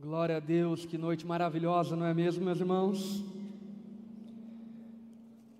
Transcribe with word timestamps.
Glória 0.00 0.38
a 0.38 0.40
Deus, 0.40 0.84
que 0.84 0.98
noite 0.98 1.24
maravilhosa, 1.24 1.94
não 1.94 2.04
é 2.04 2.12
mesmo, 2.12 2.44
meus 2.44 2.58
irmãos? 2.58 3.24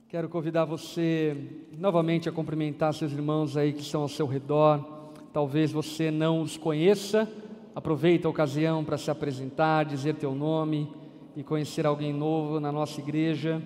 Quero 0.08 0.28
convidar 0.28 0.64
você 0.64 1.62
novamente 1.78 2.28
a 2.28 2.32
cumprimentar 2.32 2.92
seus 2.92 3.12
irmãos 3.12 3.56
aí 3.56 3.72
que 3.72 3.80
estão 3.80 4.02
ao 4.02 4.08
seu 4.08 4.26
redor. 4.26 5.12
Talvez 5.32 5.70
você 5.70 6.10
não 6.10 6.42
os 6.42 6.56
conheça, 6.56 7.30
aproveita 7.76 8.26
a 8.26 8.30
ocasião 8.30 8.84
para 8.84 8.98
se 8.98 9.08
apresentar, 9.08 9.84
dizer 9.84 10.16
teu 10.16 10.34
nome 10.34 10.92
e 11.36 11.44
conhecer 11.44 11.86
alguém 11.86 12.12
novo 12.12 12.58
na 12.58 12.72
nossa 12.72 13.00
igreja. 13.00 13.62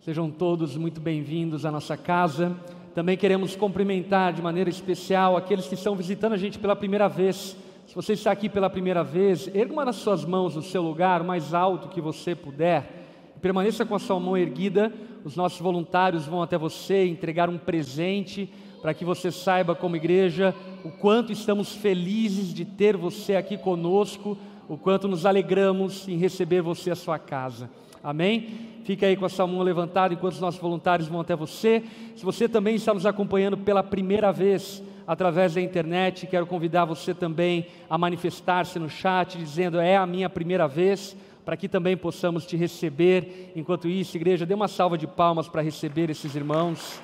Sejam 0.00 0.30
todos 0.30 0.76
muito 0.76 1.00
bem-vindos 1.00 1.64
à 1.64 1.70
nossa 1.70 1.96
casa. 1.96 2.54
Também 2.94 3.16
queremos 3.16 3.56
cumprimentar 3.56 4.32
de 4.32 4.40
maneira 4.40 4.70
especial 4.70 5.36
aqueles 5.36 5.66
que 5.66 5.74
estão 5.74 5.96
visitando 5.96 6.34
a 6.34 6.36
gente 6.36 6.60
pela 6.60 6.76
primeira 6.76 7.08
vez. 7.08 7.56
Se 7.88 7.94
você 7.94 8.12
está 8.12 8.30
aqui 8.30 8.48
pela 8.48 8.70
primeira 8.70 9.02
vez, 9.02 9.48
erga 9.52 9.72
uma 9.72 9.84
das 9.84 9.96
suas 9.96 10.24
mãos 10.24 10.54
no 10.54 10.62
seu 10.62 10.80
lugar, 10.80 11.20
o 11.20 11.24
mais 11.24 11.52
alto 11.52 11.88
que 11.88 12.00
você 12.00 12.36
puder. 12.36 13.34
Permaneça 13.42 13.84
com 13.84 13.96
a 13.96 13.98
sua 13.98 14.20
mão 14.20 14.36
erguida. 14.36 14.92
Os 15.24 15.34
nossos 15.34 15.58
voluntários 15.58 16.24
vão 16.24 16.40
até 16.40 16.56
você 16.56 17.04
entregar 17.04 17.50
um 17.50 17.58
presente 17.58 18.48
para 18.80 18.94
que 18.94 19.04
você 19.04 19.32
saiba, 19.32 19.74
como 19.74 19.96
igreja, 19.96 20.54
o 20.84 20.90
quanto 20.90 21.32
estamos 21.32 21.72
felizes 21.72 22.54
de 22.54 22.64
ter 22.64 22.96
você 22.96 23.34
aqui 23.34 23.58
conosco, 23.58 24.38
o 24.68 24.78
quanto 24.78 25.08
nos 25.08 25.26
alegramos 25.26 26.06
em 26.06 26.16
receber 26.16 26.62
você 26.62 26.92
à 26.92 26.94
sua 26.94 27.18
casa. 27.18 27.68
Amém? 28.04 28.74
Fica 28.84 29.06
aí 29.06 29.16
com 29.16 29.24
a 29.24 29.30
sua 29.30 29.46
mão 29.46 29.62
levantada 29.62 30.12
enquanto 30.12 30.34
os 30.34 30.40
nossos 30.40 30.60
voluntários 30.60 31.08
vão 31.08 31.20
até 31.20 31.34
você. 31.34 31.82
Se 32.14 32.22
você 32.22 32.46
também 32.46 32.74
está 32.74 32.92
nos 32.92 33.06
acompanhando 33.06 33.56
pela 33.56 33.82
primeira 33.82 34.30
vez 34.30 34.82
através 35.06 35.54
da 35.54 35.60
internet, 35.62 36.26
quero 36.26 36.46
convidar 36.46 36.84
você 36.84 37.14
também 37.14 37.66
a 37.88 37.96
manifestar-se 37.96 38.78
no 38.78 38.90
chat, 38.90 39.38
dizendo: 39.38 39.80
É 39.80 39.96
a 39.96 40.04
minha 40.06 40.28
primeira 40.28 40.68
vez, 40.68 41.16
para 41.46 41.56
que 41.56 41.66
também 41.66 41.96
possamos 41.96 42.44
te 42.44 42.58
receber. 42.58 43.52
Enquanto 43.56 43.88
isso, 43.88 44.18
igreja, 44.18 44.44
dê 44.44 44.52
uma 44.52 44.68
salva 44.68 44.98
de 44.98 45.06
palmas 45.06 45.48
para 45.48 45.62
receber 45.62 46.10
esses 46.10 46.34
irmãos. 46.34 47.00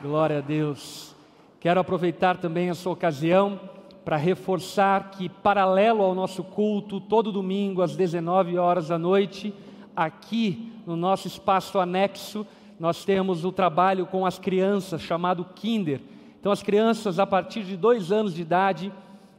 Glória 0.00 0.38
a 0.38 0.40
Deus. 0.40 1.14
Quero 1.60 1.78
aproveitar 1.78 2.38
também 2.38 2.70
essa 2.70 2.88
ocasião 2.88 3.60
para 4.04 4.16
reforçar 4.16 5.10
que, 5.10 5.28
paralelo 5.28 6.02
ao 6.02 6.14
nosso 6.14 6.42
culto, 6.42 7.00
todo 7.00 7.32
domingo 7.32 7.82
às 7.82 7.94
19 7.94 8.56
horas 8.56 8.88
da 8.88 8.98
noite, 8.98 9.52
aqui 9.94 10.72
no 10.86 10.96
nosso 10.96 11.26
espaço 11.28 11.78
anexo, 11.78 12.46
nós 12.78 13.04
temos 13.04 13.44
o 13.44 13.52
trabalho 13.52 14.06
com 14.06 14.24
as 14.24 14.38
crianças, 14.38 15.02
chamado 15.02 15.44
Kinder. 15.54 16.00
Então, 16.38 16.50
as 16.50 16.62
crianças, 16.62 17.18
a 17.18 17.26
partir 17.26 17.62
de 17.62 17.76
dois 17.76 18.10
anos 18.10 18.34
de 18.34 18.40
idade, 18.40 18.90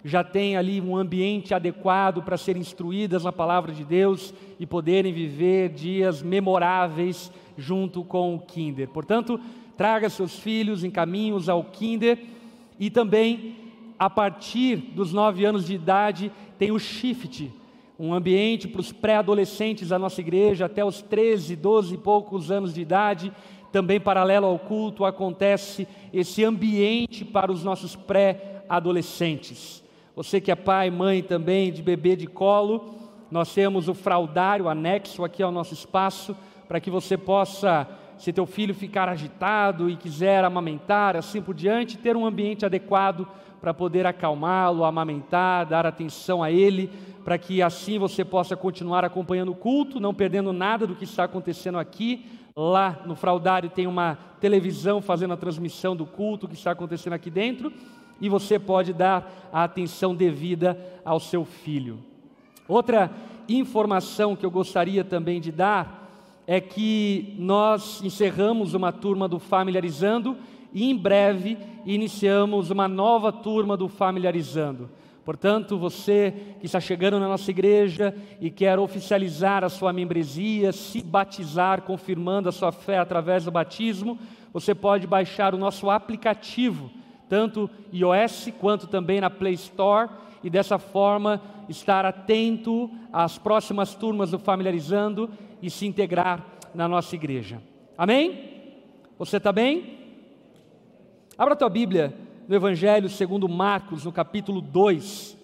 já 0.03 0.23
têm 0.23 0.57
ali 0.57 0.79
um 0.79 0.95
ambiente 0.95 1.53
adequado 1.53 2.21
para 2.21 2.37
serem 2.37 2.61
instruídas 2.61 3.23
na 3.23 3.31
palavra 3.31 3.71
de 3.71 3.83
Deus 3.83 4.33
e 4.59 4.65
poderem 4.65 5.13
viver 5.13 5.69
dias 5.69 6.21
memoráveis 6.21 7.31
junto 7.57 8.03
com 8.03 8.35
o 8.35 8.39
Kinder. 8.39 8.87
Portanto, 8.89 9.39
traga 9.77 10.09
seus 10.09 10.37
filhos, 10.37 10.83
em 10.83 10.91
caminhos 10.91 11.49
ao 11.49 11.63
Kinder 11.63 12.19
e 12.79 12.89
também 12.89 13.55
a 14.01 14.09
partir 14.09 14.77
dos 14.77 15.13
nove 15.13 15.45
anos 15.45 15.67
de 15.67 15.75
idade, 15.75 16.31
tem 16.57 16.71
o 16.71 16.79
shift, 16.79 17.53
um 17.99 18.15
ambiente 18.15 18.67
para 18.67 18.81
os 18.81 18.91
pré-adolescentes 18.91 19.89
da 19.89 19.99
nossa 19.99 20.19
igreja, 20.21 20.65
até 20.65 20.83
os 20.83 21.03
13, 21.03 21.55
12 21.55 21.93
e 21.93 21.97
poucos 21.99 22.49
anos 22.49 22.73
de 22.73 22.81
idade. 22.81 23.31
Também 23.71 23.99
paralelo 23.99 24.47
ao 24.47 24.57
culto 24.57 25.05
acontece 25.05 25.87
esse 26.11 26.43
ambiente 26.43 27.23
para 27.23 27.51
os 27.51 27.63
nossos 27.63 27.95
pré-adolescentes. 27.95 29.83
Você 30.15 30.41
que 30.41 30.49
é 30.49 30.55
pai, 30.55 30.89
mãe 30.89 31.21
também 31.21 31.71
de 31.71 31.83
bebê 31.83 32.15
de 32.15 32.25
colo, 32.25 32.95
nós 33.29 33.53
temos 33.53 33.87
o 33.87 33.93
fraldário 33.93 34.67
anexo 34.67 35.23
aqui 35.23 35.43
ao 35.43 35.51
nosso 35.51 35.75
espaço, 35.75 36.35
para 36.67 36.79
que 36.79 36.89
você 36.89 37.19
possa, 37.19 37.87
se 38.17 38.33
teu 38.33 38.47
filho 38.47 38.73
ficar 38.73 39.07
agitado 39.07 39.87
e 39.91 39.95
quiser 39.95 40.43
amamentar, 40.43 41.15
assim 41.15 41.39
por 41.39 41.53
diante, 41.53 41.99
ter 41.99 42.17
um 42.17 42.25
ambiente 42.25 42.65
adequado 42.65 43.27
para 43.61 43.73
poder 43.73 44.07
acalmá-lo, 44.07 44.83
amamentar, 44.83 45.67
dar 45.67 45.85
atenção 45.85 46.41
a 46.41 46.51
ele, 46.51 46.89
para 47.23 47.37
que 47.37 47.61
assim 47.61 47.99
você 47.99 48.25
possa 48.25 48.57
continuar 48.57 49.05
acompanhando 49.05 49.51
o 49.51 49.55
culto, 49.55 49.99
não 49.99 50.13
perdendo 50.13 50.51
nada 50.51 50.87
do 50.87 50.95
que 50.95 51.03
está 51.03 51.25
acontecendo 51.25 51.77
aqui. 51.77 52.25
Lá 52.55 53.01
no 53.05 53.15
fraudário 53.15 53.69
tem 53.69 53.85
uma 53.85 54.17
televisão 54.41 55.01
fazendo 55.01 55.33
a 55.33 55.37
transmissão 55.37 55.95
do 55.95 56.05
culto 56.05 56.47
que 56.47 56.55
está 56.55 56.71
acontecendo 56.71 57.13
aqui 57.13 57.29
dentro, 57.29 57.71
e 58.19 58.27
você 58.27 58.57
pode 58.57 58.91
dar 58.93 59.49
a 59.53 59.63
atenção 59.63 60.15
devida 60.15 60.77
ao 61.05 61.19
seu 61.19 61.45
filho. 61.45 61.99
Outra 62.67 63.11
informação 63.47 64.35
que 64.35 64.45
eu 64.45 64.51
gostaria 64.51 65.03
também 65.03 65.39
de 65.39 65.51
dar 65.51 66.01
é 66.47 66.59
que 66.59 67.35
nós 67.37 68.01
encerramos 68.03 68.73
uma 68.73 68.91
turma 68.91 69.27
do 69.27 69.39
Familiarizando 69.39 70.35
e 70.73 70.89
em 70.89 70.95
breve 70.95 71.57
iniciamos 71.85 72.69
uma 72.71 72.87
nova 72.87 73.31
turma 73.31 73.75
do 73.75 73.87
Familiarizando. 73.87 74.89
Portanto, 75.23 75.77
você 75.77 76.33
que 76.59 76.65
está 76.65 76.79
chegando 76.79 77.19
na 77.19 77.27
nossa 77.27 77.51
igreja 77.51 78.15
e 78.39 78.49
quer 78.49 78.79
oficializar 78.79 79.63
a 79.63 79.69
sua 79.69 79.93
membresia, 79.93 80.71
se 80.71 81.01
batizar, 81.01 81.83
confirmando 81.83 82.49
a 82.49 82.51
sua 82.51 82.71
fé 82.71 82.97
através 82.97 83.45
do 83.45 83.51
batismo, 83.51 84.17
você 84.51 84.73
pode 84.73 85.05
baixar 85.05 85.53
o 85.53 85.59
nosso 85.59 85.89
aplicativo, 85.89 86.89
tanto 87.29 87.69
iOS 87.93 88.51
quanto 88.59 88.87
também 88.87 89.21
na 89.21 89.29
Play 89.29 89.53
Store, 89.53 90.09
e 90.43 90.49
dessa 90.49 90.79
forma 90.79 91.39
estar 91.69 92.03
atento 92.03 92.89
às 93.13 93.37
próximas 93.37 93.93
turmas 93.93 94.31
do 94.31 94.39
Familiarizando 94.39 95.29
e 95.61 95.69
se 95.69 95.85
integrar 95.85 96.43
na 96.73 96.87
nossa 96.87 97.15
igreja. 97.15 97.61
Amém? 97.95 98.49
Você 99.19 99.37
está 99.37 99.51
bem? 99.51 100.00
Abra 101.41 101.55
tua 101.55 101.69
Bíblia 101.69 102.15
no 102.47 102.55
Evangelho 102.55 103.09
segundo 103.09 103.49
Marcos, 103.49 104.05
no 104.05 104.11
capítulo 104.11 104.61
2. 104.61 105.35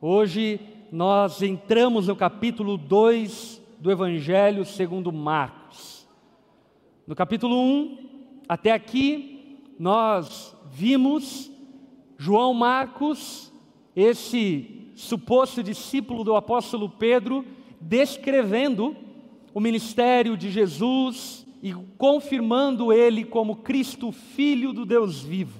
Hoje 0.00 0.58
nós 0.90 1.40
entramos 1.42 2.08
no 2.08 2.16
capítulo 2.16 2.76
2 2.76 3.62
do 3.78 3.88
Evangelho 3.88 4.64
segundo 4.64 5.12
Marcos. 5.12 6.08
No 7.06 7.14
capítulo 7.14 7.54
1, 7.56 7.98
até 8.48 8.72
aqui, 8.72 9.60
nós 9.78 10.56
vimos 10.72 11.48
João 12.16 12.52
Marcos, 12.52 13.52
esse 13.94 14.90
suposto 14.96 15.62
discípulo 15.62 16.24
do 16.24 16.34
apóstolo 16.34 16.88
Pedro, 16.88 17.44
descrevendo 17.80 18.96
o 19.54 19.60
ministério 19.60 20.36
de 20.36 20.50
Jesus, 20.50 21.46
e 21.62 21.74
confirmando 21.96 22.92
ele 22.92 23.24
como 23.24 23.56
Cristo, 23.56 24.12
Filho 24.12 24.72
do 24.72 24.86
Deus 24.86 25.22
vivo, 25.22 25.58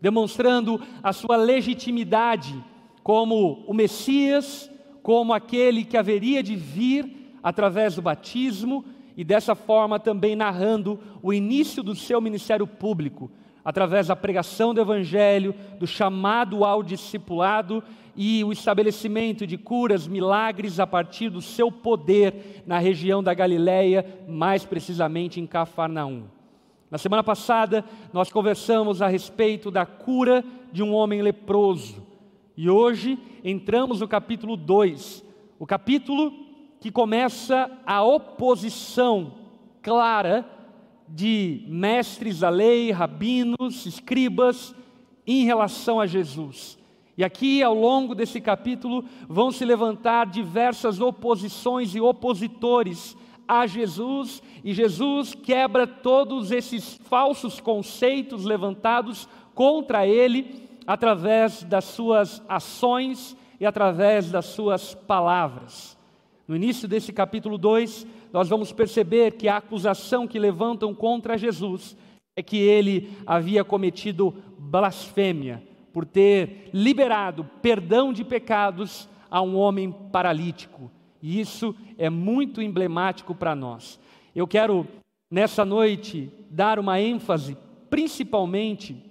demonstrando 0.00 0.80
a 1.02 1.12
sua 1.12 1.36
legitimidade 1.36 2.54
como 3.02 3.64
o 3.66 3.74
Messias, 3.74 4.70
como 5.02 5.32
aquele 5.32 5.84
que 5.84 5.96
haveria 5.96 6.42
de 6.42 6.56
vir 6.56 7.38
através 7.42 7.94
do 7.94 8.02
batismo 8.02 8.84
e 9.16 9.24
dessa 9.24 9.54
forma 9.54 9.98
também 9.98 10.36
narrando 10.36 10.98
o 11.22 11.32
início 11.32 11.82
do 11.82 11.94
seu 11.94 12.20
ministério 12.20 12.66
público, 12.66 13.30
através 13.64 14.08
da 14.08 14.16
pregação 14.16 14.74
do 14.74 14.80
Evangelho, 14.80 15.54
do 15.78 15.86
chamado 15.86 16.64
ao 16.64 16.82
discipulado 16.82 17.82
e 18.16 18.42
o 18.42 18.50
estabelecimento 18.50 19.46
de 19.46 19.58
curas, 19.58 20.06
milagres 20.06 20.80
a 20.80 20.86
partir 20.86 21.28
do 21.28 21.42
seu 21.42 21.70
poder 21.70 22.62
na 22.66 22.78
região 22.78 23.22
da 23.22 23.34
Galileia, 23.34 24.24
mais 24.26 24.64
precisamente 24.64 25.38
em 25.38 25.46
Cafarnaum. 25.46 26.24
Na 26.90 26.98
semana 26.98 27.22
passada, 27.22 27.84
nós 28.12 28.30
conversamos 28.30 29.02
a 29.02 29.08
respeito 29.08 29.70
da 29.70 29.84
cura 29.84 30.44
de 30.72 30.82
um 30.82 30.94
homem 30.94 31.20
leproso. 31.20 32.06
E 32.56 32.70
hoje 32.70 33.18
entramos 33.44 34.00
no 34.00 34.08
capítulo 34.08 34.56
2, 34.56 35.24
o 35.58 35.66
capítulo 35.66 36.32
que 36.80 36.90
começa 36.90 37.70
a 37.84 38.02
oposição 38.02 39.34
clara 39.82 40.48
de 41.08 41.64
mestres 41.68 42.40
da 42.40 42.48
lei, 42.48 42.90
rabinos, 42.90 43.84
escribas, 43.86 44.74
em 45.26 45.44
relação 45.44 46.00
a 46.00 46.06
Jesus. 46.06 46.78
E 47.16 47.24
aqui, 47.24 47.62
ao 47.62 47.74
longo 47.74 48.14
desse 48.14 48.40
capítulo, 48.40 49.04
vão 49.26 49.50
se 49.50 49.64
levantar 49.64 50.26
diversas 50.26 51.00
oposições 51.00 51.94
e 51.94 52.00
opositores 52.00 53.16
a 53.48 53.66
Jesus, 53.66 54.42
e 54.62 54.74
Jesus 54.74 55.34
quebra 55.34 55.86
todos 55.86 56.50
esses 56.50 56.94
falsos 57.04 57.60
conceitos 57.60 58.44
levantados 58.44 59.28
contra 59.54 60.06
ele 60.06 60.68
através 60.86 61.62
das 61.62 61.84
suas 61.84 62.42
ações 62.48 63.36
e 63.58 63.64
através 63.64 64.30
das 64.30 64.46
suas 64.46 64.94
palavras. 64.94 65.96
No 66.46 66.54
início 66.54 66.86
desse 66.86 67.12
capítulo 67.12 67.56
2, 67.56 68.06
nós 68.32 68.48
vamos 68.48 68.72
perceber 68.72 69.32
que 69.32 69.48
a 69.48 69.56
acusação 69.56 70.26
que 70.26 70.38
levantam 70.38 70.94
contra 70.94 71.38
Jesus 71.38 71.96
é 72.36 72.42
que 72.42 72.58
ele 72.58 73.10
havia 73.26 73.64
cometido 73.64 74.34
blasfêmia 74.58 75.62
por 75.96 76.04
ter 76.04 76.68
liberado 76.74 77.42
perdão 77.62 78.12
de 78.12 78.22
pecados 78.22 79.08
a 79.30 79.40
um 79.40 79.56
homem 79.56 79.90
paralítico. 79.90 80.90
E 81.22 81.40
isso 81.40 81.74
é 81.96 82.10
muito 82.10 82.60
emblemático 82.60 83.34
para 83.34 83.54
nós. 83.54 83.98
Eu 84.34 84.46
quero, 84.46 84.86
nessa 85.30 85.64
noite, 85.64 86.30
dar 86.50 86.78
uma 86.78 87.00
ênfase, 87.00 87.56
principalmente 87.88 89.02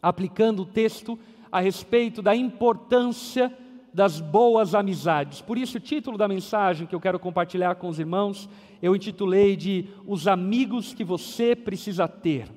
aplicando 0.00 0.62
o 0.62 0.64
texto 0.64 1.18
a 1.52 1.60
respeito 1.60 2.22
da 2.22 2.34
importância 2.34 3.54
das 3.92 4.18
boas 4.18 4.74
amizades. 4.74 5.42
Por 5.42 5.58
isso, 5.58 5.76
o 5.76 5.80
título 5.80 6.16
da 6.16 6.26
mensagem 6.26 6.86
que 6.86 6.94
eu 6.94 7.00
quero 7.00 7.18
compartilhar 7.18 7.74
com 7.74 7.86
os 7.86 7.98
irmãos, 7.98 8.48
eu 8.80 8.96
intitulei 8.96 9.56
de 9.56 9.88
Os 10.06 10.26
amigos 10.26 10.94
que 10.94 11.04
você 11.04 11.54
precisa 11.54 12.08
ter. 12.08 12.48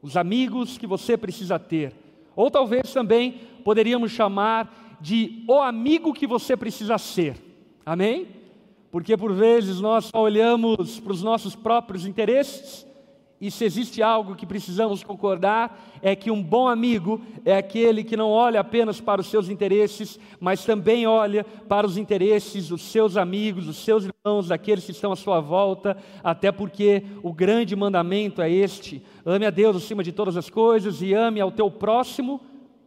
Os 0.00 0.16
amigos 0.16 0.78
que 0.78 0.86
você 0.86 1.14
precisa 1.14 1.58
ter. 1.58 2.00
Ou 2.34 2.50
talvez 2.50 2.92
também 2.92 3.40
poderíamos 3.64 4.12
chamar 4.12 4.98
de 5.00 5.44
o 5.48 5.60
amigo 5.60 6.12
que 6.12 6.26
você 6.26 6.56
precisa 6.56 6.98
ser. 6.98 7.36
Amém? 7.84 8.28
Porque 8.90 9.16
por 9.16 9.32
vezes 9.32 9.80
nós 9.80 10.06
só 10.06 10.20
olhamos 10.20 11.00
para 11.00 11.12
os 11.12 11.22
nossos 11.22 11.56
próprios 11.56 12.06
interesses 12.06 12.86
e 13.42 13.50
se 13.50 13.64
existe 13.64 14.00
algo 14.00 14.36
que 14.36 14.46
precisamos 14.46 15.02
concordar, 15.02 15.76
é 16.00 16.14
que 16.14 16.30
um 16.30 16.40
bom 16.40 16.68
amigo 16.68 17.20
é 17.44 17.56
aquele 17.56 18.04
que 18.04 18.16
não 18.16 18.30
olha 18.30 18.60
apenas 18.60 19.00
para 19.00 19.20
os 19.20 19.26
seus 19.26 19.48
interesses, 19.48 20.16
mas 20.38 20.64
também 20.64 21.08
olha 21.08 21.42
para 21.68 21.84
os 21.84 21.96
interesses 21.96 22.68
dos 22.68 22.82
seus 22.82 23.16
amigos, 23.16 23.66
dos 23.66 23.78
seus 23.78 24.04
irmãos, 24.04 24.46
daqueles 24.46 24.84
que 24.84 24.92
estão 24.92 25.10
à 25.10 25.16
sua 25.16 25.40
volta, 25.40 25.96
até 26.22 26.52
porque 26.52 27.02
o 27.20 27.32
grande 27.32 27.74
mandamento 27.74 28.40
é 28.40 28.48
este: 28.48 29.02
ame 29.26 29.44
a 29.44 29.50
Deus 29.50 29.74
acima 29.74 30.04
de 30.04 30.12
todas 30.12 30.36
as 30.36 30.48
coisas 30.48 31.02
e 31.02 31.12
ame 31.12 31.40
ao 31.40 31.50
teu 31.50 31.68
próximo 31.68 32.40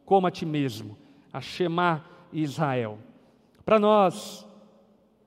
como 0.06 0.26
a 0.26 0.32
ti 0.32 0.46
mesmo. 0.46 0.98
A 1.34 1.42
Shema 1.42 2.06
Israel. 2.32 2.98
Para 3.66 3.78
nós 3.78 4.48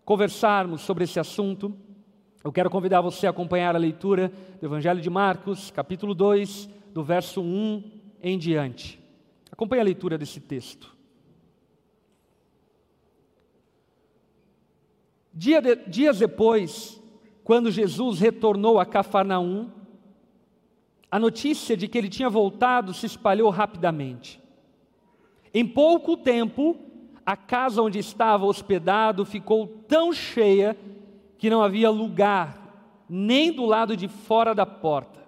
conversarmos 0.07 0.81
sobre 0.81 1.05
esse 1.05 1.21
assunto, 1.21 1.77
eu 2.45 2.53
quero 2.53 2.71
convidar 2.71 3.01
você 3.01 3.27
a 3.27 3.31
acompanhar 3.31 3.75
a 3.75 3.79
leitura 3.79 4.33
do 4.61 4.67
Evangelho 4.67 5.01
de 5.01 5.11
Marcos, 5.11 5.71
capítulo 5.71 6.15
2, 6.15 6.69
do 6.95 7.03
verso 7.03 7.41
1 7.43 7.83
em 8.23 8.39
diante. 8.39 9.01
Acompanhe 9.51 9.81
a 9.81 9.85
leitura 9.85 10.17
desse 10.17 10.41
texto. 10.41 10.97
Dia 15.35 15.61
de, 15.61 15.77
dias 15.89 16.21
depois, 16.21 17.03
quando 17.43 17.71
Jesus 17.71 18.21
retornou 18.21 18.79
a 18.79 18.87
Cafarnaum, 18.87 19.71
a 21.11 21.19
notícia 21.19 21.77
de 21.77 21.89
que 21.89 21.99
ele 21.99 22.09
tinha 22.09 22.31
voltado 22.31 22.95
se 22.95 23.07
espalhou 23.07 23.51
rapidamente. 23.51 24.41
Em 25.53 25.67
pouco 25.67 26.17
tempo, 26.17 26.77
a 27.27 27.37
casa 27.37 27.83
onde 27.83 27.99
estava 27.99 28.47
hospedado 28.47 29.25
ficou 29.25 29.67
tão 29.89 30.13
cheia 30.13 30.77
que 31.39 31.49
não 31.49 31.63
havia 31.63 31.89
lugar 31.89 32.69
nem 33.09 33.53
do 33.53 33.65
lado 33.65 33.97
de 33.97 34.09
fora 34.09 34.55
da 34.55 34.67
porta, 34.67 35.21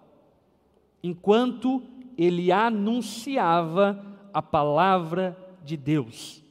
enquanto 1.03 1.83
ele 2.19 2.53
anunciava 2.53 4.05
a 4.35 4.43
palavra 4.43 5.37
de 5.65 5.77
Deus. 5.77 6.45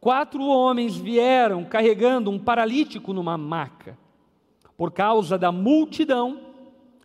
Quatro 0.00 0.42
homens 0.44 0.96
vieram 0.96 1.64
carregando 1.64 2.30
um 2.30 2.38
paralítico 2.38 3.12
numa 3.12 3.36
maca. 3.36 3.98
Por 4.76 4.90
causa 4.90 5.36
da 5.36 5.52
multidão, 5.52 6.40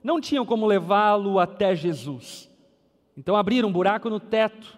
não 0.04 0.22
tinham 0.22 0.46
como 0.46 0.66
levá-lo 0.66 1.40
até 1.40 1.76
Jesus. 1.76 2.50
Então 3.18 3.36
abriram 3.36 3.70
um 3.70 3.74
buraco 3.74 4.10
no 4.10 4.20
teto, 4.20 4.78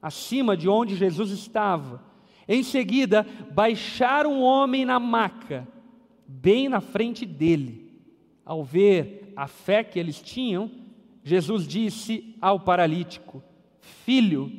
acima 0.00 0.56
de 0.56 0.68
onde 0.68 0.96
Jesus 0.96 1.30
estava. 1.30 2.02
Em 2.48 2.62
seguida, 2.62 3.26
baixaram 3.52 4.38
o 4.38 4.42
homem 4.42 4.84
na 4.84 4.98
maca 4.98 5.68
bem 6.26 6.68
na 6.68 6.80
frente 6.80 7.24
dele. 7.26 7.84
Ao 8.44 8.62
ver 8.62 9.32
a 9.36 9.46
fé 9.46 9.82
que 9.82 9.98
eles 9.98 10.20
tinham, 10.20 10.70
Jesus 11.22 11.66
disse 11.66 12.36
ao 12.40 12.60
paralítico: 12.60 13.42
Filho, 13.80 14.52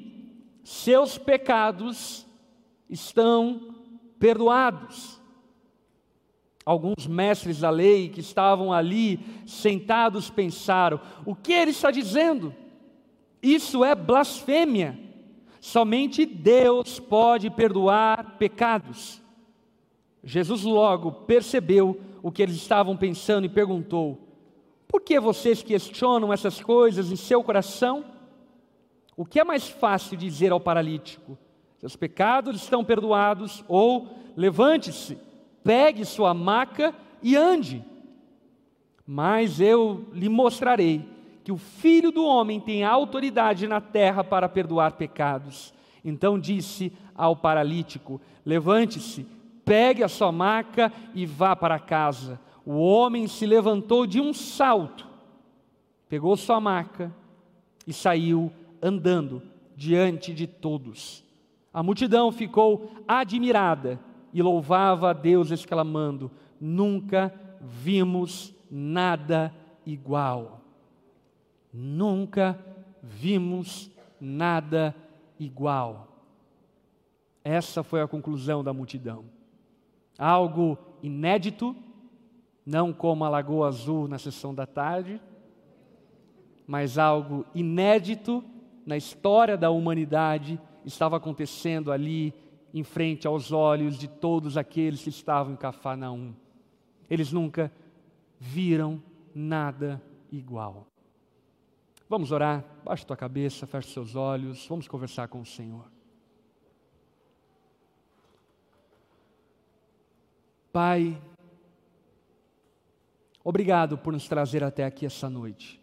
seus 0.64 1.18
pecados 1.18 2.26
estão 2.90 3.76
perdoados. 4.20 5.22
Alguns 6.66 7.06
mestres 7.06 7.60
da 7.60 7.70
lei 7.70 8.10
que 8.10 8.20
estavam 8.20 8.74
ali 8.74 9.20
sentados 9.46 10.32
pensaram: 10.32 11.00
o 11.24 11.36
que 11.36 11.54
ele 11.54 11.72
está 11.72 11.92
dizendo? 11.92 12.54
Isso 13.42 13.86
é 13.86 13.94
blasfêmia. 13.94 15.00
Somente 15.62 16.26
Deus 16.26 17.00
pode 17.00 17.52
perdoar 17.52 18.38
pecados. 18.38 19.22
Jesus 20.26 20.64
logo 20.64 21.12
percebeu 21.12 22.02
o 22.24 22.32
que 22.32 22.42
eles 22.42 22.56
estavam 22.56 22.98
pensando 22.98 23.46
e 23.46 23.50
perguntou: 23.50 24.20
Por 24.88 25.00
que 25.02 25.20
vocês 25.20 25.62
questionam 25.62 26.34
essas 26.34 26.60
coisas 26.60 27.12
em 27.12 27.16
seu 27.16 27.44
coração? 27.44 28.04
O 29.16 29.24
que 29.24 29.40
é 29.40 29.44
mais 29.44 29.70
fácil 29.70 30.18
dizer 30.18 30.52
ao 30.52 30.60
paralítico? 30.60 31.38
Seus 31.78 31.96
pecados 31.96 32.64
estão 32.64 32.84
perdoados, 32.84 33.64
ou 33.68 34.10
levante-se, 34.36 35.18
pegue 35.64 36.04
sua 36.04 36.34
maca 36.34 36.94
e 37.22 37.36
ande. 37.36 37.86
Mas 39.06 39.62
eu 39.62 40.08
lhe 40.12 40.28
mostrarei 40.28 41.08
que 41.44 41.52
o 41.52 41.58
filho 41.58 42.12
do 42.12 42.26
homem 42.26 42.60
tem 42.60 42.84
autoridade 42.84 43.68
na 43.68 43.80
terra 43.80 44.24
para 44.24 44.50
perdoar 44.50 44.94
pecados. 44.94 45.72
Então 46.04 46.40
disse 46.40 46.92
ao 47.14 47.36
paralítico: 47.36 48.20
Levante-se, 48.44 49.28
pegue 49.66 50.04
a 50.04 50.08
sua 50.08 50.32
maca 50.32 50.94
e 51.14 51.26
vá 51.26 51.56
para 51.56 51.80
casa. 51.80 52.40
O 52.64 52.78
homem 52.78 53.28
se 53.28 53.46
levantou 53.46 54.06
de 54.06 54.22
um 54.22 54.34
salto, 54.34 55.08
pegou 56.08 56.38
sua 56.38 56.60
maca 56.62 57.14
e 57.86 57.92
saiu 57.92 58.52
andando 58.82 59.42
diante 59.76 60.34
de 60.34 60.48
todos. 60.48 61.24
A 61.74 61.84
multidão 61.84 62.32
ficou 62.32 62.92
admirada 63.08 64.00
e 64.32 64.42
louvava 64.42 65.10
a 65.10 65.14
Deus, 65.14 65.52
exclamando: 65.52 66.32
Nunca 66.60 67.34
vimos 67.60 68.54
nada 68.72 69.54
igual. 69.86 70.62
Nunca 71.74 72.58
vimos 73.04 73.92
nada 74.20 74.96
igual. 75.38 76.08
Essa 77.44 77.84
foi 77.84 78.02
a 78.02 78.08
conclusão 78.08 78.64
da 78.64 78.74
multidão 78.74 79.35
algo 80.18 80.78
inédito, 81.02 81.76
não 82.66 82.92
como 82.92 83.24
a 83.24 83.30
Lagoa 83.30 83.68
Azul 83.68 84.08
na 84.08 84.18
sessão 84.18 84.54
da 84.54 84.66
tarde, 84.66 85.22
mas 86.66 86.98
algo 86.98 87.46
inédito 87.54 88.44
na 88.86 88.98
história 88.98 89.58
da 89.58 89.70
humanidade 89.70 90.60
estava 90.84 91.18
acontecendo 91.18 91.92
ali 91.92 92.34
em 92.74 92.84
frente 92.84 93.28
aos 93.28 93.52
olhos 93.52 93.98
de 93.98 94.08
todos 94.08 94.58
aqueles 94.58 95.02
que 95.02 95.10
estavam 95.10 95.54
em 95.54 95.58
Cafarnaum. 95.58 96.34
Eles 97.10 97.32
nunca 97.32 97.72
viram 98.40 99.02
nada 99.34 100.02
igual. 100.32 100.88
Vamos 102.10 102.32
orar, 102.32 102.64
baixe 102.84 103.06
tua 103.06 103.18
cabeça, 103.18 103.66
feche 103.66 103.90
seus 103.90 104.16
olhos, 104.16 104.68
vamos 104.68 104.88
conversar 104.88 105.28
com 105.28 105.42
o 105.42 105.46
Senhor. 105.46 105.95
Pai, 110.76 111.18
obrigado 113.42 113.98
por 113.98 114.12
nos 114.12 114.28
trazer 114.28 114.62
até 114.62 114.84
aqui 114.84 115.06
essa 115.06 115.30
noite. 115.30 115.82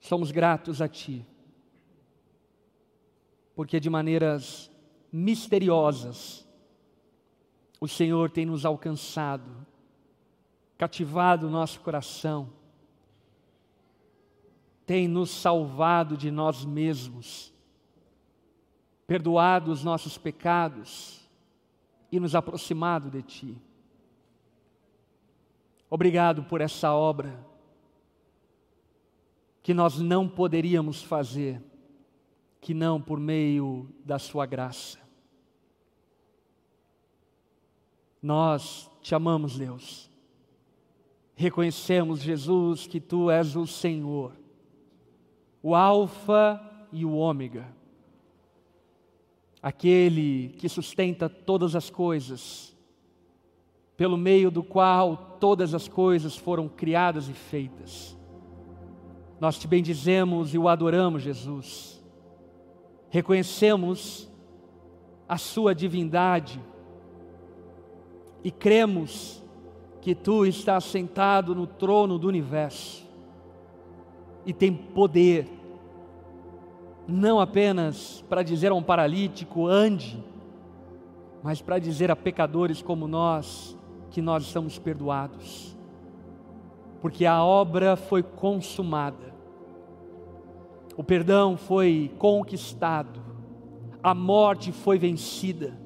Somos 0.00 0.32
gratos 0.32 0.82
a 0.82 0.88
Ti, 0.88 1.24
porque 3.54 3.78
de 3.78 3.88
maneiras 3.88 4.68
misteriosas 5.12 6.44
o 7.80 7.86
Senhor 7.86 8.28
tem 8.28 8.44
nos 8.44 8.66
alcançado, 8.66 9.64
cativado 10.76 11.46
o 11.46 11.50
nosso 11.50 11.80
coração, 11.82 12.52
tem 14.84 15.06
nos 15.06 15.30
salvado 15.30 16.16
de 16.16 16.32
nós 16.32 16.64
mesmos 16.64 17.51
perdoado 19.06 19.70
os 19.70 19.82
nossos 19.82 20.16
pecados 20.16 21.20
e 22.10 22.20
nos 22.20 22.34
aproximado 22.34 23.10
de 23.10 23.22
Ti. 23.22 23.62
Obrigado 25.88 26.44
por 26.44 26.60
essa 26.60 26.92
obra 26.92 27.38
que 29.62 29.74
nós 29.74 29.98
não 29.98 30.28
poderíamos 30.28 31.02
fazer, 31.02 31.62
que 32.60 32.74
não 32.74 33.00
por 33.00 33.20
meio 33.20 33.88
da 34.04 34.18
Sua 34.18 34.46
graça. 34.46 34.98
Nós 38.22 38.90
te 39.00 39.14
amamos, 39.14 39.58
Deus. 39.58 40.10
reconhecemos, 41.34 42.20
Jesus, 42.20 42.86
que 42.86 43.00
tu 43.00 43.30
és 43.30 43.56
o 43.56 43.66
Senhor, 43.66 44.36
o 45.62 45.74
Alfa 45.74 46.60
e 46.92 47.04
o 47.04 47.14
Ômega, 47.14 47.66
aquele 49.62 50.54
que 50.58 50.68
sustenta 50.68 51.28
todas 51.28 51.76
as 51.76 51.88
coisas, 51.88 52.76
pelo 53.96 54.16
meio 54.16 54.50
do 54.50 54.62
qual 54.62 55.36
todas 55.38 55.72
as 55.74 55.86
coisas 55.86 56.36
foram 56.36 56.68
criadas 56.68 57.28
e 57.28 57.32
feitas. 57.32 58.16
Nós 59.38 59.58
te 59.58 59.68
bendizemos 59.68 60.54
e 60.54 60.58
o 60.58 60.68
adoramos, 60.68 61.22
Jesus. 61.22 62.02
Reconhecemos 63.10 64.28
a 65.28 65.38
Sua 65.38 65.74
divindade 65.74 66.60
e 68.42 68.50
cremos 68.50 69.42
que 70.00 70.14
Tu 70.14 70.46
estás 70.46 70.84
sentado 70.84 71.54
no 71.54 71.66
trono 71.66 72.18
do 72.18 72.26
universo 72.26 73.06
e 74.44 74.52
tem 74.52 74.72
poder, 74.72 75.48
não 77.06 77.40
apenas 77.40 78.24
para 78.28 78.42
dizer 78.42 78.70
a 78.70 78.74
um 78.74 78.82
paralítico, 78.82 79.66
ande, 79.66 80.22
mas 81.42 81.60
para 81.60 81.78
dizer 81.78 82.10
a 82.10 82.16
pecadores 82.16 82.80
como 82.80 83.08
nós, 83.08 83.76
que 84.10 84.22
nós 84.22 84.44
estamos 84.44 84.78
perdoados, 84.78 85.76
porque 87.00 87.26
a 87.26 87.42
obra 87.42 87.96
foi 87.96 88.22
consumada, 88.22 89.32
o 90.96 91.02
perdão 91.02 91.56
foi 91.56 92.12
conquistado, 92.18 93.20
a 94.02 94.14
morte 94.14 94.70
foi 94.70 94.98
vencida, 94.98 95.76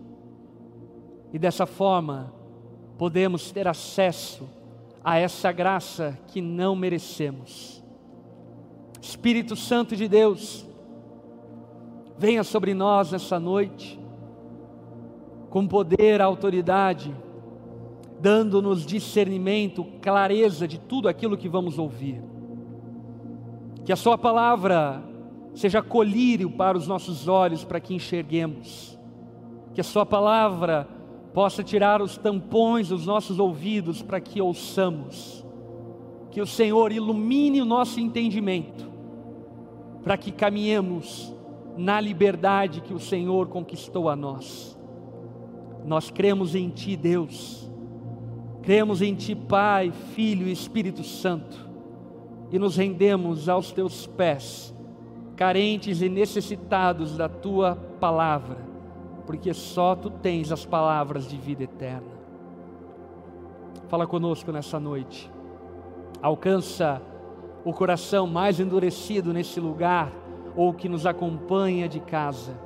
e 1.33 1.39
dessa 1.39 1.67
forma 1.67 2.33
podemos 2.99 3.51
ter 3.51 3.67
acesso 3.67 4.49
a 5.03 5.19
essa 5.19 5.53
graça 5.53 6.19
que 6.29 6.41
não 6.41 6.75
merecemos. 6.75 7.83
Espírito 9.01 9.55
Santo 9.55 9.95
de 9.95 10.09
Deus, 10.09 10.67
venha 12.19 12.43
sobre 12.43 12.75
nós 12.75 13.13
nessa 13.13 13.39
noite, 13.39 13.99
com 15.51 15.67
poder, 15.67 16.21
autoridade, 16.21 17.15
dando-nos 18.21 18.85
discernimento, 18.85 19.85
clareza 20.01 20.67
de 20.67 20.79
tudo 20.79 21.09
aquilo 21.09 21.37
que 21.37 21.49
vamos 21.49 21.79
ouvir. 21.79 22.23
Que 23.85 23.93
a 23.93 23.97
Sua 23.97 24.19
palavra 24.19 25.03
seja 25.55 25.83
colírio 25.83 26.51
para 26.51 26.77
os 26.77 26.87
nossos 26.87 27.29
olhos, 27.29 27.65
para 27.65 27.81
que 27.81 27.95
enxerguemos. 27.95 28.99
Que 29.75 29.81
a 29.81 29.85
Sua 29.85 30.05
palavra 30.05 30.89
possa 31.33 31.63
tirar 31.63 32.01
os 32.01 32.17
tampões 32.17 32.89
dos 32.89 33.07
nossos 33.07 33.39
ouvidos, 33.39 34.03
para 34.03 34.21
que 34.21 34.41
ouçamos. 34.41 35.45
Que 36.31 36.41
o 36.41 36.47
Senhor 36.47 36.93
ilumine 36.93 37.61
o 37.61 37.67
nosso 37.67 38.01
entendimento, 38.01 38.91
para 40.03 40.17
que 40.17 40.33
caminhemos 40.33 41.36
na 41.77 42.01
liberdade 42.01 42.81
que 42.81 42.95
o 42.95 43.01
Senhor 43.01 43.49
conquistou 43.49 44.09
a 44.09 44.17
nós. 44.17 44.79
Nós 45.85 46.11
cremos 46.11 46.55
em 46.55 46.69
Ti, 46.69 46.97
Deus 46.97 47.67
Cremos 48.67 49.01
em 49.01 49.15
Ti, 49.15 49.33
Pai, 49.33 49.93
Filho 49.93 50.49
e 50.49 50.51
Espírito 50.51 51.05
Santo, 51.05 51.57
e 52.51 52.59
nos 52.59 52.77
rendemos 52.77 53.49
aos 53.49 53.71
Teus 53.71 54.09
pés, 54.09 54.75
carentes 55.37 56.03
e 56.03 56.09
necessitados 56.09 57.17
da 57.17 57.29
Tua 57.29 57.77
palavra, 58.01 58.59
porque 59.25 59.55
só 59.55 59.95
Tu 59.95 60.11
tens 60.11 60.51
as 60.51 60.67
palavras 60.67 61.29
de 61.29 61.37
vida 61.37 61.63
eterna. 61.63 62.11
Fala 63.87 64.05
conosco 64.05 64.51
nessa 64.51 64.81
noite, 64.81 65.31
alcança 66.21 67.01
o 67.65 67.73
coração 67.73 68.27
mais 68.27 68.59
endurecido 68.59 69.33
nesse 69.33 69.61
lugar, 69.61 70.11
ou 70.57 70.73
que 70.73 70.89
nos 70.89 71.07
acompanha 71.07 71.89
de 71.89 72.01
casa. 72.01 72.59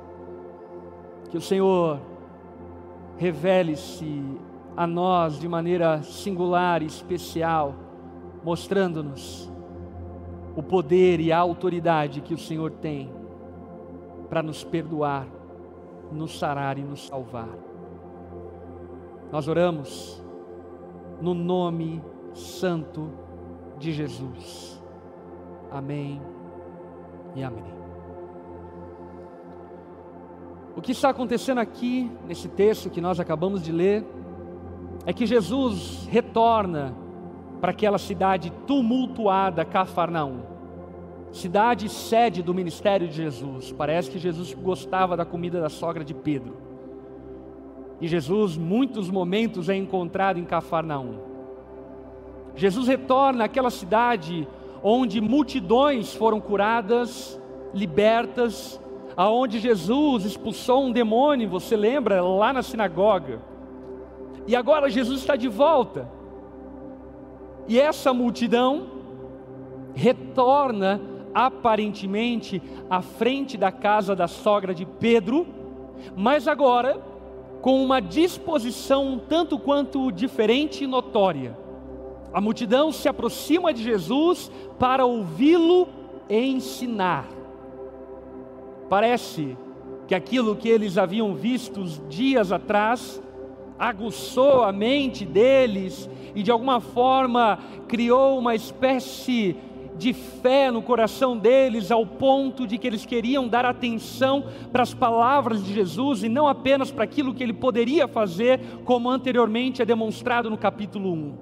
Que 1.29 1.37
o 1.37 1.41
Senhor 1.41 1.99
revele-se 3.17 4.23
a 4.75 4.87
nós 4.87 5.39
de 5.39 5.47
maneira 5.47 6.01
singular 6.01 6.81
e 6.81 6.85
especial, 6.85 7.75
mostrando-nos 8.43 9.51
o 10.55 10.63
poder 10.63 11.19
e 11.19 11.31
a 11.31 11.37
autoridade 11.37 12.21
que 12.21 12.33
o 12.33 12.37
Senhor 12.37 12.71
tem 12.71 13.11
para 14.29 14.41
nos 14.41 14.63
perdoar, 14.63 15.27
nos 16.11 16.39
sarar 16.39 16.77
e 16.77 16.83
nos 16.83 17.07
salvar. 17.07 17.49
Nós 19.31 19.47
oramos 19.47 20.21
no 21.21 21.33
nome 21.33 22.01
santo 22.33 23.09
de 23.77 23.91
Jesus. 23.91 24.81
Amém 25.69 26.21
e 27.35 27.43
amém. 27.43 27.80
O 30.75 30.81
que 30.81 30.93
está 30.93 31.09
acontecendo 31.09 31.59
aqui, 31.59 32.09
nesse 32.27 32.47
texto 32.47 32.89
que 32.89 33.01
nós 33.01 33.19
acabamos 33.19 33.61
de 33.61 33.71
ler, 33.71 34.05
é 35.05 35.11
que 35.11 35.25
Jesus 35.25 36.07
retorna 36.09 36.95
para 37.59 37.71
aquela 37.71 37.97
cidade 37.97 38.51
tumultuada, 38.65 39.65
Cafarnaum, 39.65 40.39
cidade 41.31 41.89
sede 41.89 42.41
do 42.41 42.53
ministério 42.53 43.07
de 43.07 43.15
Jesus. 43.15 43.71
Parece 43.71 44.09
que 44.09 44.17
Jesus 44.17 44.53
gostava 44.53 45.17
da 45.17 45.25
comida 45.25 45.59
da 45.59 45.69
sogra 45.69 46.03
de 46.03 46.13
Pedro. 46.13 46.55
E 47.99 48.07
Jesus, 48.07 48.57
muitos 48.57 49.09
momentos, 49.09 49.69
é 49.69 49.75
encontrado 49.75 50.39
em 50.39 50.45
Cafarnaum. 50.45 51.19
Jesus 52.55 52.87
retorna 52.87 53.45
àquela 53.45 53.69
cidade 53.69 54.47
onde 54.83 55.21
multidões 55.21 56.13
foram 56.13 56.39
curadas, 56.39 57.39
libertas, 57.73 58.81
aonde 59.15 59.59
Jesus 59.59 60.25
expulsou 60.25 60.85
um 60.85 60.91
demônio, 60.91 61.49
você 61.49 61.75
lembra, 61.75 62.21
lá 62.21 62.53
na 62.53 62.63
sinagoga. 62.63 63.41
E 64.47 64.55
agora 64.55 64.89
Jesus 64.89 65.19
está 65.21 65.35
de 65.35 65.47
volta. 65.47 66.09
E 67.67 67.79
essa 67.79 68.13
multidão 68.13 68.87
retorna 69.93 71.01
aparentemente 71.33 72.61
à 72.89 73.01
frente 73.01 73.57
da 73.57 73.71
casa 73.71 74.15
da 74.15 74.27
sogra 74.27 74.73
de 74.73 74.85
Pedro, 74.85 75.47
mas 76.15 76.47
agora 76.47 77.01
com 77.61 77.83
uma 77.83 78.01
disposição 78.01 79.21
tanto 79.29 79.57
quanto 79.59 80.11
diferente 80.11 80.83
e 80.83 80.87
notória. 80.87 81.57
A 82.33 82.41
multidão 82.41 82.91
se 82.91 83.07
aproxima 83.07 83.73
de 83.73 83.83
Jesus 83.83 84.51
para 84.79 85.05
ouvi-lo 85.05 85.87
ensinar. 86.29 87.27
Parece 88.91 89.57
que 90.05 90.13
aquilo 90.13 90.53
que 90.53 90.67
eles 90.67 90.97
haviam 90.97 91.33
visto 91.33 91.81
dias 92.09 92.51
atrás 92.51 93.23
aguçou 93.79 94.65
a 94.65 94.73
mente 94.73 95.23
deles 95.23 96.09
e 96.35 96.43
de 96.43 96.51
alguma 96.51 96.81
forma 96.81 97.57
criou 97.87 98.37
uma 98.37 98.53
espécie 98.53 99.55
de 99.97 100.11
fé 100.11 100.69
no 100.69 100.81
coração 100.81 101.37
deles, 101.37 101.89
ao 101.89 102.05
ponto 102.05 102.67
de 102.67 102.77
que 102.77 102.85
eles 102.85 103.05
queriam 103.05 103.47
dar 103.47 103.63
atenção 103.63 104.43
para 104.73 104.83
as 104.83 104.93
palavras 104.93 105.63
de 105.63 105.73
Jesus 105.73 106.23
e 106.23 106.27
não 106.27 106.45
apenas 106.45 106.91
para 106.91 107.05
aquilo 107.05 107.33
que 107.33 107.41
ele 107.41 107.53
poderia 107.53 108.09
fazer, 108.09 108.59
como 108.83 109.09
anteriormente 109.09 109.81
é 109.81 109.85
demonstrado 109.85 110.49
no 110.49 110.57
capítulo 110.57 111.13
1. 111.13 111.33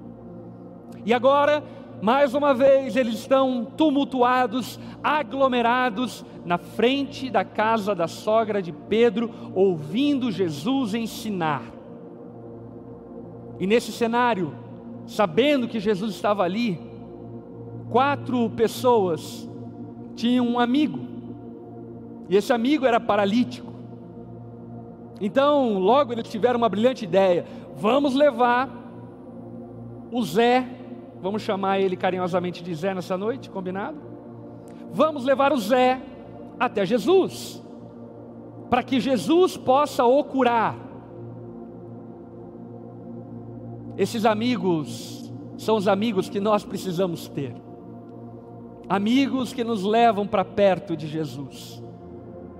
E 1.04 1.12
agora, 1.12 1.64
mais 2.02 2.34
uma 2.34 2.54
vez, 2.54 2.96
eles 2.96 3.14
estão 3.14 3.64
tumultuados, 3.64 4.78
aglomerados 5.02 6.24
na 6.44 6.56
frente 6.56 7.30
da 7.30 7.44
casa 7.44 7.94
da 7.94 8.08
sogra 8.08 8.62
de 8.62 8.72
Pedro, 8.72 9.30
ouvindo 9.54 10.30
Jesus 10.30 10.94
ensinar. 10.94 11.62
E 13.58 13.66
nesse 13.66 13.92
cenário, 13.92 14.54
sabendo 15.06 15.68
que 15.68 15.78
Jesus 15.78 16.14
estava 16.14 16.42
ali, 16.42 16.80
quatro 17.90 18.48
pessoas 18.50 19.48
tinham 20.16 20.46
um 20.46 20.58
amigo, 20.58 21.00
e 22.28 22.36
esse 22.36 22.52
amigo 22.52 22.86
era 22.86 22.98
paralítico. 22.98 23.70
Então, 25.20 25.78
logo 25.78 26.12
eles 26.12 26.28
tiveram 26.30 26.56
uma 26.56 26.68
brilhante 26.68 27.04
ideia: 27.04 27.44
vamos 27.76 28.14
levar 28.14 28.70
o 30.10 30.22
Zé, 30.22 30.66
vamos 31.20 31.42
chamar 31.42 31.80
ele 31.80 31.96
carinhosamente 31.96 32.62
de 32.62 32.74
Zé 32.74 32.94
nessa 32.94 33.16
noite, 33.16 33.50
combinado? 33.50 33.98
Vamos 34.92 35.24
levar 35.24 35.52
o 35.52 35.58
Zé 35.58 36.00
até 36.58 36.84
Jesus, 36.84 37.62
para 38.68 38.82
que 38.82 39.00
Jesus 39.00 39.56
possa 39.56 40.04
o 40.04 40.22
curar. 40.24 40.76
Esses 43.96 44.24
amigos 44.24 45.30
são 45.56 45.76
os 45.76 45.86
amigos 45.86 46.28
que 46.28 46.40
nós 46.40 46.64
precisamos 46.64 47.28
ter. 47.28 47.54
Amigos 48.88 49.52
que 49.52 49.62
nos 49.62 49.84
levam 49.84 50.26
para 50.26 50.44
perto 50.44 50.96
de 50.96 51.06
Jesus. 51.06 51.82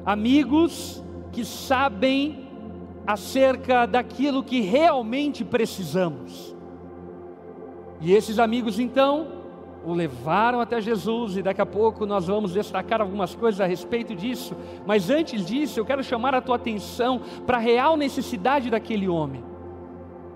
Amigos 0.05 1.02
que 1.33 1.45
sabem 1.45 2.47
acerca 3.07 3.87
daquilo 3.87 4.45
que 4.45 4.61
realmente 4.61 5.45
precisamos. 5.45 6.55
E 8.00 8.12
esses 8.12 8.38
amigos 8.38 8.78
então 8.78 9.40
o 9.85 9.95
levaram 9.95 10.61
até 10.61 10.80
Jesus, 10.80 11.37
e 11.37 11.42
daqui 11.42 11.61
a 11.61 11.66
pouco 11.66 12.04
nós 12.04 12.26
vamos 12.26 12.52
destacar 12.52 13.00
algumas 13.00 13.35
coisas 13.35 13.61
a 13.61 13.66
respeito 13.66 14.14
disso, 14.14 14.54
mas 14.87 15.09
antes 15.09 15.45
disso 15.45 15.80
eu 15.80 15.87
quero 15.87 16.04
chamar 16.04 16.35
a 16.35 16.40
tua 16.40 16.57
atenção 16.57 17.21
para 17.47 17.57
a 17.57 17.61
real 17.61 17.97
necessidade 17.97 18.69
daquele 18.69 19.09
homem. 19.09 19.42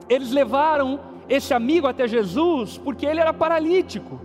Eles 0.08 0.30
levaram 0.30 0.98
esse 1.28 1.52
amigo 1.52 1.86
até 1.86 2.08
Jesus 2.08 2.78
porque 2.78 3.04
ele 3.04 3.20
era 3.20 3.34
paralítico, 3.34 4.18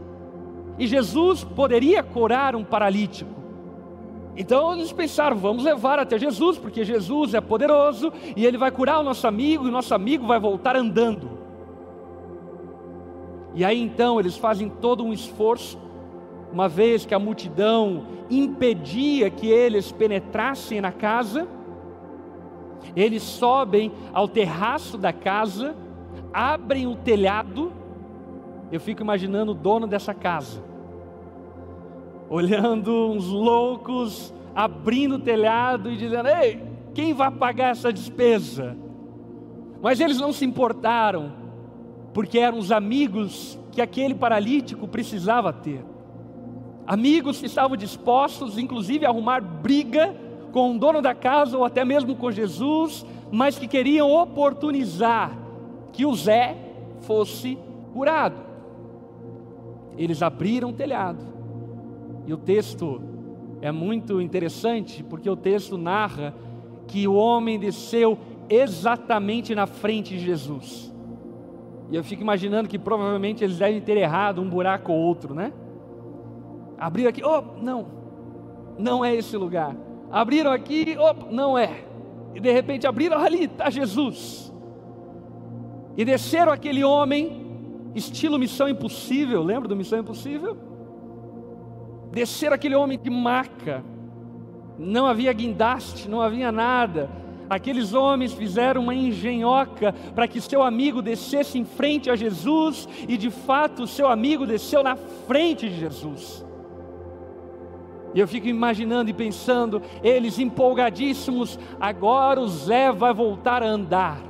e 0.78 0.88
Jesus 0.88 1.44
poderia 1.44 2.02
curar 2.02 2.56
um 2.56 2.64
paralítico. 2.64 3.40
Então 4.38 4.74
eles 4.74 4.94
pensaram, 4.94 5.36
vamos 5.36 5.66
levar 5.66 6.00
até 6.00 6.18
Jesus, 6.18 6.58
porque 6.58 6.86
Jesus 6.86 7.34
é 7.34 7.42
poderoso 7.42 8.14
e 8.38 8.46
ele 8.46 8.58
vai 8.58 8.72
curar 8.72 9.00
o 9.00 9.04
nosso 9.04 9.28
amigo 9.28 9.68
e 9.68 9.72
nosso 9.72 9.94
amigo 9.94 10.26
vai 10.26 10.40
voltar 10.40 10.78
andando. 10.78 11.39
E 13.54 13.66
aí 13.66 13.82
então 13.82 14.20
eles 14.20 14.38
fazem 14.38 14.70
todo 14.70 15.04
um 15.04 15.12
esforço, 15.12 15.78
uma 16.52 16.68
vez 16.68 17.06
que 17.06 17.14
a 17.14 17.20
multidão 17.20 18.06
impedia 18.30 19.30
que 19.30 19.48
eles 19.48 19.92
penetrassem 19.92 20.82
na 20.82 20.92
casa, 20.92 21.48
eles 22.96 23.24
sobem 23.24 23.92
ao 24.14 24.28
terraço 24.28 24.98
da 24.98 25.12
casa, 25.12 25.76
abrem 26.34 26.88
o 26.88 26.96
telhado. 26.96 27.72
Eu 28.72 28.80
fico 28.80 29.02
imaginando 29.02 29.52
o 29.52 29.56
dono 29.56 29.88
dessa 29.88 30.14
casa, 30.14 30.64
olhando 32.30 33.12
uns 33.12 33.28
loucos, 33.28 34.34
abrindo 34.56 35.16
o 35.16 35.20
telhado 35.20 35.92
e 35.92 35.98
dizendo: 35.98 36.28
Ei, 36.30 36.64
quem 36.94 37.14
vai 37.14 37.32
pagar 37.32 37.72
essa 37.72 37.92
despesa? 37.92 38.78
Mas 39.82 40.00
eles 40.00 40.20
não 40.20 40.34
se 40.34 40.46
importaram, 40.46 41.32
porque 42.14 42.40
eram 42.40 42.58
os 42.58 42.72
amigos 42.72 43.58
que 43.72 43.82
aquele 43.82 44.16
paralítico 44.16 44.88
precisava 44.88 45.54
ter. 45.54 45.84
Amigos 46.86 47.40
que 47.40 47.46
estavam 47.46 47.78
dispostos, 47.78 48.58
inclusive, 48.58 49.06
a 49.06 49.10
arrumar 49.10 49.42
briga 49.42 50.16
com 50.52 50.76
o 50.76 50.80
dono 50.80 51.02
da 51.02 51.14
casa 51.14 51.58
ou 51.58 51.64
até 51.64 51.86
mesmo 51.86 52.16
com 52.16 52.32
Jesus, 52.32 53.06
mas 53.32 53.60
que 53.60 53.68
queriam 53.68 54.12
oportunizar 54.12 55.38
que 55.94 56.06
o 56.06 56.16
Zé 56.16 56.58
fosse 57.02 57.58
curado. 57.94 58.42
Eles 59.98 60.22
abriram 60.22 60.70
o 60.70 60.74
telhado 60.74 61.24
e 62.26 62.34
o 62.34 62.38
texto 62.38 63.02
é 63.62 63.72
muito 63.72 64.22
interessante, 64.22 65.04
porque 65.04 65.30
o 65.30 65.36
texto 65.36 65.78
narra 65.78 66.34
que 66.88 67.08
o 67.08 67.14
homem 67.14 67.60
desceu 67.60 68.18
exatamente 68.50 69.54
na 69.54 69.68
frente 69.68 70.18
de 70.18 70.26
Jesus. 70.26 70.94
E 71.90 71.96
eu 71.96 72.04
fico 72.04 72.22
imaginando 72.22 72.70
que 72.70 72.78
provavelmente 72.78 73.44
eles 73.44 73.58
devem 73.58 73.82
ter 73.82 73.98
errado 73.98 74.42
um 74.42 74.50
buraco 74.50 74.92
ou 74.92 74.98
outro, 74.98 75.34
né? 75.34 75.52
Abriram 76.78 77.10
aqui, 77.10 77.22
oh, 77.24 77.42
não, 77.62 77.88
não 78.78 79.04
é 79.04 79.16
esse 79.16 79.36
lugar. 79.36 79.76
Abriram 80.12 80.52
aqui, 80.52 80.96
oh, 81.00 81.32
não 81.32 81.58
é. 81.58 81.86
E 82.34 82.40
de 82.40 82.52
repente 82.52 82.86
abriram 82.88 83.18
ali, 83.18 83.46
está 83.46 83.70
Jesus. 83.70 84.54
E 85.98 86.06
desceram 86.06 86.52
aquele 86.52 86.84
homem, 86.84 87.92
estilo 87.96 88.40
Missão 88.40 88.70
Impossível, 88.70 89.44
lembra 89.44 89.68
do 89.68 89.76
Missão 89.76 90.00
Impossível? 90.00 90.70
descer 92.12 92.52
aquele 92.52 92.76
homem 92.76 92.98
de 92.98 93.10
maca, 93.10 93.84
não 94.78 95.06
havia 95.06 95.32
guindaste, 95.34 96.10
não 96.10 96.22
havia 96.22 96.52
nada. 96.52 97.10
Aqueles 97.50 97.94
homens 97.94 98.32
fizeram 98.34 98.84
uma 98.84 98.94
engenhoca 98.94 99.94
para 100.14 100.28
que 100.28 100.40
seu 100.40 100.62
amigo 100.62 101.02
descesse 101.02 101.58
em 101.58 101.66
frente 101.66 102.10
a 102.10 102.16
Jesus, 102.16 102.88
e 103.08 103.18
de 103.18 103.32
fato 103.32 103.88
seu 103.88 104.08
amigo 104.08 104.46
desceu 104.46 104.84
na 104.84 104.96
frente 104.96 105.68
de 105.68 105.80
Jesus. 105.80 106.46
E 108.14 108.20
eu 108.20 108.28
fico 108.28 108.48
imaginando 108.48 109.10
e 109.10 109.14
pensando, 109.14 109.82
eles 110.04 110.38
empolgadíssimos, 110.38 111.60
agora 111.80 112.40
o 112.40 112.48
Zé 112.48 112.92
vai 112.92 113.14
voltar 113.14 113.64
a 113.64 113.68
andar. 113.68 114.22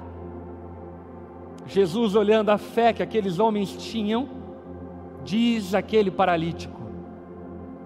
Jesus, 1.65 2.15
olhando 2.15 2.49
a 2.49 2.58
fé 2.58 2.93
que 2.93 3.03
aqueles 3.03 3.38
homens 3.38 3.75
tinham, 3.77 4.27
diz 5.23 5.73
aquele 5.73 6.10
paralítico: 6.10 6.82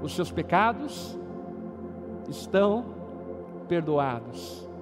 os 0.02 0.15
seus 0.15 0.32
pecados 0.32 1.17
estão 2.30 2.86
perdoados. 3.67 4.72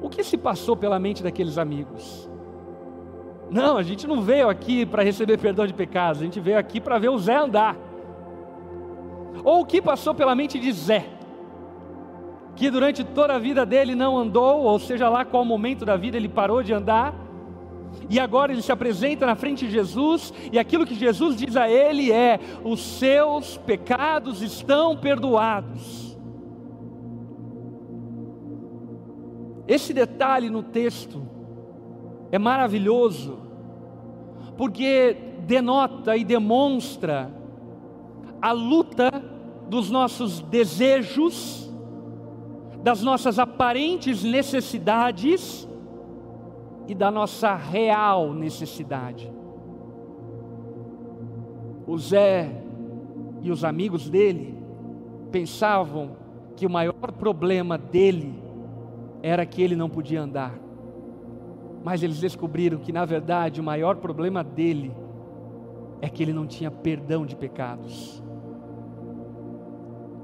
O 0.00 0.08
que 0.08 0.22
se 0.22 0.36
passou 0.36 0.76
pela 0.76 0.98
mente 0.98 1.22
daqueles 1.22 1.58
amigos? 1.58 2.28
Não, 3.50 3.76
a 3.76 3.82
gente 3.82 4.06
não 4.06 4.20
veio 4.20 4.48
aqui 4.48 4.84
para 4.84 5.02
receber 5.02 5.38
perdão 5.38 5.66
de 5.66 5.72
pecados, 5.72 6.20
a 6.20 6.24
gente 6.24 6.38
veio 6.38 6.58
aqui 6.58 6.80
para 6.80 6.98
ver 6.98 7.08
o 7.08 7.18
Zé 7.18 7.36
andar. 7.36 7.76
Ou 9.42 9.60
o 9.60 9.66
que 9.66 9.80
passou 9.80 10.14
pela 10.14 10.34
mente 10.34 10.58
de 10.58 10.70
Zé? 10.72 11.06
Que 12.54 12.70
durante 12.70 13.04
toda 13.04 13.34
a 13.34 13.38
vida 13.38 13.64
dele 13.64 13.94
não 13.94 14.16
andou, 14.18 14.62
ou 14.62 14.78
seja 14.78 15.08
lá 15.08 15.24
qual 15.24 15.44
momento 15.44 15.84
da 15.84 15.96
vida 15.96 16.16
ele 16.16 16.28
parou 16.28 16.62
de 16.62 16.72
andar, 16.72 17.14
e 18.10 18.20
agora 18.20 18.52
ele 18.52 18.62
se 18.62 18.72
apresenta 18.72 19.24
na 19.26 19.34
frente 19.34 19.66
de 19.66 19.72
Jesus, 19.72 20.32
e 20.52 20.58
aquilo 20.58 20.86
que 20.86 20.94
Jesus 20.94 21.36
diz 21.36 21.56
a 21.56 21.70
ele 21.70 22.12
é: 22.12 22.38
os 22.64 22.80
seus 22.80 23.56
pecados 23.56 24.42
estão 24.42 24.96
perdoados. 24.96 26.07
Esse 29.68 29.92
detalhe 29.92 30.48
no 30.48 30.62
texto 30.62 31.22
é 32.32 32.38
maravilhoso, 32.38 33.38
porque 34.56 35.14
denota 35.46 36.16
e 36.16 36.24
demonstra 36.24 37.30
a 38.40 38.50
luta 38.50 39.10
dos 39.68 39.90
nossos 39.90 40.40
desejos, 40.40 41.70
das 42.82 43.02
nossas 43.02 43.38
aparentes 43.38 44.24
necessidades, 44.24 45.68
e 46.88 46.94
da 46.94 47.10
nossa 47.10 47.54
real 47.54 48.32
necessidade. 48.32 49.30
O 51.86 51.98
Zé 51.98 52.62
e 53.42 53.50
os 53.50 53.62
amigos 53.62 54.08
dele 54.08 54.58
pensavam 55.30 56.16
que 56.56 56.64
o 56.64 56.70
maior 56.70 57.12
problema 57.18 57.76
dele 57.76 58.47
era 59.22 59.44
que 59.44 59.62
ele 59.62 59.76
não 59.76 59.88
podia 59.88 60.22
andar. 60.22 60.54
Mas 61.84 62.02
eles 62.02 62.20
descobriram 62.20 62.78
que, 62.78 62.92
na 62.92 63.04
verdade, 63.04 63.60
o 63.60 63.64
maior 63.64 63.96
problema 63.96 64.42
dele 64.42 64.92
é 66.00 66.08
que 66.08 66.22
ele 66.22 66.32
não 66.32 66.46
tinha 66.46 66.70
perdão 66.70 67.24
de 67.24 67.34
pecados. 67.34 68.22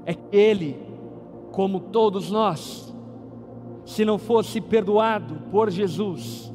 É 0.05 0.13
que 0.13 0.35
ele, 0.35 0.79
como 1.51 1.79
todos 1.79 2.29
nós, 2.29 2.95
se 3.85 4.05
não 4.05 4.17
fosse 4.17 4.61
perdoado 4.61 5.35
por 5.51 5.69
Jesus, 5.69 6.53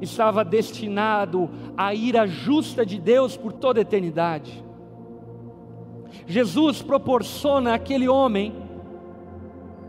estava 0.00 0.44
destinado 0.44 1.50
à 1.76 1.94
ira 1.94 2.26
justa 2.26 2.84
de 2.84 2.98
Deus 3.00 3.36
por 3.36 3.52
toda 3.52 3.80
a 3.80 3.82
eternidade. 3.82 4.64
Jesus 6.26 6.82
proporciona 6.82 7.74
àquele 7.74 8.08
homem 8.08 8.67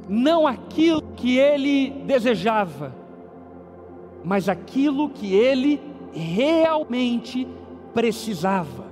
não 0.10 0.46
aquilo 0.46 1.02
que 1.16 1.38
ele 1.38 1.92
desejava, 2.06 2.94
mas 4.24 4.50
aquilo 4.50 5.10
que 5.10 5.34
ele 5.34 5.80
realmente 6.12 7.48
precisava. 7.94 8.90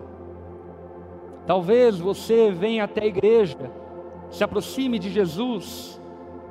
Talvez 1.46 1.98
você 1.98 2.52
venha 2.52 2.86
até 2.86 3.04
a 3.04 3.08
igreja, 3.08 3.72
se 4.30 4.44
aproxime 4.44 4.98
de 4.98 5.10
Jesus, 5.10 6.00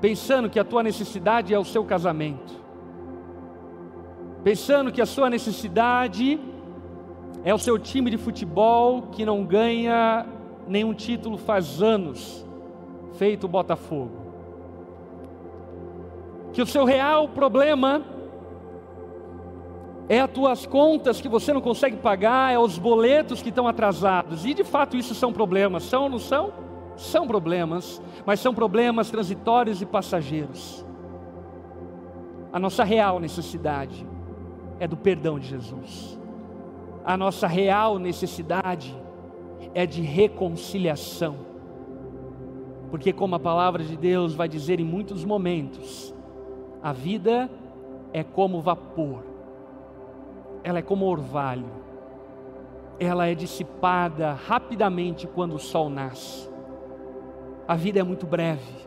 pensando 0.01 0.51
que 0.51 0.59
a 0.59 0.65
tua 0.65 0.83
necessidade 0.83 1.55
é 1.55 1.59
o 1.59 1.65
seu 1.65 1.85
casamento 1.85 2.67
pensando 4.47 4.93
que 4.93 5.03
a 5.03 5.07
sua 5.07 5.29
necessidade 5.29 6.39
é 7.45 7.53
o 7.53 7.59
seu 7.59 7.81
time 7.81 8.09
de 8.13 8.17
futebol 8.17 9.03
que 9.11 9.25
não 9.25 9.45
ganha 9.45 10.25
nenhum 10.69 10.95
título 10.95 11.37
faz 11.37 11.83
anos, 11.83 12.47
feito 13.15 13.49
Botafogo. 13.49 14.26
Que 16.57 16.63
o 16.63 16.67
seu 16.67 16.87
real 16.87 17.29
problema 17.29 18.03
é 20.09 20.23
as 20.23 20.31
tuas 20.31 20.65
contas 20.65 21.21
que 21.21 21.29
você 21.29 21.53
não 21.53 21.61
consegue 21.61 21.99
pagar, 21.99 22.51
é 22.51 22.59
os 22.59 22.79
boletos 22.79 23.43
que 23.43 23.51
estão 23.51 23.69
atrasados. 23.69 24.47
E 24.47 24.55
de 24.55 24.65
fato 24.65 24.97
isso 24.97 25.15
são 25.15 25.35
problemas, 25.35 25.83
são 25.83 26.05
ou 26.05 26.09
não 26.09 26.19
são? 26.19 26.55
São 26.97 27.27
problemas, 27.27 28.01
mas 28.25 28.41
são 28.41 28.55
problemas 28.55 29.11
transitórios 29.11 29.83
e 29.83 29.85
passageiros. 29.85 30.83
A 32.51 32.59
nossa 32.59 32.85
real 32.85 33.21
necessidade 33.21 34.07
é 34.81 34.89
do 34.89 34.97
perdão 34.97 35.39
de 35.39 35.49
Jesus. 35.49 36.19
A 37.05 37.19
nossa 37.19 37.47
real 37.47 37.99
necessidade 37.99 38.99
é 39.75 39.85
de 39.85 40.01
reconciliação. 40.01 41.37
Porque, 42.91 43.13
como 43.13 43.35
a 43.35 43.39
palavra 43.39 43.85
de 43.85 43.95
Deus 43.95 44.33
vai 44.33 44.49
dizer 44.49 44.81
em 44.81 44.85
muitos 44.85 45.23
momentos, 45.23 46.16
a 46.87 46.93
vida 46.93 47.51
é 48.13 48.23
como 48.23 48.61
vapor, 48.61 49.25
ela 50.63 50.79
é 50.79 50.83
como 50.83 51.05
orvalho. 51.05 51.67
Ela 53.01 53.27
é 53.27 53.35
dissipada 53.35 54.35
rapidamente 54.35 55.27
quando 55.27 55.57
o 55.57 55.59
sol 55.59 55.91
nasce. 55.91 56.49
A 57.67 57.75
vida 57.75 57.99
é 57.99 58.05
muito 58.05 58.25
breve. 58.25 58.87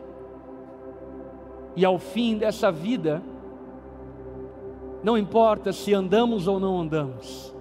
E 1.76 1.84
ao 1.84 1.98
fim 1.98 2.38
dessa 2.38 2.72
vida, 2.72 3.22
não 5.04 5.18
importa 5.18 5.70
se 5.70 5.92
andamos 5.92 6.48
ou 6.48 6.58
não 6.58 6.80
andamos, 6.80 7.54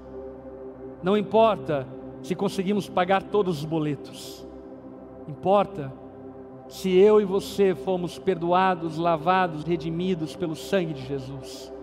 não 1.04 1.17
importa 1.17 1.86
se 2.21 2.34
conseguimos 2.34 2.88
pagar 2.88 3.23
todos 3.23 3.60
os 3.60 3.65
boletos, 3.65 4.47
importa 5.28 5.91
se 6.69 6.95
eu 6.95 7.19
e 7.19 7.25
você 7.25 7.73
fomos 7.73 8.19
perdoados, 8.19 8.95
lavados, 8.95 9.63
redimidos 9.63 10.36
pelo 10.36 10.55
sangue 10.55 10.93
de 10.93 11.03
Jesus, 11.03 11.73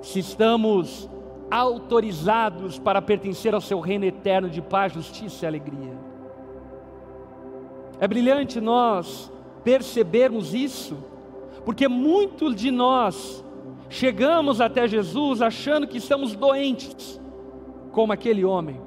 se 0.00 0.18
estamos 0.18 1.08
autorizados 1.50 2.78
para 2.78 3.02
pertencer 3.02 3.54
ao 3.54 3.60
seu 3.60 3.80
reino 3.80 4.06
eterno 4.06 4.48
de 4.48 4.62
paz, 4.62 4.94
justiça 4.94 5.44
e 5.44 5.48
alegria. 5.48 5.98
É 8.00 8.08
brilhante 8.08 8.62
nós 8.62 9.30
percebermos 9.62 10.54
isso, 10.54 10.96
porque 11.66 11.86
muitos 11.86 12.56
de 12.56 12.70
nós 12.70 13.44
chegamos 13.90 14.58
até 14.58 14.88
Jesus 14.88 15.42
achando 15.42 15.86
que 15.86 15.98
estamos 15.98 16.34
doentes, 16.34 17.20
como 17.92 18.12
aquele 18.12 18.42
homem. 18.42 18.80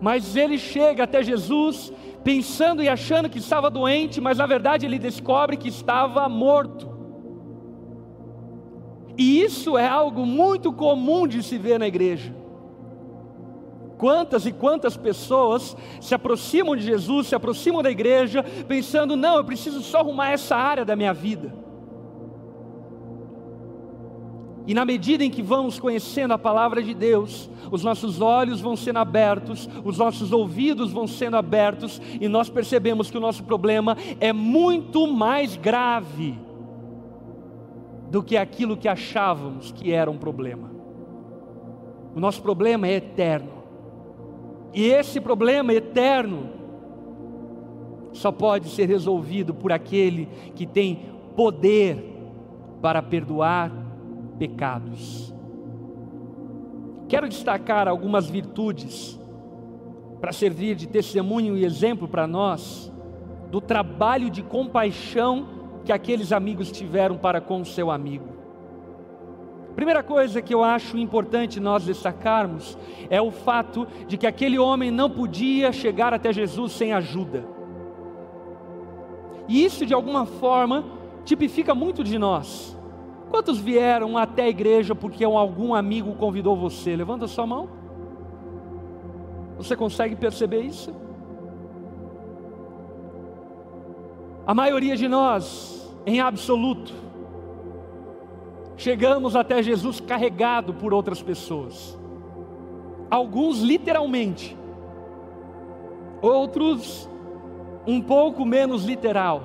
Mas 0.00 0.36
ele 0.36 0.56
chega 0.56 1.04
até 1.04 1.22
Jesus 1.22 1.92
pensando 2.22 2.82
e 2.82 2.88
achando 2.88 3.28
que 3.28 3.38
estava 3.38 3.70
doente, 3.70 4.20
mas 4.20 4.38
na 4.38 4.46
verdade 4.46 4.86
ele 4.86 4.98
descobre 4.98 5.56
que 5.56 5.68
estava 5.68 6.28
morto. 6.28 6.88
E 9.16 9.42
isso 9.42 9.76
é 9.76 9.86
algo 9.86 10.24
muito 10.24 10.72
comum 10.72 11.26
de 11.26 11.42
se 11.42 11.58
ver 11.58 11.78
na 11.78 11.86
igreja. 11.86 12.34
Quantas 13.98 14.46
e 14.46 14.52
quantas 14.52 14.96
pessoas 14.96 15.76
se 16.00 16.14
aproximam 16.14 16.74
de 16.74 16.82
Jesus, 16.82 17.26
se 17.26 17.34
aproximam 17.34 17.82
da 17.82 17.90
igreja, 17.90 18.42
pensando: 18.66 19.16
não, 19.16 19.36
eu 19.36 19.44
preciso 19.44 19.82
só 19.82 19.98
arrumar 19.98 20.30
essa 20.30 20.56
área 20.56 20.86
da 20.86 20.96
minha 20.96 21.12
vida. 21.12 21.52
E 24.70 24.74
na 24.74 24.84
medida 24.84 25.24
em 25.24 25.30
que 25.30 25.42
vamos 25.42 25.80
conhecendo 25.80 26.32
a 26.32 26.38
palavra 26.38 26.80
de 26.80 26.94
Deus, 26.94 27.50
os 27.72 27.82
nossos 27.82 28.20
olhos 28.20 28.60
vão 28.60 28.76
sendo 28.76 29.00
abertos, 29.00 29.68
os 29.84 29.98
nossos 29.98 30.30
ouvidos 30.30 30.92
vão 30.92 31.08
sendo 31.08 31.36
abertos, 31.36 32.00
e 32.20 32.28
nós 32.28 32.48
percebemos 32.48 33.10
que 33.10 33.18
o 33.18 33.20
nosso 33.20 33.42
problema 33.42 33.96
é 34.20 34.32
muito 34.32 35.08
mais 35.08 35.56
grave 35.56 36.38
do 38.12 38.22
que 38.22 38.36
aquilo 38.36 38.76
que 38.76 38.86
achávamos 38.86 39.72
que 39.72 39.90
era 39.90 40.08
um 40.08 40.16
problema. 40.16 40.70
O 42.14 42.20
nosso 42.20 42.40
problema 42.40 42.86
é 42.86 42.92
eterno. 42.92 43.50
E 44.72 44.84
esse 44.84 45.20
problema 45.20 45.74
eterno 45.74 46.48
só 48.12 48.30
pode 48.30 48.68
ser 48.68 48.88
resolvido 48.88 49.52
por 49.52 49.72
aquele 49.72 50.28
que 50.54 50.64
tem 50.64 51.00
poder 51.34 52.04
para 52.80 53.02
perdoar 53.02 53.79
pecados. 54.40 55.34
Quero 57.06 57.28
destacar 57.28 57.86
algumas 57.86 58.26
virtudes 58.26 59.20
para 60.18 60.32
servir 60.32 60.74
de 60.76 60.88
testemunho 60.88 61.58
e 61.58 61.64
exemplo 61.66 62.08
para 62.08 62.26
nós 62.26 62.90
do 63.50 63.60
trabalho 63.60 64.30
de 64.30 64.42
compaixão 64.42 65.46
que 65.84 65.92
aqueles 65.92 66.32
amigos 66.32 66.72
tiveram 66.72 67.18
para 67.18 67.38
com 67.38 67.60
o 67.60 67.66
seu 67.66 67.90
amigo. 67.90 68.30
Primeira 69.76 70.02
coisa 70.02 70.40
que 70.40 70.54
eu 70.54 70.64
acho 70.64 70.96
importante 70.96 71.60
nós 71.60 71.84
destacarmos 71.84 72.78
é 73.10 73.20
o 73.20 73.30
fato 73.30 73.86
de 74.08 74.16
que 74.16 74.26
aquele 74.26 74.58
homem 74.58 74.90
não 74.90 75.10
podia 75.10 75.70
chegar 75.70 76.14
até 76.14 76.32
Jesus 76.32 76.72
sem 76.72 76.94
ajuda. 76.94 77.44
E 79.46 79.62
isso 79.62 79.84
de 79.84 79.92
alguma 79.92 80.24
forma 80.24 80.84
tipifica 81.26 81.74
muito 81.74 82.02
de 82.02 82.18
nós. 82.18 82.79
Quantos 83.30 83.58
vieram 83.58 84.18
até 84.18 84.42
a 84.42 84.48
igreja 84.48 84.92
porque 84.92 85.24
algum 85.24 85.72
amigo 85.72 86.14
convidou 86.16 86.56
você? 86.56 86.96
Levanta 86.96 87.28
sua 87.28 87.46
mão. 87.46 87.68
Você 89.56 89.76
consegue 89.76 90.16
perceber 90.16 90.62
isso? 90.62 90.92
A 94.44 94.52
maioria 94.52 94.96
de 94.96 95.06
nós, 95.06 95.94
em 96.04 96.18
absoluto, 96.18 96.92
chegamos 98.76 99.36
até 99.36 99.62
Jesus 99.62 100.00
carregado 100.00 100.74
por 100.74 100.92
outras 100.92 101.22
pessoas. 101.22 101.96
Alguns 103.08 103.60
literalmente, 103.60 104.56
outros 106.20 107.08
um 107.86 108.00
pouco 108.00 108.44
menos 108.44 108.84
literal. 108.84 109.42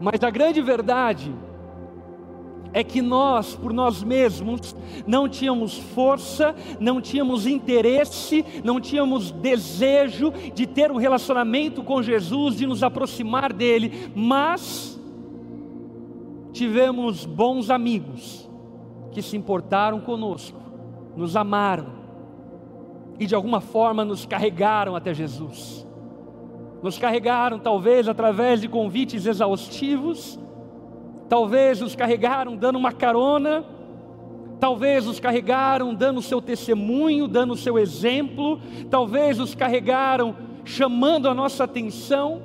Mas 0.00 0.22
a 0.22 0.30
grande 0.30 0.62
verdade 0.62 1.34
é 2.72 2.82
que 2.84 3.00
nós, 3.00 3.54
por 3.54 3.72
nós 3.72 4.02
mesmos, 4.02 4.74
não 5.06 5.28
tínhamos 5.28 5.78
força, 5.78 6.54
não 6.78 7.00
tínhamos 7.00 7.46
interesse, 7.46 8.44
não 8.62 8.80
tínhamos 8.80 9.30
desejo 9.30 10.32
de 10.54 10.66
ter 10.66 10.90
um 10.90 10.96
relacionamento 10.96 11.82
com 11.82 12.02
Jesus, 12.02 12.56
de 12.56 12.66
nos 12.66 12.82
aproximar 12.82 13.52
dele, 13.52 14.10
mas 14.14 15.00
tivemos 16.52 17.26
bons 17.26 17.70
amigos 17.70 18.48
que 19.12 19.22
se 19.22 19.36
importaram 19.36 20.00
conosco, 20.00 20.58
nos 21.16 21.36
amaram 21.36 21.96
e 23.18 23.26
de 23.26 23.34
alguma 23.34 23.60
forma 23.60 24.04
nos 24.04 24.26
carregaram 24.26 24.94
até 24.94 25.14
Jesus. 25.14 25.86
Nos 26.82 26.98
carregaram, 26.98 27.58
talvez 27.58 28.08
através 28.08 28.60
de 28.60 28.68
convites 28.68 29.26
exaustivos, 29.26 30.38
Talvez 31.28 31.82
os 31.82 31.96
carregaram 31.96 32.56
dando 32.56 32.76
uma 32.76 32.92
carona, 32.92 33.64
talvez 34.60 35.06
os 35.06 35.18
carregaram 35.18 35.92
dando 35.94 36.18
o 36.18 36.22
seu 36.22 36.40
testemunho, 36.40 37.26
dando 37.26 37.54
o 37.54 37.56
seu 37.56 37.78
exemplo, 37.78 38.60
talvez 38.88 39.40
os 39.40 39.54
carregaram 39.54 40.36
chamando 40.64 41.28
a 41.28 41.34
nossa 41.34 41.64
atenção. 41.64 42.42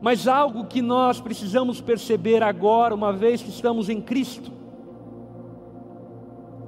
Mas 0.00 0.28
algo 0.28 0.66
que 0.66 0.82
nós 0.82 1.20
precisamos 1.20 1.80
perceber 1.80 2.42
agora, 2.42 2.94
uma 2.94 3.12
vez 3.12 3.42
que 3.42 3.48
estamos 3.48 3.88
em 3.88 4.02
Cristo, 4.02 4.52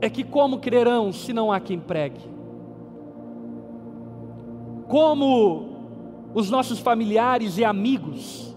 é 0.01 0.09
que 0.09 0.25
como 0.25 0.59
crerão 0.59 1.13
se 1.13 1.35
não 1.35 1.53
há 1.53 1.61
quem 1.61 1.79
pregue? 1.79 2.21
Como 4.89 5.77
os 6.35 6.51
nossos 6.51 6.79
familiares 6.79 7.59
e 7.59 7.65
amigos 7.65 8.56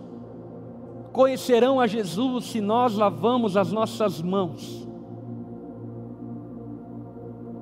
conhecerão 1.19 1.82
a 1.82 1.86
Jesus 1.86 2.45
se 2.45 2.62
nós 2.62 2.95
lavamos 2.95 3.58
as 3.58 3.73
nossas 3.73 4.21
mãos. 4.21 4.88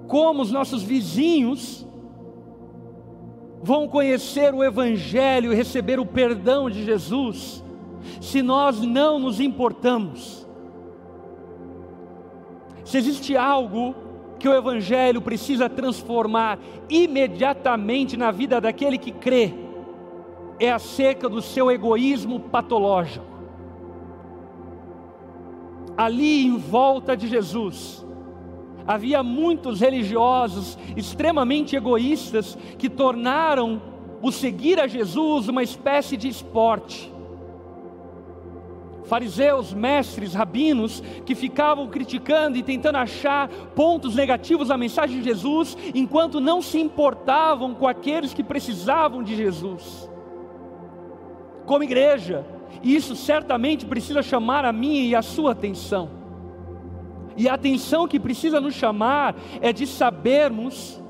Como 0.07 0.43
os 0.43 0.51
nossos 0.51 0.83
vizinhos 0.83 1.83
vão 3.63 3.87
conhecer 3.87 4.53
o 4.53 4.63
Evangelho 4.63 5.51
e 5.51 5.55
receber 5.55 5.99
o 5.99 6.05
perdão 6.05 6.69
de 6.69 6.85
Jesus, 6.85 7.63
se 8.21 8.43
nós 8.43 8.79
não 8.79 9.17
nos 9.17 9.39
importamos. 9.39 10.47
Se 12.85 12.95
existe 12.99 13.35
algo 13.35 13.95
que 14.37 14.47
o 14.47 14.53
Evangelho 14.53 15.19
precisa 15.19 15.67
transformar 15.67 16.59
imediatamente 16.87 18.15
na 18.15 18.29
vida 18.29 18.61
daquele 18.61 18.99
que 18.99 19.11
crê, 19.11 19.51
é 20.59 20.71
acerca 20.71 21.27
do 21.27 21.41
seu 21.41 21.71
egoísmo 21.71 22.39
patológico 22.39 23.26
ali 25.97 26.45
em 26.45 26.57
volta 26.57 27.17
de 27.17 27.27
Jesus, 27.27 28.05
havia 28.85 29.23
muitos 29.23 29.81
religiosos 29.81 30.77
extremamente 30.95 31.75
egoístas 31.75 32.57
que 32.77 32.87
tornaram 32.87 33.81
o 34.21 34.31
seguir 34.31 34.79
a 34.79 34.87
Jesus 34.87 35.47
uma 35.47 35.63
espécie 35.63 36.15
de 36.15 36.27
esporte. 36.27 37.11
Fariseus, 39.05 39.73
mestres, 39.73 40.33
rabinos 40.33 41.01
que 41.25 41.33
ficavam 41.33 41.87
criticando 41.87 42.57
e 42.57 42.63
tentando 42.63 42.97
achar 42.97 43.47
pontos 43.73 44.15
negativos 44.15 44.69
à 44.69 44.77
mensagem 44.77 45.19
de 45.19 45.23
Jesus, 45.23 45.77
enquanto 45.95 46.41
não 46.41 46.61
se 46.61 46.77
importavam 46.77 47.73
com 47.73 47.87
aqueles 47.87 48.33
que 48.33 48.43
precisavam 48.43 49.23
de 49.23 49.33
Jesus. 49.35 50.09
Como 51.65 51.83
igreja, 51.83 52.45
e 52.83 52.95
isso 52.95 53.15
certamente 53.15 53.85
precisa 53.85 54.21
chamar 54.21 54.65
a 54.65 54.71
minha 54.71 55.01
e 55.03 55.15
a 55.15 55.21
sua 55.21 55.51
atenção. 55.51 56.09
E 57.35 57.47
a 57.47 57.53
atenção 57.53 58.07
que 58.07 58.19
precisa 58.19 58.59
nos 58.59 58.73
chamar 58.73 59.35
é 59.61 59.71
de 59.71 59.85
sabermos 59.85 61.01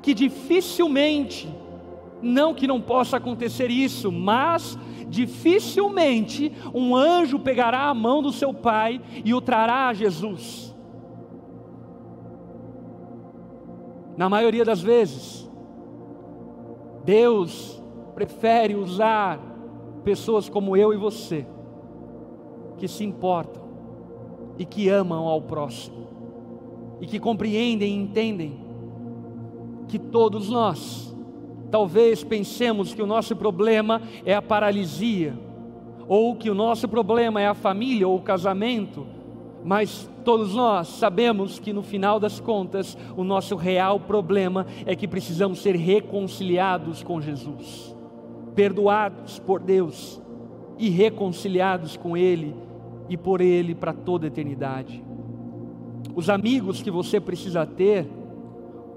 que 0.00 0.14
dificilmente, 0.14 1.48
não 2.22 2.54
que 2.54 2.66
não 2.66 2.80
possa 2.80 3.18
acontecer 3.18 3.70
isso, 3.70 4.10
mas 4.10 4.78
dificilmente 5.08 6.52
um 6.72 6.96
anjo 6.96 7.38
pegará 7.38 7.88
a 7.88 7.94
mão 7.94 8.22
do 8.22 8.32
seu 8.32 8.52
pai 8.52 9.00
e 9.24 9.34
o 9.34 9.40
trará 9.40 9.88
a 9.88 9.94
Jesus. 9.94 10.74
Na 14.16 14.28
maioria 14.28 14.64
das 14.64 14.80
vezes, 14.80 15.50
Deus 17.04 17.82
prefere 18.14 18.74
usar 18.74 19.38
pessoas 20.04 20.48
como 20.48 20.76
eu 20.76 20.92
e 20.92 20.96
você, 20.96 21.46
que 22.76 22.86
se 22.86 23.04
importam 23.04 23.62
e 24.58 24.64
que 24.64 24.88
amam 24.88 25.26
ao 25.26 25.40
próximo, 25.40 26.06
e 27.00 27.06
que 27.06 27.18
compreendem 27.18 27.92
e 27.92 28.02
entendem 28.02 28.64
que 29.88 29.98
todos 29.98 30.48
nós, 30.48 31.14
talvez 31.70 32.22
pensemos 32.22 32.94
que 32.94 33.02
o 33.02 33.06
nosso 33.06 33.34
problema 33.34 34.00
é 34.24 34.34
a 34.34 34.42
paralisia, 34.42 35.36
ou 36.06 36.36
que 36.36 36.50
o 36.50 36.54
nosso 36.54 36.86
problema 36.86 37.40
é 37.40 37.46
a 37.46 37.54
família 37.54 38.06
ou 38.06 38.16
o 38.16 38.22
casamento, 38.22 39.06
mas 39.64 40.08
todos 40.24 40.54
nós 40.54 40.88
sabemos 40.88 41.58
que 41.58 41.72
no 41.72 41.82
final 41.82 42.20
das 42.20 42.38
contas, 42.38 42.96
o 43.16 43.24
nosso 43.24 43.56
real 43.56 43.98
problema 43.98 44.66
é 44.84 44.94
que 44.94 45.08
precisamos 45.08 45.60
ser 45.60 45.74
reconciliados 45.74 47.02
com 47.02 47.20
Jesus, 47.20 47.93
perdoados 48.54 49.38
por 49.38 49.60
Deus 49.60 50.20
e 50.78 50.88
reconciliados 50.88 51.96
com 51.96 52.16
Ele 52.16 52.54
e 53.08 53.16
por 53.16 53.40
Ele 53.40 53.74
para 53.74 53.92
toda 53.92 54.26
a 54.26 54.28
eternidade. 54.28 55.04
Os 56.14 56.30
amigos 56.30 56.82
que 56.82 56.90
você 56.90 57.20
precisa 57.20 57.66
ter, 57.66 58.08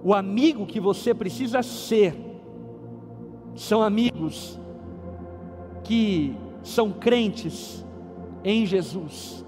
o 0.03 0.13
amigo 0.13 0.65
que 0.65 0.79
você 0.79 1.13
precisa 1.13 1.63
ser, 1.63 2.15
são 3.55 3.81
amigos 3.81 4.59
que 5.83 6.35
são 6.61 6.91
crentes 6.91 7.83
em 8.43 8.65
Jesus. 8.65 9.43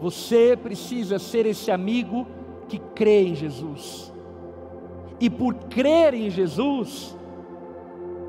Você 0.00 0.56
precisa 0.56 1.18
ser 1.18 1.44
esse 1.44 1.70
amigo 1.70 2.26
que 2.68 2.78
crê 2.78 3.22
em 3.26 3.34
Jesus. 3.34 4.12
E 5.18 5.28
por 5.28 5.54
crer 5.54 6.14
em 6.14 6.30
Jesus, 6.30 7.17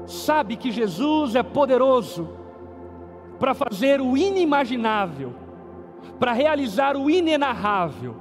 sabe 0.10 0.56
que 0.56 0.72
Jesus 0.72 1.36
é 1.36 1.44
poderoso 1.44 2.28
para 3.40 3.54
fazer 3.54 4.02
o 4.02 4.18
inimaginável, 4.18 5.34
para 6.20 6.34
realizar 6.34 6.98
o 6.98 7.10
inenarrável. 7.10 8.16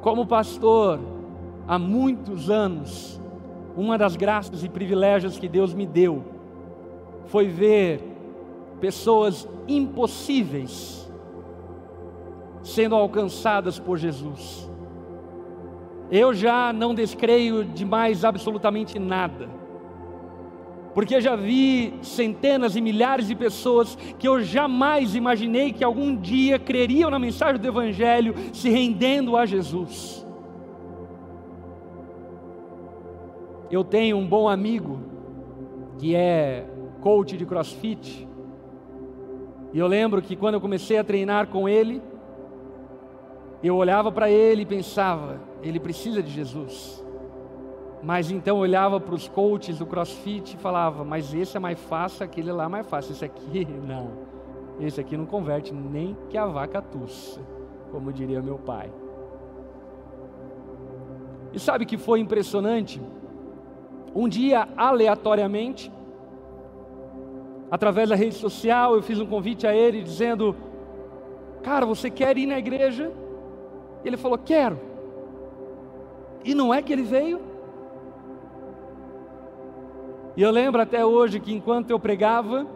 Como 0.00 0.26
pastor, 0.26 0.98
há 1.68 1.78
muitos 1.78 2.48
anos, 2.48 3.20
uma 3.76 3.98
das 3.98 4.16
graças 4.16 4.64
e 4.64 4.68
privilégios 4.68 5.38
que 5.38 5.48
Deus 5.48 5.74
me 5.74 5.86
deu 5.86 6.24
foi 7.26 7.46
ver 7.46 8.02
pessoas 8.80 9.48
impossíveis 9.68 11.10
sendo 12.62 12.94
alcançadas 12.94 13.78
por 13.78 13.96
Jesus. 13.98 14.68
Eu 16.10 16.32
já 16.32 16.72
não 16.72 16.94
descreio 16.94 17.64
de 17.64 17.84
mais 17.84 18.24
absolutamente 18.24 18.98
nada 18.98 19.65
porque 20.96 21.20
já 21.20 21.36
vi 21.36 21.92
centenas 22.00 22.74
e 22.74 22.80
milhares 22.80 23.28
de 23.28 23.34
pessoas 23.34 23.96
que 24.18 24.26
eu 24.26 24.42
jamais 24.42 25.14
imaginei 25.14 25.70
que 25.70 25.84
algum 25.84 26.16
dia 26.16 26.58
creriam 26.58 27.10
na 27.10 27.18
mensagem 27.18 27.60
do 27.60 27.68
Evangelho, 27.68 28.34
se 28.50 28.70
rendendo 28.70 29.36
a 29.36 29.44
Jesus. 29.44 30.26
Eu 33.70 33.84
tenho 33.84 34.16
um 34.16 34.26
bom 34.26 34.48
amigo 34.48 34.98
que 35.98 36.14
é 36.16 36.66
coach 37.02 37.36
de 37.36 37.44
crossfit, 37.44 38.26
e 39.74 39.78
eu 39.78 39.86
lembro 39.86 40.22
que 40.22 40.34
quando 40.34 40.54
eu 40.54 40.62
comecei 40.62 40.96
a 40.96 41.04
treinar 41.04 41.48
com 41.48 41.68
ele, 41.68 42.00
eu 43.62 43.76
olhava 43.76 44.10
para 44.10 44.30
ele 44.30 44.62
e 44.62 44.66
pensava: 44.66 45.42
ele 45.62 45.78
precisa 45.78 46.22
de 46.22 46.30
Jesus. 46.30 47.04
Mas 48.06 48.30
então 48.30 48.58
olhava 48.58 49.00
para 49.00 49.16
os 49.16 49.26
coaches 49.26 49.80
do 49.80 49.84
CrossFit 49.84 50.54
e 50.54 50.60
falava: 50.60 51.02
Mas 51.02 51.34
esse 51.34 51.56
é 51.56 51.60
mais 51.60 51.76
fácil, 51.76 52.24
aquele 52.24 52.52
lá 52.52 52.66
é 52.66 52.68
mais 52.68 52.86
fácil. 52.86 53.10
Esse 53.10 53.24
aqui, 53.24 53.66
não. 53.84 54.12
Esse 54.78 55.00
aqui 55.00 55.16
não 55.16 55.26
converte 55.26 55.74
nem 55.74 56.16
que 56.30 56.38
a 56.38 56.46
vaca 56.46 56.80
tussa, 56.80 57.40
como 57.90 58.12
diria 58.12 58.40
meu 58.40 58.58
pai. 58.58 58.92
E 61.52 61.58
sabe 61.58 61.84
que 61.84 61.98
foi 61.98 62.20
impressionante? 62.20 63.02
Um 64.14 64.28
dia, 64.28 64.68
aleatoriamente, 64.76 65.90
através 67.68 68.08
da 68.08 68.14
rede 68.14 68.36
social, 68.36 68.94
eu 68.94 69.02
fiz 69.02 69.18
um 69.18 69.26
convite 69.26 69.66
a 69.66 69.74
ele 69.74 70.00
dizendo: 70.00 70.54
Cara, 71.60 71.84
você 71.84 72.08
quer 72.08 72.38
ir 72.38 72.46
na 72.46 72.56
igreja? 72.56 73.10
Ele 74.04 74.16
falou: 74.16 74.38
Quero. 74.38 74.78
E 76.44 76.54
não 76.54 76.72
é 76.72 76.80
que 76.80 76.92
ele 76.92 77.02
veio? 77.02 77.55
E 80.36 80.42
eu 80.42 80.50
lembro 80.50 80.82
até 80.82 81.04
hoje 81.04 81.40
que 81.40 81.52
enquanto 81.52 81.90
eu 81.90 81.98
pregava, 81.98 82.66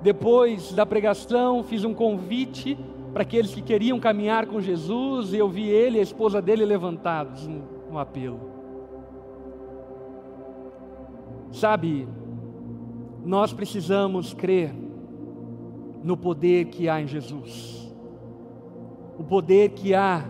depois 0.00 0.72
da 0.72 0.86
pregação, 0.86 1.64
fiz 1.64 1.84
um 1.84 1.92
convite 1.92 2.78
para 3.12 3.22
aqueles 3.22 3.52
que 3.52 3.60
queriam 3.60 3.98
caminhar 3.98 4.46
com 4.46 4.60
Jesus, 4.60 5.32
e 5.32 5.38
eu 5.38 5.48
vi 5.48 5.68
ele 5.68 5.96
e 5.96 6.00
a 6.00 6.02
esposa 6.02 6.40
dele 6.40 6.64
levantados 6.64 7.46
no, 7.48 7.62
no 7.90 7.98
apelo. 7.98 8.38
Sabe, 11.50 12.06
nós 13.24 13.52
precisamos 13.52 14.32
crer 14.32 14.72
no 16.04 16.16
poder 16.16 16.66
que 16.66 16.88
há 16.88 17.00
em 17.00 17.08
Jesus, 17.08 17.92
o 19.18 19.24
poder 19.24 19.70
que 19.70 19.94
há 19.94 20.24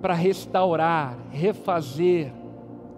para 0.00 0.14
restaurar, 0.14 1.16
refazer, 1.30 2.32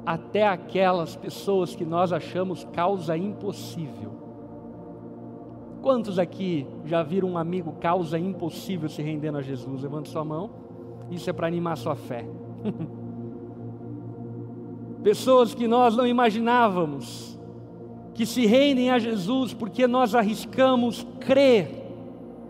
até 0.05 0.47
aquelas 0.47 1.15
pessoas 1.15 1.75
que 1.75 1.85
nós 1.85 2.13
achamos 2.13 2.67
causa 2.73 3.17
impossível. 3.17 4.13
Quantos 5.81 6.19
aqui 6.19 6.67
já 6.85 7.03
viram 7.03 7.31
um 7.31 7.39
amigo 7.39 7.73
causa 7.81 8.19
impossível 8.19 8.89
se 8.89 9.03
rendendo 9.03 9.39
a 9.39 9.43
Jesus? 9.43 9.83
Levante 9.83 10.09
sua 10.09 10.25
mão. 10.25 10.51
Isso 11.11 11.29
é 11.29 11.33
para 11.33 11.47
animar 11.47 11.77
sua 11.77 11.97
fé. 11.97 12.25
Pessoas 15.03 15.55
que 15.55 15.67
nós 15.67 15.97
não 15.97 16.07
imaginávamos 16.07 17.39
que 18.15 18.25
se 18.25 18.47
rendem 18.47 18.91
a 18.91 18.99
Jesus 18.99 19.53
porque 19.53 19.87
nós 19.87 20.15
arriscamos 20.15 21.07
crer 21.19 21.83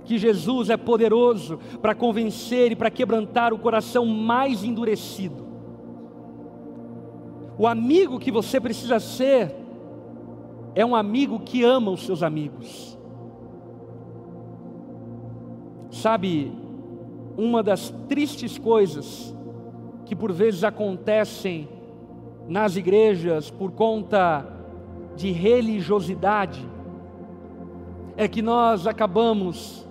que 0.05 0.19
Jesus 0.19 0.69
é 0.69 0.77
poderoso 0.77 1.59
para 1.81 1.95
convencer 1.95 2.73
e 2.73 2.77
para 2.77 2.91
quebrantar 2.91 3.53
o 3.53 3.59
coração 3.59 4.05
mais 4.05 4.65
endurecido. 4.65 5.52
O 7.63 7.67
amigo 7.69 8.19
que 8.19 8.33
você 8.33 8.61
precisa 8.61 8.99
ser 8.99 9.55
é 10.75 10.85
um 10.85 10.97
amigo 10.97 11.39
que 11.39 11.63
ama 11.63 11.93
os 11.93 12.05
seus 12.05 12.21
amigos. 12.21 12.99
Sabe, 15.89 16.51
uma 17.37 17.63
das 17.63 17.95
tristes 18.09 18.59
coisas 18.59 19.33
que 20.05 20.17
por 20.17 20.33
vezes 20.33 20.65
acontecem 20.65 21.69
nas 22.49 22.75
igrejas 22.75 23.49
por 23.49 23.71
conta 23.71 24.45
de 25.15 25.31
religiosidade 25.31 26.69
é 28.17 28.27
que 28.27 28.43
nós 28.43 28.89
acabamos, 28.89 29.87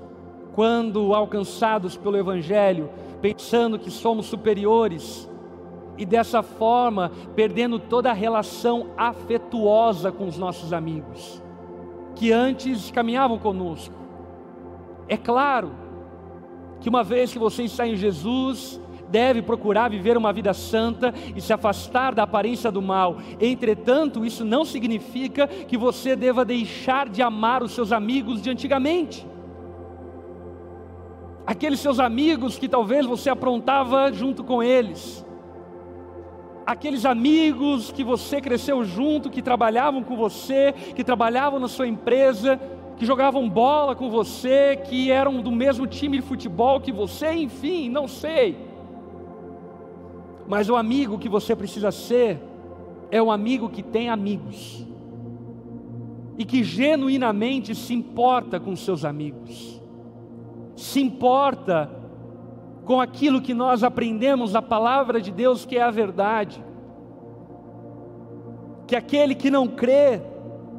quando 0.54 1.16
alcançados 1.16 1.96
pelo 1.96 2.18
Evangelho, 2.18 2.90
pensando 3.22 3.80
que 3.80 3.90
somos 3.90 4.26
superiores 4.26 5.31
e 6.02 6.06
dessa 6.06 6.42
forma 6.42 7.12
perdendo 7.36 7.78
toda 7.78 8.10
a 8.10 8.14
relação 8.14 8.88
afetuosa 8.98 10.12
com 10.12 10.28
os 10.28 10.36
nossos 10.36 10.74
amigos, 10.74 11.44
que 12.16 12.32
antes 12.32 12.90
caminhavam 12.90 13.38
conosco. 13.38 13.94
É 15.08 15.16
claro 15.16 15.72
que 16.80 16.90
uma 16.90 17.04
vez 17.04 17.32
que 17.32 17.38
você 17.38 17.66
está 17.66 17.86
em 17.86 17.96
Jesus, 17.96 18.82
deve 19.10 19.44
procurar 19.44 19.92
viver 19.92 20.18
uma 20.18 20.34
vida 20.34 20.56
santa 20.56 21.14
e 21.36 21.40
se 21.40 21.54
afastar 21.54 22.16
da 22.16 22.24
aparência 22.24 22.72
do 22.72 22.82
mal. 22.82 23.18
Entretanto, 23.40 24.26
isso 24.26 24.44
não 24.44 24.66
significa 24.66 25.46
que 25.46 25.78
você 25.78 26.16
deva 26.16 26.44
deixar 26.44 27.10
de 27.10 27.22
amar 27.22 27.62
os 27.62 27.74
seus 27.74 27.92
amigos 27.92 28.42
de 28.42 28.50
antigamente. 28.50 29.24
Aqueles 31.46 31.80
seus 31.80 32.00
amigos 32.00 32.58
que 32.58 32.68
talvez 32.68 33.06
você 33.06 33.30
aprontava 33.30 34.12
junto 34.12 34.44
com 34.44 34.64
eles 34.64 35.24
aqueles 36.66 37.06
amigos 37.06 37.92
que 37.92 38.04
você 38.04 38.40
cresceu 38.40 38.84
junto, 38.84 39.30
que 39.30 39.42
trabalhavam 39.42 40.04
com 40.04 40.16
você, 40.16 40.74
que 40.96 41.04
trabalhavam 41.04 41.60
na 41.60 41.68
sua 41.68 41.88
empresa, 41.88 42.60
que 42.98 43.06
jogavam 43.06 43.50
bola 43.50 43.96
com 43.96 44.10
você, 44.10 44.76
que 44.76 45.10
eram 45.12 45.42
do 45.42 45.52
mesmo 45.52 45.88
time 45.88 46.18
de 46.18 46.24
futebol 46.24 46.80
que 46.80 46.92
você, 46.92 47.34
enfim, 47.34 47.90
não 47.90 48.08
sei. 48.08 48.58
Mas 50.48 50.70
o 50.70 50.76
amigo 50.76 51.18
que 51.18 51.30
você 51.30 51.56
precisa 51.56 51.92
ser 51.92 52.40
é 53.10 53.22
um 53.22 53.32
amigo 53.32 53.70
que 53.70 53.82
tem 53.82 54.10
amigos 54.10 54.86
e 56.38 56.46
que 56.46 56.64
genuinamente 56.64 57.76
se 57.76 57.94
importa 57.94 58.60
com 58.60 58.76
seus 58.76 59.06
amigos, 59.06 59.82
se 60.76 61.02
importa 61.02 62.01
com 62.86 63.00
aquilo 63.00 63.42
que 63.42 63.54
nós 63.54 63.84
aprendemos 63.84 64.52
da 64.52 64.62
palavra 64.62 65.22
de 65.22 65.32
Deus, 65.32 65.66
que 65.66 65.78
é 65.78 65.82
a 65.82 65.92
verdade. 65.92 66.64
Que 68.88 68.96
aquele 68.96 69.36
que 69.36 69.52
não 69.52 69.68
crê 69.68 70.22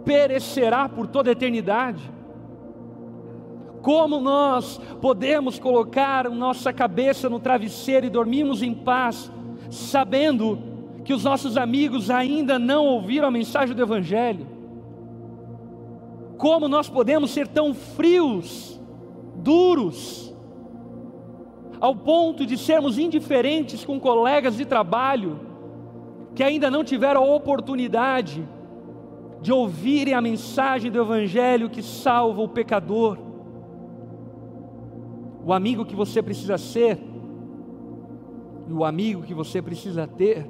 perecerá 0.04 0.88
por 0.88 1.06
toda 1.06 1.30
a 1.30 1.32
eternidade. 1.32 2.10
Como 3.80 4.20
nós 4.20 4.80
podemos 5.00 5.58
colocar 5.58 6.30
nossa 6.30 6.72
cabeça 6.72 7.28
no 7.28 7.40
travesseiro 7.40 8.06
e 8.06 8.10
dormirmos 8.10 8.62
em 8.62 8.74
paz, 8.74 9.30
sabendo 9.70 10.58
que 11.04 11.12
os 11.12 11.24
nossos 11.24 11.56
amigos 11.56 12.10
ainda 12.10 12.58
não 12.58 12.86
ouviram 12.86 13.28
a 13.28 13.30
mensagem 13.30 13.74
do 13.74 13.82
Evangelho? 13.82 14.46
Como 16.38 16.68
nós 16.68 16.88
podemos 16.88 17.30
ser 17.30 17.48
tão 17.48 17.74
frios, 17.74 18.80
duros, 19.36 20.31
ao 21.82 21.96
ponto 21.96 22.46
de 22.46 22.56
sermos 22.56 22.96
indiferentes 22.96 23.84
com 23.84 23.98
colegas 23.98 24.56
de 24.56 24.64
trabalho 24.64 25.40
que 26.32 26.44
ainda 26.44 26.70
não 26.70 26.84
tiveram 26.84 27.24
a 27.24 27.34
oportunidade 27.34 28.48
de 29.40 29.52
ouvirem 29.52 30.14
a 30.14 30.20
mensagem 30.20 30.92
do 30.92 31.00
Evangelho 31.00 31.68
que 31.68 31.82
salva 31.82 32.40
o 32.40 32.48
pecador? 32.48 33.18
O 35.44 35.52
amigo 35.52 35.84
que 35.84 35.96
você 35.96 36.22
precisa 36.22 36.56
ser, 36.56 37.00
e 38.68 38.72
o 38.72 38.84
amigo 38.84 39.24
que 39.24 39.34
você 39.34 39.60
precisa 39.60 40.06
ter, 40.06 40.48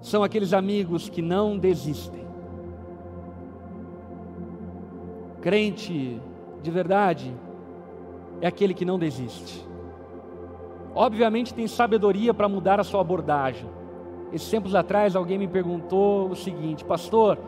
são 0.00 0.22
aqueles 0.22 0.52
amigos 0.52 1.08
que 1.08 1.20
não 1.20 1.58
desistem. 1.58 2.24
Crente 5.40 6.20
de 6.62 6.70
verdade 6.70 7.34
é 8.42 8.46
aquele 8.48 8.74
que 8.74 8.84
não 8.84 8.98
desiste. 8.98 9.64
Obviamente 10.94 11.54
tem 11.54 11.66
sabedoria 11.66 12.34
para 12.34 12.48
mudar 12.48 12.78
a 12.78 12.84
sua 12.84 13.00
abordagem. 13.00 13.66
Esses 14.32 14.50
tempos 14.50 14.74
atrás 14.74 15.16
alguém 15.16 15.38
me 15.38 15.46
perguntou 15.46 16.28
o 16.28 16.36
seguinte: 16.36 16.84
Pastor, 16.84 17.38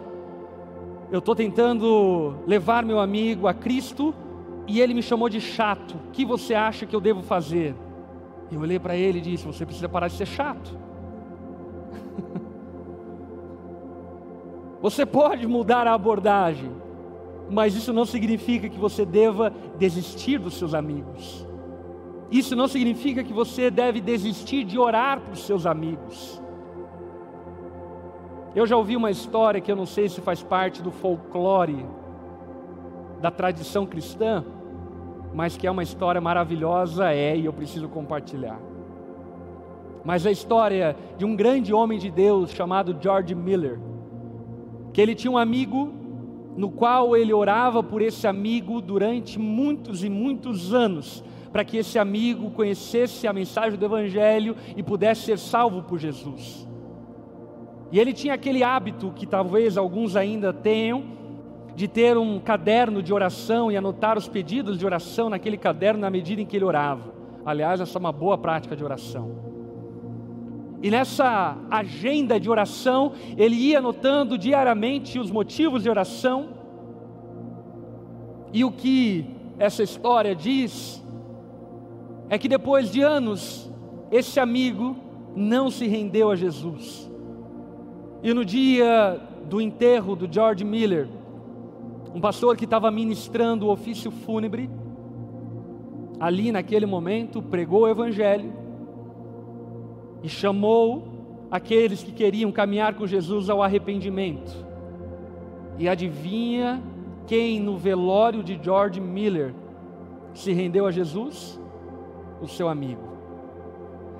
eu 1.11 1.19
estou 1.19 1.35
tentando 1.35 2.37
levar 2.47 2.85
meu 2.85 3.01
amigo 3.01 3.47
a 3.49 3.53
Cristo 3.53 4.15
e 4.67 4.81
ele 4.81 4.95
me 4.95 5.03
chamou 5.03 5.29
de 5.29 5.41
chato. 5.41 5.97
O 6.09 6.11
que 6.13 6.25
você 6.25 6.55
acha 6.55 6.87
que 6.87 6.95
eu 6.95 7.01
devo 7.01 7.23
fazer? 7.23 7.75
Eu 8.51 8.61
olhei 8.61 8.79
para 8.79 8.97
ele 8.97 9.19
e 9.19 9.23
disse: 9.23 9.45
Você 9.47 9.67
precisa 9.67 9.89
parar 9.89 10.07
de 10.09 10.15
ser 10.15 10.27
chato. 10.27 10.79
Você 14.81 15.07
pode 15.07 15.47
mudar 15.47 15.87
a 15.87 15.95
abordagem, 15.95 16.71
mas 17.51 17.75
isso 17.75 17.93
não 17.93 18.05
significa 18.05 18.69
que 18.69 18.79
você 18.79 19.05
deva 19.05 19.53
desistir 19.79 20.39
dos 20.39 20.55
seus 20.55 20.75
amigos. 20.75 21.47
Isso 22.31 22.57
não 22.57 22.67
significa 22.67 23.23
que 23.23 23.33
você 23.33 23.71
deve 23.71 24.01
desistir 24.01 24.65
de 24.65 24.79
orar 24.79 25.21
para 25.21 25.33
os 25.33 25.45
seus 25.45 25.67
amigos. 25.67 26.41
Eu 28.55 28.67
já 28.67 28.77
ouvi 28.77 28.97
uma 28.97 29.11
história 29.11 29.61
que 29.61 29.71
eu 29.71 29.77
não 29.77 29.87
sei 29.87 30.09
se 30.09 30.21
faz 30.21 30.43
parte 30.43 30.83
do 30.83 30.91
folclore 30.91 31.85
da 33.21 33.31
tradição 33.31 33.87
cristã, 33.87 34.45
mas 35.33 35.57
que 35.57 35.67
é 35.67 35.71
uma 35.71 35.83
história 35.83 36.21
maravilhosa, 36.21 37.13
é, 37.13 37.37
e 37.37 37.45
eu 37.45 37.53
preciso 37.53 37.89
compartilhar. 37.89 38.61
Mas 40.05 40.27
a 40.27 40.31
história 40.31 40.97
de 41.17 41.25
um 41.25 41.35
grande 41.35 41.73
homem 41.73 41.99
de 41.99 42.11
Deus 42.11 42.51
chamado 42.51 42.97
George 43.01 43.35
Miller 43.35 43.81
que 44.95 45.01
ele 45.01 45.15
tinha 45.17 45.31
um 45.31 45.37
amigo 45.37 45.93
no 46.57 46.71
qual 46.71 47.17
ele 47.17 47.33
orava 47.33 47.83
por 47.83 48.01
esse 48.01 48.27
amigo 48.27 48.81
durante 48.81 49.39
muitos 49.39 50.05
e 50.05 50.09
muitos 50.09 50.73
anos, 50.73 51.25
para 51.53 51.65
que 51.65 51.77
esse 51.77 51.99
amigo 51.99 52.51
conhecesse 52.51 53.27
a 53.27 53.33
mensagem 53.33 53.79
do 53.79 53.85
Evangelho 53.85 54.57
e 54.77 54.83
pudesse 54.83 55.23
ser 55.23 55.39
salvo 55.39 55.83
por 55.83 55.99
Jesus. 55.99 56.67
E 57.93 57.99
ele 57.99 58.13
tinha 58.13 58.35
aquele 58.35 58.63
hábito 58.63 59.13
que 59.15 59.27
talvez 59.27 59.77
alguns 59.77 60.17
ainda 60.17 60.53
tenham, 60.53 61.05
de 61.77 61.89
ter 61.89 62.17
um 62.17 62.39
caderno 62.39 63.03
de 63.03 63.13
oração 63.13 63.71
e 63.71 63.77
anotar 63.77 64.17
os 64.17 64.29
pedidos 64.29 64.79
de 64.79 64.87
oração 64.87 65.29
naquele 65.29 65.57
caderno 65.57 66.01
na 66.01 66.11
medida 66.11 66.41
em 66.41 66.47
que 66.47 66.57
ele 66.57 66.65
orava. 66.65 67.13
Aliás, 67.45 67.81
essa 67.81 67.99
é 67.99 68.01
uma 68.01 68.13
boa 68.13 68.39
prática 68.39 68.77
de 68.77 68.85
oração. 68.85 69.54
E 70.85 70.91
nessa 70.91 71.57
agenda 71.71 72.39
de 72.39 72.51
oração, 72.51 73.13
ele 73.39 73.57
ia 73.57 73.79
anotando 73.79 74.37
diariamente 74.37 75.19
os 75.19 75.31
motivos 75.31 75.83
de 75.83 75.89
oração. 75.89 76.51
E 78.53 78.63
o 78.67 78.71
que 78.71 79.25
essa 79.59 79.83
história 79.83 80.35
diz 80.35 81.03
é 82.29 82.37
que 82.37 82.51
depois 82.51 82.93
de 82.93 83.01
anos, 83.01 83.73
esse 84.13 84.39
amigo 84.39 84.95
não 85.35 85.71
se 85.71 85.87
rendeu 85.87 86.31
a 86.31 86.37
Jesus. 86.37 87.11
E 88.23 88.35
no 88.35 88.45
dia 88.45 89.19
do 89.49 89.63
enterro 89.63 90.15
do 90.15 90.31
George 90.31 90.67
Miller, 90.67 91.09
um 92.15 92.21
pastor 92.21 92.59
que 92.59 92.67
estava 92.67 92.91
ministrando 92.91 93.69
o 93.69 93.73
ofício 93.73 94.11
fúnebre, 94.11 94.69
ali 96.21 96.53
naquele 96.53 96.85
momento 96.85 97.41
pregou 97.41 97.85
o 97.85 97.89
Evangelho, 97.89 98.64
e 100.25 100.29
chamou 100.29 101.07
aqueles 101.51 102.03
que 102.03 102.11
queriam 102.11 102.51
caminhar 102.51 102.95
com 102.95 103.07
Jesus 103.07 103.51
ao 103.51 103.63
arrependimento. 103.63 104.65
E 105.79 105.87
adivinha 105.87 106.83
quem 107.27 107.61
no 107.61 107.77
velório 107.77 108.43
de 108.43 108.59
George 108.61 109.03
Miller 109.03 109.55
se 110.33 110.51
rendeu 110.53 110.87
a 110.87 110.91
Jesus? 110.91 111.61
O 112.41 112.49
seu 112.49 112.71
amigo. 112.71 113.03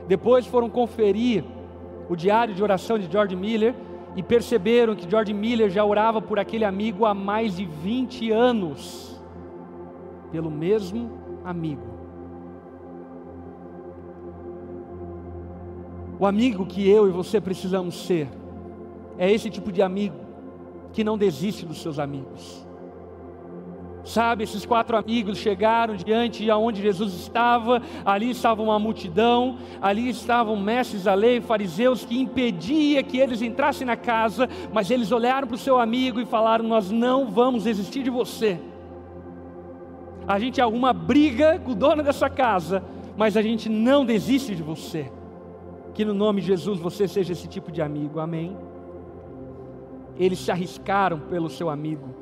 Depois 0.07 0.47
foram 0.47 0.69
conferir 0.69 1.43
o 2.09 2.15
diário 2.15 2.55
de 2.55 2.63
oração 2.63 2.99
de 2.99 3.11
George 3.11 3.35
Miller 3.35 3.75
e 4.15 4.23
perceberam 4.23 4.95
que 4.95 5.11
George 5.11 5.33
Miller 5.33 5.71
já 5.71 5.83
orava 5.83 6.21
por 6.21 6.39
aquele 6.39 6.67
amigo 6.67 7.07
há 7.07 7.15
mais 7.15 7.57
de 7.57 7.65
20 7.65 8.31
anos, 8.31 9.19
pelo 10.31 10.51
mesmo 10.51 11.11
amigo. 11.43 12.04
O 16.19 16.27
amigo 16.27 16.65
que 16.65 16.89
eu 16.89 17.09
e 17.09 17.11
você 17.11 17.41
precisamos 17.41 18.07
ser 18.07 18.29
é 19.19 19.31
esse 19.31 19.51
tipo 19.51 19.73
de 19.73 19.83
amigo 19.83 20.17
que 20.93 21.03
não 21.03 21.19
desiste 21.19 21.67
dos 21.67 21.83
seus 21.83 21.99
amigos. 21.99 22.65
Sabe, 24.05 24.45
esses 24.45 24.67
quatro 24.67 24.99
amigos 24.99 25.39
chegaram 25.39 25.97
diante 25.97 26.45
de 26.45 26.51
onde 26.51 26.83
Jesus 26.83 27.15
estava, 27.15 27.81
ali 28.05 28.31
estava 28.31 28.63
uma 28.63 28.79
multidão, 28.79 29.57
ali 29.81 30.11
estavam 30.11 30.57
mestres 30.57 31.05
da 31.05 31.15
lei, 31.15 31.41
fariseus, 31.41 32.05
que 32.05 32.21
impedia 32.21 33.03
que 33.03 33.19
eles 33.19 33.41
entrassem 33.41 33.87
na 33.87 33.97
casa, 33.97 34.47
mas 34.73 34.91
eles 34.91 35.11
olharam 35.11 35.49
para 35.49 35.55
o 35.55 35.59
seu 35.59 35.79
amigo 35.79 36.21
e 36.21 36.27
falaram: 36.27 36.69
Nós 36.69 36.91
não 36.91 37.31
vamos 37.31 37.65
desistir 37.65 38.03
de 38.03 38.11
você. 38.11 38.61
A 40.29 40.39
gente 40.39 40.61
arruma 40.61 40.93
briga 40.93 41.59
com 41.59 41.73
o 41.73 41.75
dono 41.75 42.03
dessa 42.03 42.29
casa, 42.29 42.85
mas 43.17 43.39
a 43.39 43.43
gente 43.43 43.71
não 43.71 44.05
desiste 44.05 44.55
de 44.55 44.63
você. 44.63 45.11
Que 45.95 46.05
no 46.05 46.13
nome 46.13 46.41
de 46.41 46.49
Jesus 46.49 46.79
você 46.81 47.07
seja 47.07 47.33
esse 47.33 47.47
tipo 47.47 47.71
de 47.71 47.81
amigo, 47.81 48.19
amém? 48.19 48.57
Eles 50.19 50.41
se 50.41 50.51
arriscaram 50.51 51.19
pelo 51.21 51.49
seu 51.49 51.71
amigo, 51.71 52.15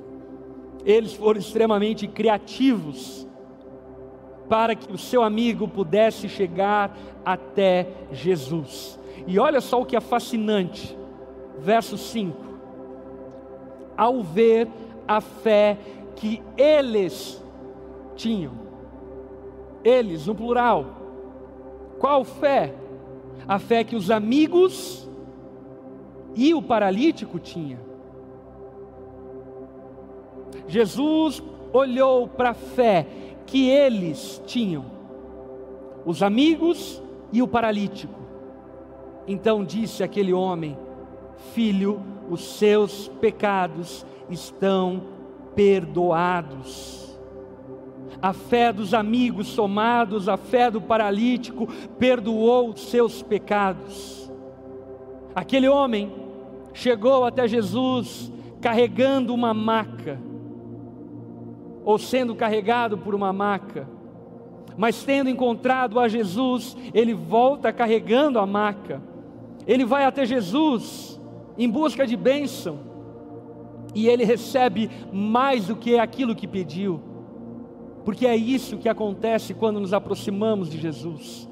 eles 0.84 1.12
foram 1.14 1.40
extremamente 1.40 2.06
criativos 2.06 3.26
para 4.48 4.74
que 4.74 4.92
o 4.92 4.98
seu 4.98 5.22
amigo 5.22 5.66
pudesse 5.66 6.28
chegar 6.28 6.96
até 7.24 7.88
Jesus. 8.12 8.98
E 9.26 9.38
olha 9.38 9.60
só 9.60 9.80
o 9.80 9.86
que 9.86 9.96
é 9.96 10.00
fascinante, 10.00 10.96
verso 11.58 11.96
5: 11.96 12.36
ao 13.96 14.22
ver 14.22 14.68
a 15.08 15.20
fé 15.20 15.78
que 16.16 16.42
eles 16.56 17.42
tinham, 18.14 18.52
eles 19.82 20.26
no 20.26 20.34
plural, 20.34 20.86
qual 21.98 22.24
fé? 22.24 22.81
A 23.46 23.58
fé 23.58 23.84
que 23.84 23.96
os 23.96 24.10
amigos 24.10 25.08
e 26.34 26.54
o 26.54 26.62
paralítico 26.62 27.38
tinha. 27.38 27.78
Jesus 30.68 31.42
olhou 31.72 32.28
para 32.28 32.50
a 32.50 32.54
fé 32.54 33.06
que 33.46 33.68
eles 33.68 34.40
tinham, 34.46 34.84
os 36.04 36.22
amigos 36.22 37.02
e 37.32 37.42
o 37.42 37.48
paralítico. 37.48 38.20
Então 39.26 39.64
disse 39.64 40.02
aquele 40.02 40.32
homem: 40.32 40.76
Filho, 41.52 42.00
os 42.30 42.58
seus 42.58 43.08
pecados 43.20 44.06
estão 44.30 45.02
perdoados 45.54 47.01
a 48.22 48.32
fé 48.32 48.72
dos 48.72 48.94
amigos 48.94 49.48
somados, 49.48 50.28
a 50.28 50.36
fé 50.36 50.70
do 50.70 50.80
paralítico, 50.80 51.66
perdoou 51.98 52.76
seus 52.76 53.20
pecados. 53.20 54.30
Aquele 55.34 55.68
homem 55.68 56.12
chegou 56.72 57.24
até 57.24 57.48
Jesus 57.48 58.32
carregando 58.60 59.34
uma 59.34 59.52
maca, 59.52 60.20
ou 61.84 61.98
sendo 61.98 62.32
carregado 62.36 62.96
por 62.96 63.12
uma 63.12 63.32
maca, 63.32 63.88
Mas 64.76 65.02
tendo 65.04 65.28
encontrado 65.28 65.98
a 65.98 66.08
Jesus, 66.08 66.76
ele 66.94 67.14
volta 67.14 67.72
carregando 67.72 68.38
a 68.38 68.46
maca. 68.46 69.02
Ele 69.66 69.84
vai 69.84 70.04
até 70.04 70.24
Jesus 70.24 71.20
em 71.58 71.68
busca 71.68 72.06
de 72.06 72.16
bênção. 72.16 72.78
E 73.94 74.08
ele 74.08 74.24
recebe 74.24 74.90
mais 75.12 75.66
do 75.66 75.76
que 75.76 75.98
aquilo 75.98 76.34
que 76.34 76.48
pediu. 76.48 77.00
Porque 78.04 78.26
é 78.26 78.36
isso 78.36 78.78
que 78.78 78.88
acontece 78.88 79.54
quando 79.54 79.80
nos 79.80 79.92
aproximamos 79.92 80.68
de 80.68 80.78
Jesus. 80.78 81.48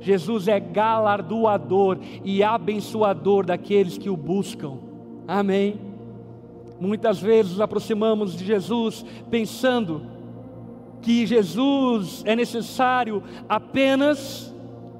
Jesus 0.00 0.48
é 0.48 0.58
galardoador 0.58 1.98
e 2.24 2.42
abençoador 2.42 3.44
daqueles 3.44 3.98
que 3.98 4.08
o 4.08 4.16
buscam. 4.16 4.78
Amém. 5.28 5.78
Muitas 6.80 7.20
vezes 7.20 7.52
nos 7.52 7.60
aproximamos 7.60 8.34
de 8.34 8.44
Jesus 8.44 9.04
pensando 9.30 10.02
que 11.02 11.26
Jesus 11.26 12.22
é 12.26 12.34
necessário 12.34 13.22
apenas 13.48 14.54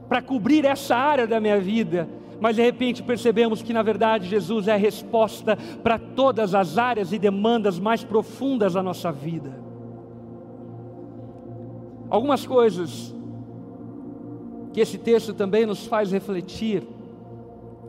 para 0.08 0.20
cobrir 0.20 0.64
essa 0.64 0.96
área 0.96 1.26
da 1.26 1.40
minha 1.40 1.58
vida, 1.58 2.08
mas 2.38 2.56
de 2.56 2.62
repente 2.62 3.02
percebemos 3.02 3.62
que 3.62 3.72
na 3.72 3.82
verdade 3.82 4.28
Jesus 4.28 4.68
é 4.68 4.74
a 4.74 4.76
resposta 4.76 5.56
para 5.82 5.98
todas 5.98 6.54
as 6.54 6.76
áreas 6.76 7.12
e 7.12 7.18
demandas 7.18 7.78
mais 7.78 8.04
profundas 8.04 8.74
da 8.74 8.82
nossa 8.82 9.10
vida. 9.10 9.69
Algumas 12.10 12.44
coisas 12.44 13.14
que 14.72 14.80
esse 14.80 14.98
texto 14.98 15.32
também 15.32 15.64
nos 15.64 15.86
faz 15.86 16.10
refletir 16.10 16.86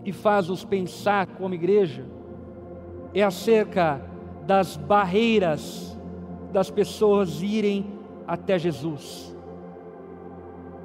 e 0.06 0.14
faz 0.14 0.48
nos 0.48 0.64
pensar 0.64 1.26
como 1.26 1.56
igreja 1.56 2.06
é 3.14 3.24
acerca 3.24 4.02
das 4.46 4.78
barreiras 4.78 5.98
das 6.52 6.70
pessoas 6.70 7.42
irem 7.42 7.86
até 8.28 8.60
Jesus. 8.60 9.36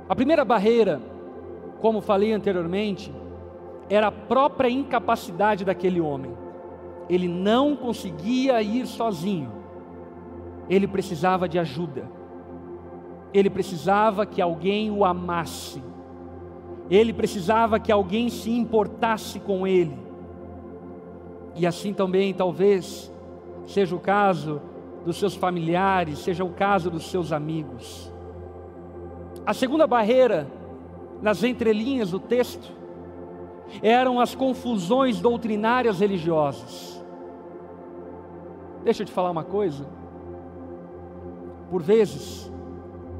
A 0.08 0.14
primeira 0.14 0.44
barreira, 0.44 1.00
como 1.80 2.00
falei 2.00 2.32
anteriormente, 2.32 3.12
era 3.88 4.08
a 4.08 4.12
própria 4.12 4.68
incapacidade 4.68 5.64
daquele 5.64 6.00
homem. 6.00 6.32
Ele 7.08 7.28
não 7.28 7.76
conseguia 7.76 8.60
ir 8.62 8.86
sozinho. 8.86 9.50
Ele 10.68 10.88
precisava 10.88 11.48
de 11.48 11.58
ajuda. 11.58 12.15
Ele 13.36 13.50
precisava 13.50 14.24
que 14.24 14.40
alguém 14.40 14.90
o 14.90 15.04
amasse. 15.04 15.82
Ele 16.88 17.12
precisava 17.12 17.78
que 17.78 17.92
alguém 17.92 18.30
se 18.30 18.50
importasse 18.50 19.38
com 19.38 19.66
ele. 19.66 19.94
E 21.54 21.66
assim 21.66 21.92
também, 21.92 22.32
talvez, 22.32 23.12
seja 23.66 23.94
o 23.94 24.00
caso 24.00 24.62
dos 25.04 25.18
seus 25.18 25.34
familiares, 25.34 26.20
seja 26.20 26.44
o 26.44 26.48
caso 26.48 26.90
dos 26.90 27.10
seus 27.10 27.30
amigos. 27.30 28.10
A 29.44 29.52
segunda 29.52 29.86
barreira, 29.86 30.50
nas 31.20 31.44
entrelinhas 31.44 32.12
do 32.12 32.18
texto, 32.18 32.72
eram 33.82 34.18
as 34.18 34.34
confusões 34.34 35.20
doutrinárias 35.20 36.00
religiosas. 36.00 37.04
Deixa 38.82 39.02
eu 39.02 39.06
te 39.06 39.12
falar 39.12 39.30
uma 39.30 39.44
coisa. 39.44 39.86
Por 41.70 41.82
vezes, 41.82 42.50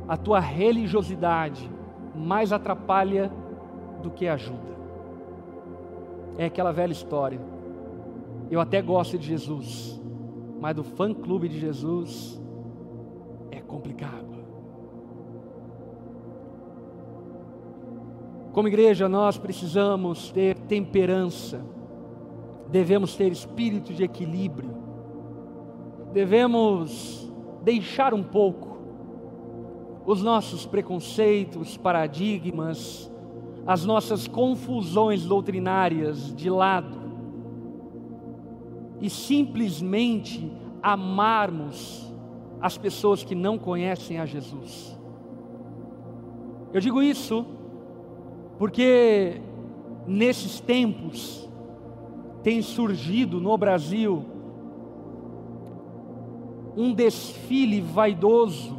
a 0.09 0.16
tua 0.16 0.40
religiosidade 0.40 1.70
mais 2.14 2.52
atrapalha 2.52 3.30
do 4.02 4.11
que 4.11 4.28
ajuda. 4.28 4.76
É 6.38 6.46
aquela 6.46 6.72
velha 6.72 6.92
história. 6.92 7.40
Eu 8.50 8.61
até 8.61 8.80
gosto 8.80 9.18
de 9.18 9.26
Jesus, 9.26 10.00
mas 10.61 10.74
do 10.76 10.84
fã-clube 10.84 11.48
de 11.48 11.59
Jesus 11.59 12.40
é 13.50 13.61
complicado. 13.61 14.36
Como 18.52 18.68
igreja, 18.68 19.09
nós 19.09 19.36
precisamos 19.36 20.30
ter 20.30 20.57
temperança, 20.61 21.61
devemos 22.70 23.14
ter 23.14 23.30
espírito 23.30 23.92
de 23.92 24.02
equilíbrio, 24.02 24.70
devemos 26.12 27.30
deixar 27.62 28.14
um 28.14 28.22
pouco 28.22 28.76
os 30.07 30.22
nossos 30.22 30.64
preconceitos, 30.64 31.76
paradigmas, 31.76 33.11
as 33.66 33.84
nossas 33.84 34.28
confusões 34.28 35.24
doutrinárias 35.24 36.34
de 36.34 36.48
lado 36.48 36.96
e 39.00 39.11
simplesmente 39.11 40.50
amarmos 40.80 42.11
as 42.61 42.78
pessoas 42.78 43.24
que 43.24 43.34
não 43.34 43.59
conhecem 43.59 44.18
a 44.18 44.24
Jesus. 44.24 44.96
Eu 46.72 46.80
digo 46.80 47.02
isso 47.02 47.44
porque 48.59 49.40
nesses 50.07 50.61
tempos 50.61 51.48
tem 52.42 52.62
surgido 52.62 53.40
no 53.40 53.59
Brasil 53.59 54.24
um 56.76 56.92
desfile 56.92 57.80
vaidoso, 57.80 58.76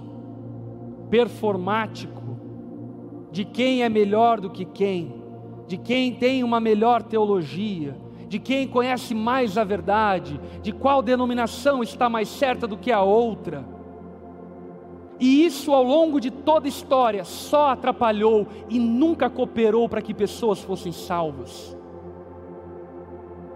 performático, 1.10 2.38
de 3.32 3.45
quem 3.45 3.84
é 3.84 3.89
melhor 3.89 4.39
do 4.39 4.49
que 4.49 4.66
quem, 4.66 5.14
de 5.68 5.78
quem 5.78 6.14
tem 6.14 6.43
uma 6.43 6.60
melhor 6.60 7.03
teologia, 7.03 7.95
de 8.28 8.39
quem 8.39 8.68
conhece 8.68 9.14
mais 9.14 9.58
a 9.58 9.64
verdade, 9.64 10.39
de 10.62 10.72
qual 10.72 11.01
denominação 11.01 11.82
está 11.82 12.10
mais 12.10 12.28
certa 12.28 12.68
do 12.68 12.78
que 12.78 12.91
a 12.91 13.01
outra. 13.01 13.66
E 15.20 15.45
isso 15.45 15.74
ao 15.74 15.84
longo 15.84 16.20
de 16.20 16.30
toda 16.30 16.68
a 16.68 16.70
história 16.70 17.24
só 17.24 17.70
atrapalhou 17.70 18.47
e 18.70 18.78
nunca 18.80 19.30
cooperou 19.30 19.89
para 19.89 20.01
que 20.01 20.14
pessoas 20.14 20.62
fossem 20.62 20.91
salvas. 20.91 21.76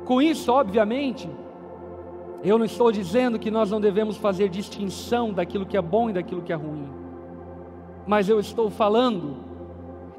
Com 0.05 0.21
isso, 0.21 0.51
obviamente, 0.51 1.29
eu 2.43 2.57
não 2.57 2.65
estou 2.65 2.91
dizendo 2.91 3.37
que 3.37 3.51
nós 3.51 3.69
não 3.69 3.79
devemos 3.79 4.17
fazer 4.17 4.49
distinção 4.49 5.31
daquilo 5.31 5.65
que 5.65 5.77
é 5.77 5.81
bom 5.81 6.09
e 6.09 6.13
daquilo 6.13 6.41
que 6.41 6.51
é 6.51 6.55
ruim, 6.55 6.89
mas 8.05 8.29
eu 8.29 8.39
estou 8.39 8.69
falando 8.69 9.37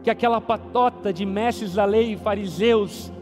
que 0.03 0.11
aquela 0.11 0.41
patota 0.41 1.13
de 1.13 1.25
mestres 1.25 1.75
da 1.75 1.85
lei 1.85 2.13
e 2.13 2.17
fariseus 2.17 3.13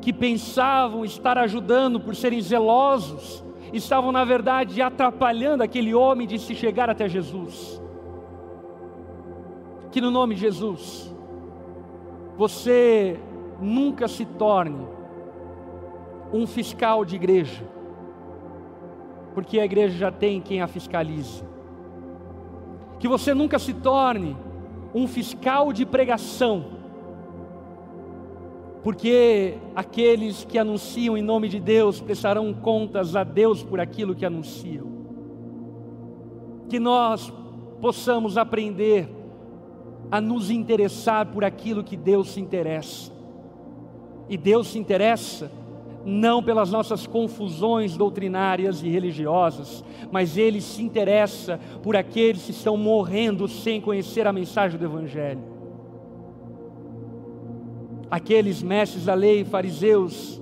que 0.00 0.12
pensavam 0.12 1.04
estar 1.04 1.38
ajudando 1.38 2.00
por 2.00 2.16
serem 2.16 2.40
zelosos, 2.40 3.42
estavam 3.72 4.10
na 4.10 4.24
verdade 4.24 4.82
atrapalhando 4.82 5.62
aquele 5.62 5.94
homem 5.94 6.26
de 6.26 6.38
se 6.38 6.54
chegar 6.54 6.90
até 6.90 7.08
Jesus. 7.08 7.80
Que 9.92 10.00
no 10.00 10.10
nome 10.10 10.34
de 10.34 10.40
Jesus, 10.40 11.14
você 12.36 13.20
nunca 13.60 14.08
se 14.08 14.24
torne 14.24 14.86
um 16.32 16.46
fiscal 16.46 17.04
de 17.04 17.14
igreja, 17.14 17.62
porque 19.34 19.60
a 19.60 19.64
igreja 19.64 19.96
já 19.96 20.10
tem 20.10 20.40
quem 20.40 20.62
a 20.62 20.66
fiscalize. 20.66 21.44
Que 23.02 23.08
você 23.08 23.34
nunca 23.34 23.58
se 23.58 23.74
torne 23.74 24.36
um 24.94 25.08
fiscal 25.08 25.72
de 25.72 25.84
pregação, 25.84 26.66
porque 28.84 29.58
aqueles 29.74 30.44
que 30.44 30.56
anunciam 30.56 31.18
em 31.18 31.22
nome 31.22 31.48
de 31.48 31.58
Deus 31.58 32.00
prestarão 32.00 32.54
contas 32.54 33.16
a 33.16 33.24
Deus 33.24 33.60
por 33.60 33.80
aquilo 33.80 34.14
que 34.14 34.24
anunciam. 34.24 34.86
Que 36.68 36.78
nós 36.78 37.32
possamos 37.80 38.38
aprender 38.38 39.08
a 40.08 40.20
nos 40.20 40.48
interessar 40.48 41.26
por 41.26 41.44
aquilo 41.44 41.82
que 41.82 41.96
Deus 41.96 42.30
se 42.30 42.40
interessa. 42.40 43.10
E 44.28 44.36
Deus 44.36 44.68
se 44.68 44.78
interessa 44.78 45.50
não 46.04 46.42
pelas 46.42 46.70
nossas 46.70 47.06
confusões 47.06 47.96
doutrinárias 47.96 48.82
e 48.82 48.88
religiosas, 48.88 49.84
mas 50.10 50.36
Ele 50.36 50.60
se 50.60 50.82
interessa 50.82 51.60
por 51.82 51.96
aqueles 51.96 52.44
que 52.44 52.50
estão 52.50 52.76
morrendo 52.76 53.46
sem 53.48 53.80
conhecer 53.80 54.26
a 54.26 54.32
mensagem 54.32 54.78
do 54.78 54.84
Evangelho 54.84 55.52
aqueles 58.12 58.62
mestres 58.62 59.06
da 59.06 59.14
lei, 59.14 59.42
fariseus, 59.42 60.38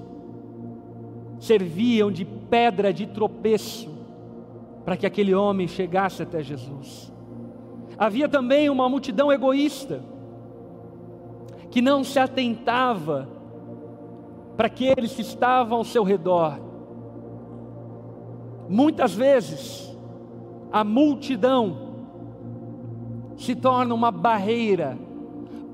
serviam 1.39 2.11
de 2.11 2.25
pedra 2.25 2.93
de 2.93 3.07
tropeço 3.07 3.89
para 4.85 4.97
que 4.97 5.07
aquele 5.07 5.33
homem 5.33 5.69
chegasse 5.69 6.21
até 6.21 6.43
Jesus. 6.43 7.13
Havia 7.97 8.29
também 8.29 8.69
uma 8.69 8.89
multidão 8.89 9.31
egoísta, 9.31 10.03
que 11.71 11.81
não 11.81 12.03
se 12.03 12.19
atentava 12.19 13.29
para 14.61 14.67
aqueles 14.67 15.15
que 15.15 15.23
estavam 15.23 15.79
ao 15.79 15.85
seu 15.85 16.05
redor. 16.05 16.61
Muitas 18.69 19.15
vezes, 19.15 19.97
a 20.71 20.85
multidão 20.85 21.95
se 23.39 23.57
torna 23.57 23.95
uma 23.95 24.11
barreira 24.11 24.99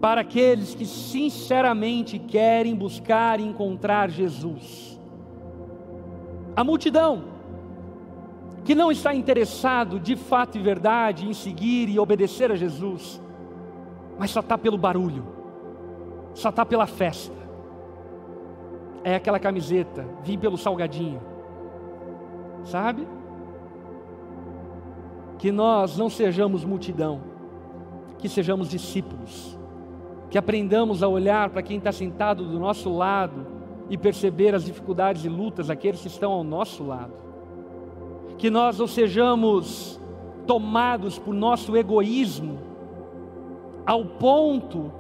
para 0.01 0.21
aqueles 0.21 0.73
que 0.73 0.87
sinceramente 0.87 2.17
querem 2.17 2.77
buscar 2.77 3.41
e 3.41 3.43
encontrar 3.43 4.09
Jesus. 4.09 4.97
A 6.55 6.63
multidão 6.63 7.25
que 8.65 8.73
não 8.73 8.93
está 8.93 9.13
interessado 9.13 9.99
de 9.99 10.15
fato 10.15 10.59
e 10.59 10.63
verdade 10.63 11.27
em 11.27 11.35
seguir 11.35 11.89
e 11.89 11.99
obedecer 11.99 12.53
a 12.53 12.55
Jesus, 12.55 13.21
mas 14.17 14.31
só 14.31 14.39
está 14.39 14.57
pelo 14.57 14.79
barulho, 14.79 15.27
só 16.35 16.51
está 16.51 16.65
pela 16.65 16.87
festa. 16.87 17.46
É 19.07 19.15
aquela 19.15 19.39
camiseta, 19.39 20.05
vim 20.25 20.37
pelo 20.37 20.59
salgadinho, 20.59 21.21
sabe? 22.65 23.07
Que 25.39 25.53
nós 25.53 25.97
não 25.97 26.11
sejamos 26.11 26.65
multidão, 26.65 27.21
que 28.19 28.29
sejamos 28.29 28.69
discípulos, 28.69 29.57
que 30.29 30.37
aprendamos 30.37 31.05
a 31.05 31.09
olhar 31.09 31.51
para 31.51 31.63
quem 31.63 31.79
está 31.79 31.93
sentado 31.93 32.45
do 32.45 32.59
nosso 32.59 32.93
lado 32.93 33.47
e 33.89 33.97
perceber 33.97 34.57
as 34.57 34.65
dificuldades 34.65 35.25
e 35.25 35.29
lutas 35.29 35.69
daqueles 35.69 36.01
que 36.01 36.09
estão 36.09 36.33
ao 36.33 36.43
nosso 36.43 36.83
lado 36.83 37.27
que 38.39 38.51
nós 38.51 38.79
não 38.79 38.87
sejamos 38.87 40.01
tomados 40.47 41.19
por 41.19 41.35
nosso 41.35 41.77
egoísmo, 41.77 42.59
ao 43.85 44.05
ponto 44.05 44.93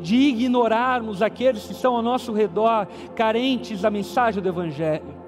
de 0.00 0.16
ignorarmos 0.16 1.22
aqueles 1.22 1.66
que 1.66 1.72
estão 1.72 1.94
ao 1.94 2.02
nosso 2.02 2.32
redor, 2.32 2.86
carentes 3.14 3.82
da 3.82 3.90
mensagem 3.90 4.42
do 4.42 4.48
Evangelho. 4.48 5.20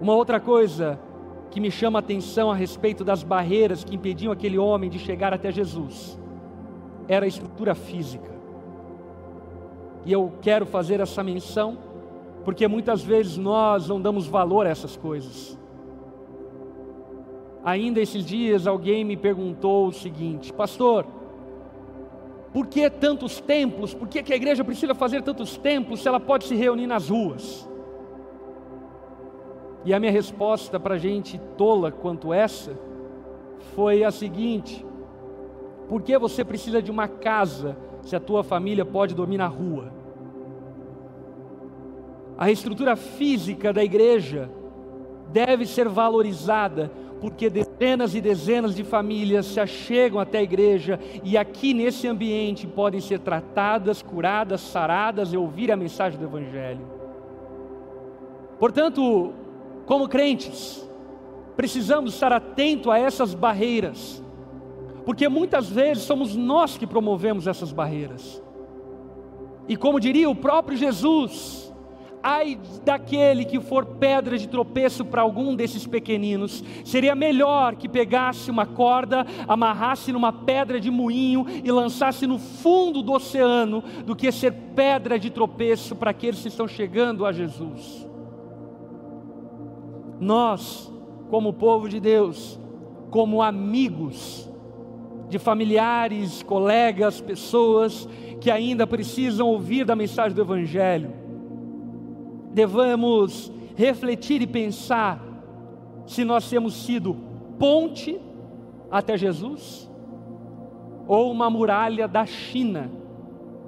Uma 0.00 0.14
outra 0.14 0.40
coisa 0.40 0.98
que 1.50 1.60
me 1.60 1.70
chama 1.70 1.98
a 1.98 2.00
atenção 2.00 2.50
a 2.50 2.54
respeito 2.54 3.04
das 3.04 3.22
barreiras 3.22 3.84
que 3.84 3.94
impediam 3.94 4.32
aquele 4.32 4.58
homem 4.58 4.90
de 4.90 4.98
chegar 4.98 5.32
até 5.32 5.52
Jesus 5.52 6.18
era 7.06 7.26
a 7.26 7.28
estrutura 7.28 7.74
física. 7.74 8.32
E 10.04 10.12
eu 10.12 10.32
quero 10.42 10.66
fazer 10.66 11.00
essa 11.00 11.22
menção 11.22 11.78
porque 12.44 12.68
muitas 12.68 13.02
vezes 13.02 13.36
nós 13.36 13.88
não 13.88 14.00
damos 14.00 14.26
valor 14.26 14.66
a 14.66 14.70
essas 14.70 14.96
coisas. 14.96 15.58
Ainda 17.64 18.00
esses 18.00 18.24
dias 18.24 18.66
alguém 18.66 19.04
me 19.04 19.16
perguntou 19.16 19.86
o 19.88 19.92
seguinte: 19.92 20.52
Pastor, 20.52 21.06
por 22.54 22.68
que 22.68 22.88
tantos 22.88 23.40
templos? 23.40 23.92
Por 23.92 24.06
que, 24.06 24.22
que 24.22 24.32
a 24.32 24.36
igreja 24.36 24.62
precisa 24.62 24.94
fazer 24.94 25.22
tantos 25.22 25.56
templos 25.56 26.00
se 26.00 26.06
ela 26.06 26.20
pode 26.20 26.44
se 26.44 26.54
reunir 26.54 26.86
nas 26.86 27.08
ruas? 27.08 27.68
E 29.84 29.92
a 29.92 29.98
minha 29.98 30.12
resposta 30.12 30.78
para 30.78 30.96
gente 30.96 31.36
tola 31.58 31.90
quanto 31.90 32.32
essa 32.32 32.78
foi 33.74 34.04
a 34.04 34.12
seguinte: 34.12 34.86
por 35.88 36.00
que 36.00 36.16
você 36.16 36.44
precisa 36.44 36.80
de 36.80 36.92
uma 36.92 37.08
casa 37.08 37.76
se 38.02 38.14
a 38.14 38.20
tua 38.20 38.44
família 38.44 38.84
pode 38.84 39.16
dormir 39.16 39.38
na 39.38 39.48
rua? 39.48 39.92
A 42.38 42.52
estrutura 42.52 42.94
física 42.94 43.72
da 43.72 43.82
igreja 43.82 44.48
deve 45.32 45.66
ser 45.66 45.88
valorizada 45.88 46.88
porque 47.24 47.48
dezenas 47.48 48.14
e 48.14 48.20
dezenas 48.20 48.74
de 48.74 48.84
famílias 48.84 49.46
se 49.46 49.58
achegam 49.58 50.20
até 50.20 50.40
a 50.40 50.42
igreja 50.42 51.00
e 51.22 51.38
aqui 51.38 51.72
nesse 51.72 52.06
ambiente 52.06 52.66
podem 52.66 53.00
ser 53.00 53.18
tratadas, 53.20 54.02
curadas, 54.02 54.60
saradas 54.60 55.32
e 55.32 55.36
ouvir 55.38 55.72
a 55.72 55.76
mensagem 55.76 56.18
do 56.18 56.26
Evangelho. 56.26 56.86
Portanto, 58.58 59.32
como 59.86 60.06
crentes, 60.06 60.86
precisamos 61.56 62.12
estar 62.12 62.30
atentos 62.30 62.92
a 62.92 62.98
essas 62.98 63.32
barreiras, 63.32 64.22
porque 65.06 65.26
muitas 65.26 65.70
vezes 65.70 66.02
somos 66.02 66.36
nós 66.36 66.76
que 66.76 66.86
promovemos 66.86 67.46
essas 67.46 67.72
barreiras. 67.72 68.42
E 69.66 69.78
como 69.78 69.98
diria 69.98 70.28
o 70.28 70.36
próprio 70.36 70.76
Jesus, 70.76 71.63
ai 72.24 72.58
daquele 72.82 73.44
que 73.44 73.60
for 73.60 73.84
pedra 73.84 74.38
de 74.38 74.48
tropeço 74.48 75.04
para 75.04 75.20
algum 75.20 75.54
desses 75.54 75.86
pequeninos, 75.86 76.64
seria 76.82 77.14
melhor 77.14 77.76
que 77.76 77.86
pegasse 77.86 78.50
uma 78.50 78.64
corda, 78.64 79.26
amarrasse 79.46 80.10
numa 80.10 80.32
pedra 80.32 80.80
de 80.80 80.90
moinho 80.90 81.44
e 81.62 81.70
lançasse 81.70 82.26
no 82.26 82.38
fundo 82.38 83.02
do 83.02 83.12
oceano, 83.12 83.84
do 84.06 84.16
que 84.16 84.32
ser 84.32 84.52
pedra 84.74 85.18
de 85.18 85.28
tropeço 85.28 85.94
para 85.94 86.12
aqueles 86.12 86.40
que 86.40 86.48
estão 86.48 86.66
chegando 86.66 87.26
a 87.26 87.32
Jesus. 87.32 88.08
Nós, 90.18 90.90
como 91.28 91.52
povo 91.52 91.90
de 91.90 92.00
Deus, 92.00 92.58
como 93.10 93.42
amigos 93.42 94.50
de 95.28 95.38
familiares, 95.38 96.42
colegas, 96.42 97.20
pessoas 97.20 98.08
que 98.40 98.50
ainda 98.50 98.86
precisam 98.86 99.46
ouvir 99.46 99.84
da 99.84 99.94
mensagem 99.94 100.34
do 100.34 100.40
Evangelho, 100.40 101.23
devamos 102.54 103.52
refletir 103.76 104.40
e 104.40 104.46
pensar 104.46 105.20
se 106.06 106.24
nós 106.24 106.48
temos 106.48 106.74
sido 106.84 107.16
ponte 107.58 108.18
até 108.90 109.18
Jesus 109.18 109.90
ou 111.06 111.30
uma 111.30 111.50
muralha 111.50 112.08
da 112.08 112.24
China 112.24 112.90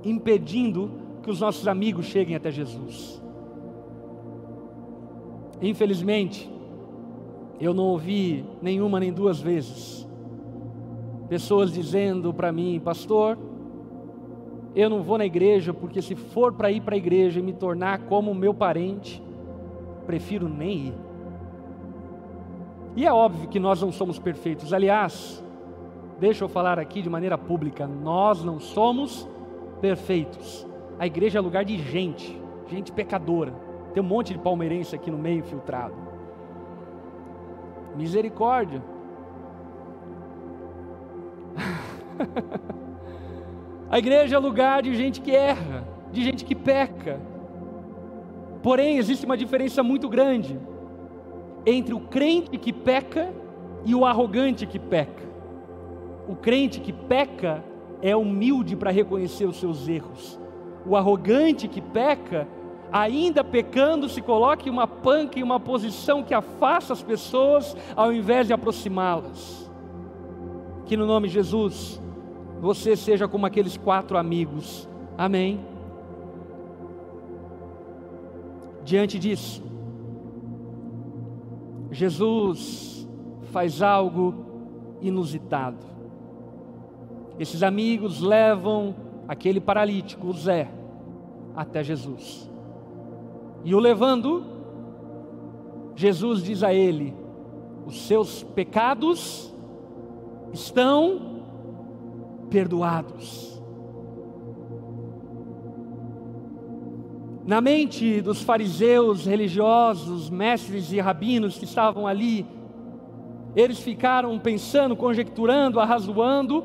impedindo 0.05 0.91
que 1.23 1.31
os 1.31 1.41
nossos 1.41 1.67
amigos 1.67 2.07
cheguem 2.07 2.37
até 2.37 2.51
Jesus. 2.51 3.21
Infelizmente, 5.61 6.51
eu 7.61 7.75
não 7.75 7.85
ouvi 7.85 8.45
nenhuma 8.63 9.01
nem 9.01 9.13
duas 9.13 9.41
vezes 9.41 10.07
pessoas 11.29 11.73
dizendo 11.73 12.33
para 12.33 12.53
mim, 12.53 12.81
pastor, 12.83 13.37
eu 14.77 14.91
não 14.91 15.03
vou 15.03 15.17
na 15.17 15.25
igreja 15.25 15.73
porque 15.73 16.03
se 16.03 16.15
for 16.15 16.53
para 16.53 16.71
ir 16.71 16.83
para 16.83 16.95
a 16.95 16.99
igreja 16.99 17.41
e 17.41 17.43
me 17.43 17.55
tornar 17.55 18.01
como 18.01 18.35
meu 18.35 18.53
parente, 18.53 19.23
prefiro 20.07 20.51
nem 20.51 20.89
ir. 20.89 20.95
E 22.95 23.07
é 23.07 23.13
óbvio 23.13 23.49
que 23.49 23.59
nós 23.59 23.81
não 23.81 23.91
somos 23.91 24.19
perfeitos. 24.19 24.75
Aliás, 24.75 25.43
deixa 26.21 26.45
eu 26.45 26.49
falar 26.49 26.79
aqui 26.79 27.01
de 27.01 27.09
maneira 27.09 27.39
pública, 27.39 27.87
nós 27.87 28.45
não 28.45 28.61
somos 28.61 29.27
perfeitos. 29.81 30.67
A 30.99 31.07
igreja 31.07 31.39
é 31.39 31.41
lugar 31.41 31.65
de 31.65 31.79
gente, 31.79 32.39
gente 32.69 32.93
pecadora. 32.93 33.55
Tem 33.95 34.03
um 34.03 34.07
monte 34.07 34.35
de 34.35 34.39
palmeirense 34.39 34.95
aqui 34.95 35.11
no 35.11 35.17
meio 35.19 35.39
infiltrado. 35.39 35.95
Misericórdia. 37.97 38.83
A 43.89 43.99
igreja 43.99 44.37
é 44.37 44.39
lugar 44.39 44.83
de 44.83 44.95
gente 44.95 45.21
que 45.21 45.31
erra, 45.31 45.87
de 46.11 46.23
gente 46.23 46.45
que 46.45 46.55
peca. 46.55 47.21
Porém, 48.63 48.99
existe 48.99 49.25
uma 49.25 49.37
diferença 49.37 49.83
muito 49.83 50.09
grande 50.09 50.59
entre 51.65 51.95
o 51.95 52.01
crente 52.01 52.59
que 52.59 52.73
peca 52.73 53.33
e 53.85 53.95
o 53.95 54.05
arrogante 54.05 54.67
que 54.67 54.79
peca. 54.79 55.23
O 56.29 56.35
crente 56.35 56.81
que 56.81 56.93
peca 56.93 57.63
é 58.03 58.15
humilde 58.17 58.75
para 58.75 58.91
reconhecer 58.91 59.47
os 59.47 59.57
seus 59.59 59.87
erros. 59.87 60.39
O 60.85 60.97
arrogante 60.97 61.69
que 61.69 61.81
peca, 61.81 62.49
ainda 62.91 63.45
pecando, 63.45 64.09
se 64.09 64.21
coloca 64.21 64.69
em 64.69 64.73
uma 64.73 64.89
panca, 64.89 65.39
em 65.39 65.45
uma 65.45 65.61
posição 65.61 66.25
que 66.25 66.35
afasta 66.35 66.93
as 66.93 67.03
pessoas 67.03 67.77
ao 67.95 68.13
invés 68.13 68.49
de 68.49 68.53
aproximá-las. 68.53 69.71
Que 70.87 70.97
no 70.97 71.07
nome 71.07 71.29
de 71.29 71.35
Jesus 71.35 72.01
você 72.61 72.97
seja 72.97 73.29
como 73.29 73.47
aqueles 73.47 73.77
quatro 73.77 74.17
amigos. 74.17 74.89
Amém. 75.17 75.61
Diante 78.85 79.19
disso, 79.19 79.63
Jesus 81.91 83.09
faz 83.51 83.83
algo 83.83 84.35
inusitado. 85.01 85.85
Esses 87.39 87.63
amigos 87.63 88.21
levam 88.21 88.95
aquele 89.29 89.61
paralítico, 89.61 90.29
o 90.29 90.33
Zé, 90.33 90.71
até 91.55 91.83
Jesus. 91.83 92.51
E 93.65 93.75
o 93.75 93.81
levando, 93.81 94.45
Jesus 95.97 96.43
diz 96.43 96.63
a 96.63 96.73
ele: 96.73 97.15
Os 97.85 98.07
seus 98.07 98.43
pecados 98.43 99.53
estão 100.53 101.36
perdoados. 102.51 103.57
Na 107.47 107.61
mente 107.61 108.21
dos 108.21 108.43
fariseus 108.43 109.25
religiosos, 109.25 110.29
mestres 110.29 110.91
e 110.91 110.99
rabinos 110.99 111.57
que 111.57 111.65
estavam 111.65 112.05
ali, 112.05 112.45
eles 113.55 113.79
ficaram 113.79 114.37
pensando, 114.39 114.97
conjecturando, 114.97 115.79
arrazoando, 115.79 116.65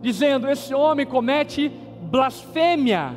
dizendo: 0.00 0.48
esse 0.48 0.74
homem 0.74 1.06
comete 1.06 1.70
blasfêmia. 2.02 3.16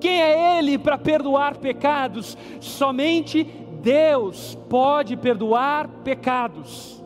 Quem 0.00 0.22
é 0.22 0.58
ele 0.58 0.78
para 0.78 0.96
perdoar 0.96 1.58
pecados? 1.58 2.36
Somente 2.60 3.44
Deus 3.82 4.56
pode 4.68 5.16
perdoar 5.16 5.86
pecados. 6.02 7.02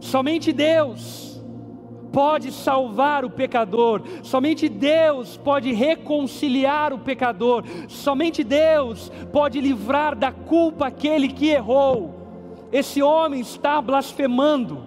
Somente 0.00 0.52
Deus 0.52 1.35
pode 2.16 2.50
salvar 2.50 3.26
o 3.26 3.30
pecador, 3.30 4.00
somente 4.22 4.70
Deus 4.70 5.36
pode 5.36 5.70
reconciliar 5.74 6.90
o 6.94 6.98
pecador, 6.98 7.62
somente 7.88 8.42
Deus 8.42 9.12
pode 9.30 9.60
livrar 9.60 10.16
da 10.16 10.32
culpa 10.32 10.86
aquele 10.86 11.28
que 11.28 11.48
errou. 11.48 12.14
Esse 12.72 13.02
homem 13.02 13.42
está 13.42 13.82
blasfemando. 13.82 14.82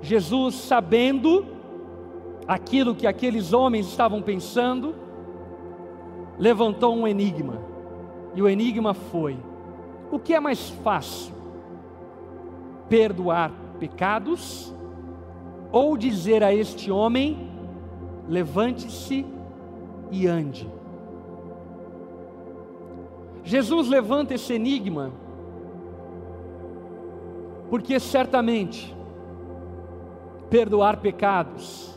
Jesus, 0.00 0.54
sabendo 0.54 1.44
aquilo 2.48 2.94
que 2.94 3.06
aqueles 3.06 3.52
homens 3.52 3.88
estavam 3.88 4.22
pensando, 4.22 4.94
levantou 6.38 6.96
um 6.96 7.06
enigma. 7.06 7.60
E 8.34 8.40
o 8.40 8.48
enigma 8.48 8.94
foi: 8.94 9.36
o 10.10 10.18
que 10.18 10.32
é 10.32 10.40
mais 10.40 10.70
fácil? 10.82 11.34
Perdoar 12.88 13.52
pecados 13.78 14.74
ou 15.76 15.94
dizer 15.94 16.42
a 16.42 16.54
este 16.54 16.90
homem: 16.90 17.50
levante-se 18.26 19.26
e 20.10 20.26
ande? 20.26 20.66
Jesus 23.44 23.86
levanta 23.86 24.32
esse 24.32 24.54
enigma, 24.54 25.12
porque 27.68 28.00
certamente 28.00 28.96
perdoar 30.48 30.96
pecados 30.96 31.94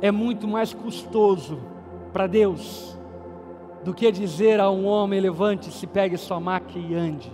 é 0.00 0.10
muito 0.10 0.48
mais 0.48 0.72
custoso 0.72 1.60
para 2.10 2.26
Deus 2.26 2.96
do 3.84 3.92
que 3.92 4.10
dizer 4.10 4.60
a 4.60 4.70
um 4.70 4.86
homem: 4.86 5.20
levante-se, 5.20 5.86
pegue 5.86 6.16
sua 6.16 6.40
maca 6.40 6.78
e 6.78 6.94
ande. 6.94 7.30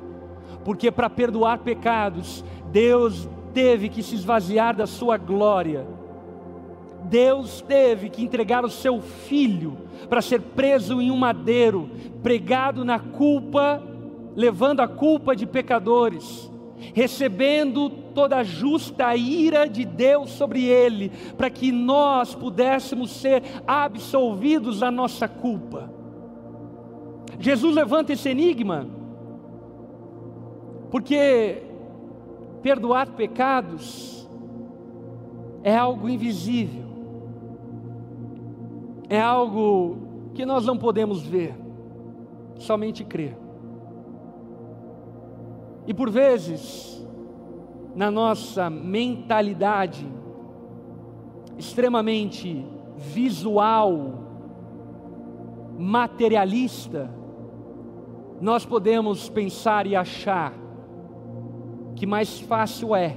Porque 0.65 0.91
para 0.91 1.09
perdoar 1.09 1.59
pecados, 1.59 2.45
Deus 2.73 3.29
teve 3.57 3.89
que 3.89 4.03
se 4.03 4.15
esvaziar 4.15 4.77
da 4.77 4.87
sua 4.87 5.17
glória. 5.17 5.87
Deus 7.05 7.63
teve 7.63 8.11
que 8.11 8.23
entregar 8.23 8.67
o 8.67 8.69
seu 8.69 9.01
filho 9.01 9.79
para 10.11 10.21
ser 10.21 10.43
preso 10.43 11.01
em 11.01 11.11
um 11.11 11.17
madeiro, 11.17 11.89
pregado 12.23 12.85
na 12.85 12.99
culpa, 12.99 13.83
levando 14.37 14.81
a 14.81 14.89
culpa 14.89 15.35
de 15.35 15.47
pecadores 15.47 16.51
recebendo 16.95 17.89
toda 17.89 18.37
a 18.37 18.45
justa 18.45 19.17
ira 19.17 19.67
de 19.67 19.85
Deus 19.85 20.31
sobre 20.31 20.65
ele, 20.65 21.11
para 21.37 21.49
que 21.49 21.73
nós 21.73 22.35
pudéssemos 22.35 23.11
ser 23.11 23.43
absolvidos 23.67 24.81
da 24.81 24.91
nossa 24.91 25.27
culpa. 25.27 25.91
Jesus 27.39 27.75
levanta 27.75 28.13
esse 28.13 28.29
enigma, 28.29 28.87
porque 30.91 31.66
perdoar 32.67 33.13
pecados 33.13 34.29
é 35.63 35.77
algo 35.77 36.09
invisível, 36.09 36.83
é 39.09 39.21
algo 39.21 39.99
que 40.35 40.45
nós 40.45 40.67
não 40.67 40.77
podemos 40.77 41.23
ver, 41.23 41.55
somente 42.59 43.05
crer. 43.05 43.39
E 45.87 45.95
por 45.95 46.11
vezes, 46.11 47.07
na 47.95 48.11
nossa 48.11 48.69
mentalidade 48.69 50.05
extremamente 51.57 52.67
visual, 52.97 54.13
materialista, 55.79 57.09
nós 58.41 58.67
podemos 58.67 59.29
pensar 59.29 59.87
e 59.87 59.95
achar 59.95 60.66
que 61.97 62.07
mais 62.07 62.39
fácil 62.39 62.95
é 62.95 63.17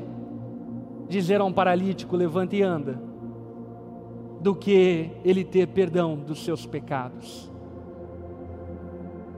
dizer 1.08 1.42
a 1.42 1.46
um 1.46 1.54
paralítico: 1.54 2.16
levanta 2.16 2.56
e 2.56 2.64
anda, 2.64 3.00
do 4.40 4.56
que 4.56 5.12
ele 5.24 5.44
ter 5.44 5.68
perdão 5.68 6.16
dos 6.16 6.44
seus 6.44 6.66
pecados. 6.66 7.52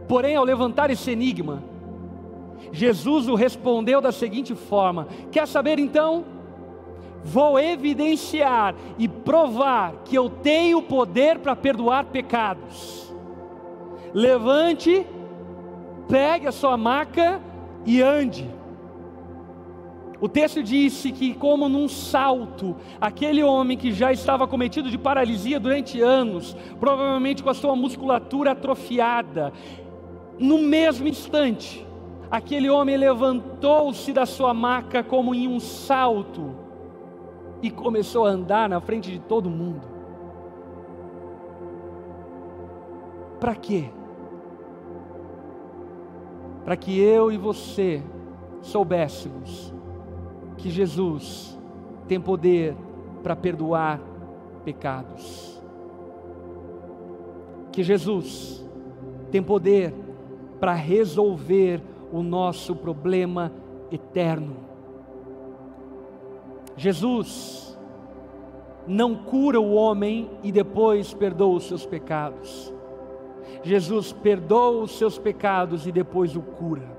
Porém, 0.07 0.35
ao 0.35 0.43
levantar 0.43 0.89
esse 0.89 1.09
enigma, 1.09 1.63
Jesus 2.71 3.27
o 3.27 3.35
respondeu 3.35 3.99
da 3.99 4.11
seguinte 4.11 4.53
forma: 4.53 5.07
Quer 5.31 5.47
saber 5.47 5.79
então? 5.79 6.23
Vou 7.23 7.59
evidenciar 7.59 8.73
e 8.97 9.07
provar 9.07 9.93
que 10.05 10.15
eu 10.15 10.27
tenho 10.27 10.81
poder 10.81 11.37
para 11.39 11.55
perdoar 11.55 12.05
pecados. 12.05 13.13
Levante, 14.11 15.05
pegue 16.07 16.47
a 16.47 16.51
sua 16.51 16.75
maca 16.75 17.39
e 17.85 18.01
ande. 18.01 18.60
O 20.21 20.29
texto 20.29 20.61
disse 20.61 21.11
que, 21.11 21.33
como 21.33 21.67
num 21.67 21.89
salto, 21.89 22.75
aquele 23.01 23.43
homem 23.43 23.75
que 23.75 23.91
já 23.91 24.13
estava 24.13 24.47
cometido 24.47 24.91
de 24.91 24.97
paralisia 24.97 25.59
durante 25.59 25.99
anos, 25.99 26.55
provavelmente 26.79 27.41
com 27.41 27.49
a 27.49 27.55
sua 27.55 27.75
musculatura 27.75 28.51
atrofiada, 28.51 29.51
no 30.37 30.59
mesmo 30.59 31.07
instante, 31.07 31.87
aquele 32.29 32.69
homem 32.69 32.97
levantou-se 32.97 34.13
da 34.13 34.27
sua 34.27 34.53
maca 34.53 35.03
como 35.03 35.33
em 35.33 35.47
um 35.47 35.59
salto 35.59 36.55
e 37.59 37.71
começou 37.71 38.27
a 38.27 38.29
andar 38.29 38.69
na 38.69 38.79
frente 38.79 39.09
de 39.09 39.17
todo 39.17 39.49
mundo. 39.49 39.87
Para 43.39 43.55
quê? 43.55 43.89
Para 46.63 46.77
que 46.77 46.99
eu 46.99 47.31
e 47.31 47.37
você 47.37 48.03
soubéssemos 48.61 49.80
que 50.61 50.69
Jesus 50.69 51.57
tem 52.07 52.21
poder 52.21 52.75
para 53.23 53.35
perdoar 53.35 53.99
pecados. 54.63 55.59
Que 57.71 57.81
Jesus 57.81 58.63
tem 59.31 59.41
poder 59.41 59.91
para 60.59 60.73
resolver 60.73 61.81
o 62.11 62.21
nosso 62.21 62.75
problema 62.75 63.51
eterno. 63.91 64.57
Jesus 66.77 67.75
não 68.85 69.15
cura 69.15 69.59
o 69.59 69.73
homem 69.73 70.29
e 70.43 70.51
depois 70.51 71.11
perdoa 71.11 71.55
os 71.55 71.67
seus 71.67 71.87
pecados. 71.87 72.71
Jesus 73.63 74.13
perdoa 74.13 74.83
os 74.83 74.91
seus 74.91 75.17
pecados 75.17 75.87
e 75.87 75.91
depois 75.91 76.35
o 76.35 76.41
cura. 76.41 76.89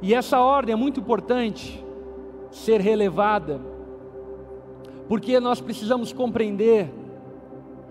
E 0.00 0.14
essa 0.14 0.40
ordem 0.40 0.72
é 0.72 0.76
muito 0.76 1.00
importante 1.00 1.84
ser 2.50 2.80
relevada, 2.80 3.60
porque 5.08 5.38
nós 5.38 5.60
precisamos 5.60 6.12
compreender 6.12 6.92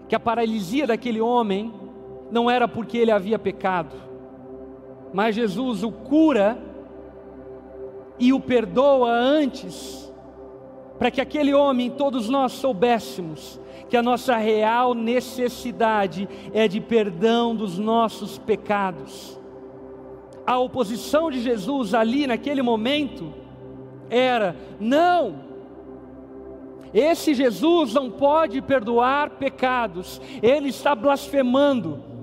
que 0.08 0.16
a 0.16 0.20
paralisia 0.20 0.86
daquele 0.86 1.22
homem 1.22 1.74
não 2.32 2.50
era 2.50 2.68
porque 2.68 2.98
ele 2.98 3.12
havia 3.12 3.40
pecado, 3.40 3.96
mas 5.14 5.36
Jesus 5.36 5.84
o 5.84 5.92
cura 5.92 6.58
e 8.20 8.34
o 8.34 8.40
perdoa 8.40 9.10
antes, 9.10 10.12
para 10.98 11.12
que 11.12 11.22
aquele 11.22 11.54
homem, 11.54 11.90
todos 11.90 12.30
nós 12.30 12.54
soubéssemos 12.54 13.60
que 13.90 13.98
a 13.98 14.04
nossa 14.04 14.36
real 14.38 14.94
necessidade 14.94 16.28
é 16.54 16.68
de 16.68 16.80
perdão 16.82 17.56
dos 17.56 17.78
nossos 17.78 18.38
pecados. 18.38 19.40
A 20.46 20.58
oposição 20.58 21.30
de 21.30 21.42
Jesus 21.42 21.94
ali 21.94 22.26
naquele 22.28 22.62
momento 22.62 23.34
era: 24.16 24.56
não, 24.80 25.36
esse 26.94 27.34
Jesus 27.34 27.94
não 27.94 28.10
pode 28.10 28.62
perdoar 28.62 29.32
pecados, 29.32 30.22
ele 30.42 30.70
está 30.70 30.96
blasfemando 30.96 32.16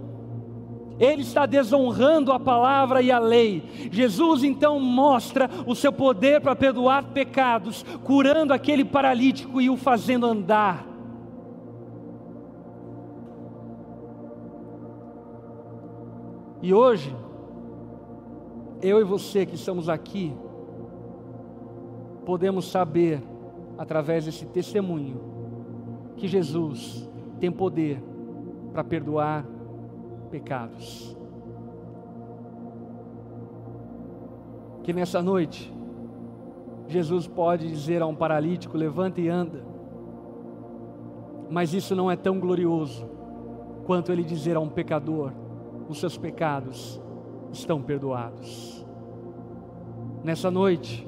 ele 0.99 1.23
está 1.23 1.47
desonrando 1.47 2.31
a 2.31 2.39
palavra 2.39 3.03
e 3.03 3.11
a 3.11 3.19
lei. 3.19 3.63
Jesus 3.91 4.45
então 4.45 4.79
mostra 4.79 5.51
o 5.67 5.75
seu 5.75 5.93
poder 5.93 6.41
para 6.41 6.55
perdoar 6.55 7.05
pecados, 7.07 7.85
curando 8.05 8.53
aquele 8.53 8.85
paralítico 8.85 9.61
e 9.61 9.69
o 9.69 9.77
fazendo 9.77 10.27
andar. 10.27 10.87
E 16.63 16.73
hoje, 16.73 17.13
eu 18.81 19.01
e 19.01 19.05
você 19.05 19.45
que 19.45 19.57
estamos 19.57 19.89
aqui, 19.89 20.33
podemos 22.25 22.71
saber, 22.71 23.23
através 23.77 24.25
desse 24.25 24.47
testemunho, 24.47 25.21
que 26.17 26.29
Jesus 26.29 27.09
tem 27.41 27.51
poder 27.51 28.03
para 28.73 28.85
perdoar 28.85 29.45
pecados. 30.31 31.17
Que 34.83 34.93
nessa 34.93 35.23
noite, 35.23 35.73
Jesus 36.89 37.27
pode 37.27 37.69
dizer 37.69 38.03
a 38.03 38.07
um 38.07 38.15
paralítico: 38.15 38.77
levanta 38.77 39.21
e 39.21 39.29
anda. 39.29 39.65
Mas 41.51 41.75
isso 41.75 41.95
não 41.95 42.11
é 42.11 42.17
tão 42.17 42.41
glorioso 42.41 43.09
quanto 43.85 44.11
ele 44.11 44.25
dizer 44.25 44.57
a 44.57 44.61
um 44.61 44.69
pecador: 44.69 45.33
os 45.89 46.01
seus 46.01 46.17
pecados 46.17 47.01
estão 47.53 47.83
perdoados. 47.83 48.87
Nessa 50.25 50.51
noite, 50.51 51.07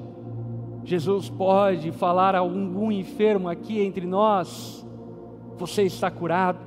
Jesus 0.85 1.29
pode 1.29 1.91
falar 1.91 2.35
a 2.35 2.39
algum 2.39 2.91
enfermo 2.91 3.49
aqui 3.49 3.81
entre 3.81 4.05
nós: 4.05 4.85
você 5.57 5.81
está 5.81 6.11
curado, 6.11 6.59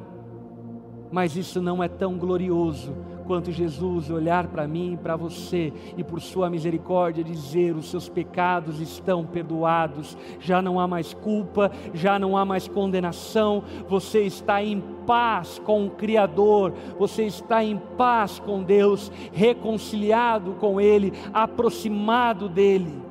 mas 1.10 1.36
isso 1.36 1.62
não 1.62 1.82
é 1.82 1.88
tão 1.88 2.18
glorioso 2.18 2.92
quanto 3.28 3.52
Jesus 3.52 4.10
olhar 4.10 4.48
para 4.48 4.66
mim 4.66 4.94
e 4.94 4.96
para 4.96 5.14
você 5.14 5.70
e 5.96 6.02
por 6.02 6.20
sua 6.20 6.50
misericórdia 6.50 7.22
dizer: 7.22 7.76
os 7.76 7.90
seus 7.90 8.08
pecados 8.08 8.80
estão 8.80 9.24
perdoados, 9.24 10.18
já 10.40 10.60
não 10.60 10.80
há 10.80 10.88
mais 10.88 11.14
culpa, 11.14 11.70
já 11.94 12.18
não 12.18 12.36
há 12.36 12.44
mais 12.44 12.66
condenação, 12.66 13.62
você 13.88 14.22
está 14.22 14.60
em 14.64 14.82
paz 15.06 15.60
com 15.64 15.86
o 15.86 15.90
Criador, 15.90 16.72
você 16.98 17.22
está 17.22 17.62
em 17.62 17.76
paz 17.96 18.40
com 18.40 18.64
Deus, 18.64 19.12
reconciliado 19.32 20.54
com 20.54 20.80
Ele, 20.80 21.12
aproximado 21.32 22.48
dEle. 22.48 23.07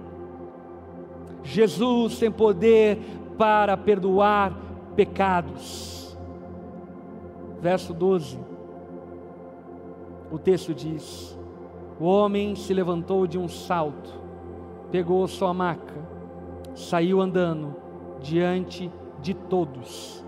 Jesus 1.44 2.20
tem 2.20 2.32
poder 2.32 3.00
para 3.38 3.76
perdoar 3.78 4.54
pecados. 4.96 6.18
Verso 7.62 7.94
12 7.94 8.48
o 10.30 10.38
texto 10.38 10.74
diz: 10.74 11.38
O 12.00 12.06
homem 12.06 12.56
se 12.56 12.74
levantou 12.74 13.26
de 13.26 13.38
um 13.38 13.48
salto, 13.48 14.14
pegou 14.92 15.26
sua 15.28 15.54
maca, 15.54 15.96
saiu 16.76 17.22
andando 17.22 17.76
diante 18.22 18.92
de 19.22 19.34
todos. 19.34 20.24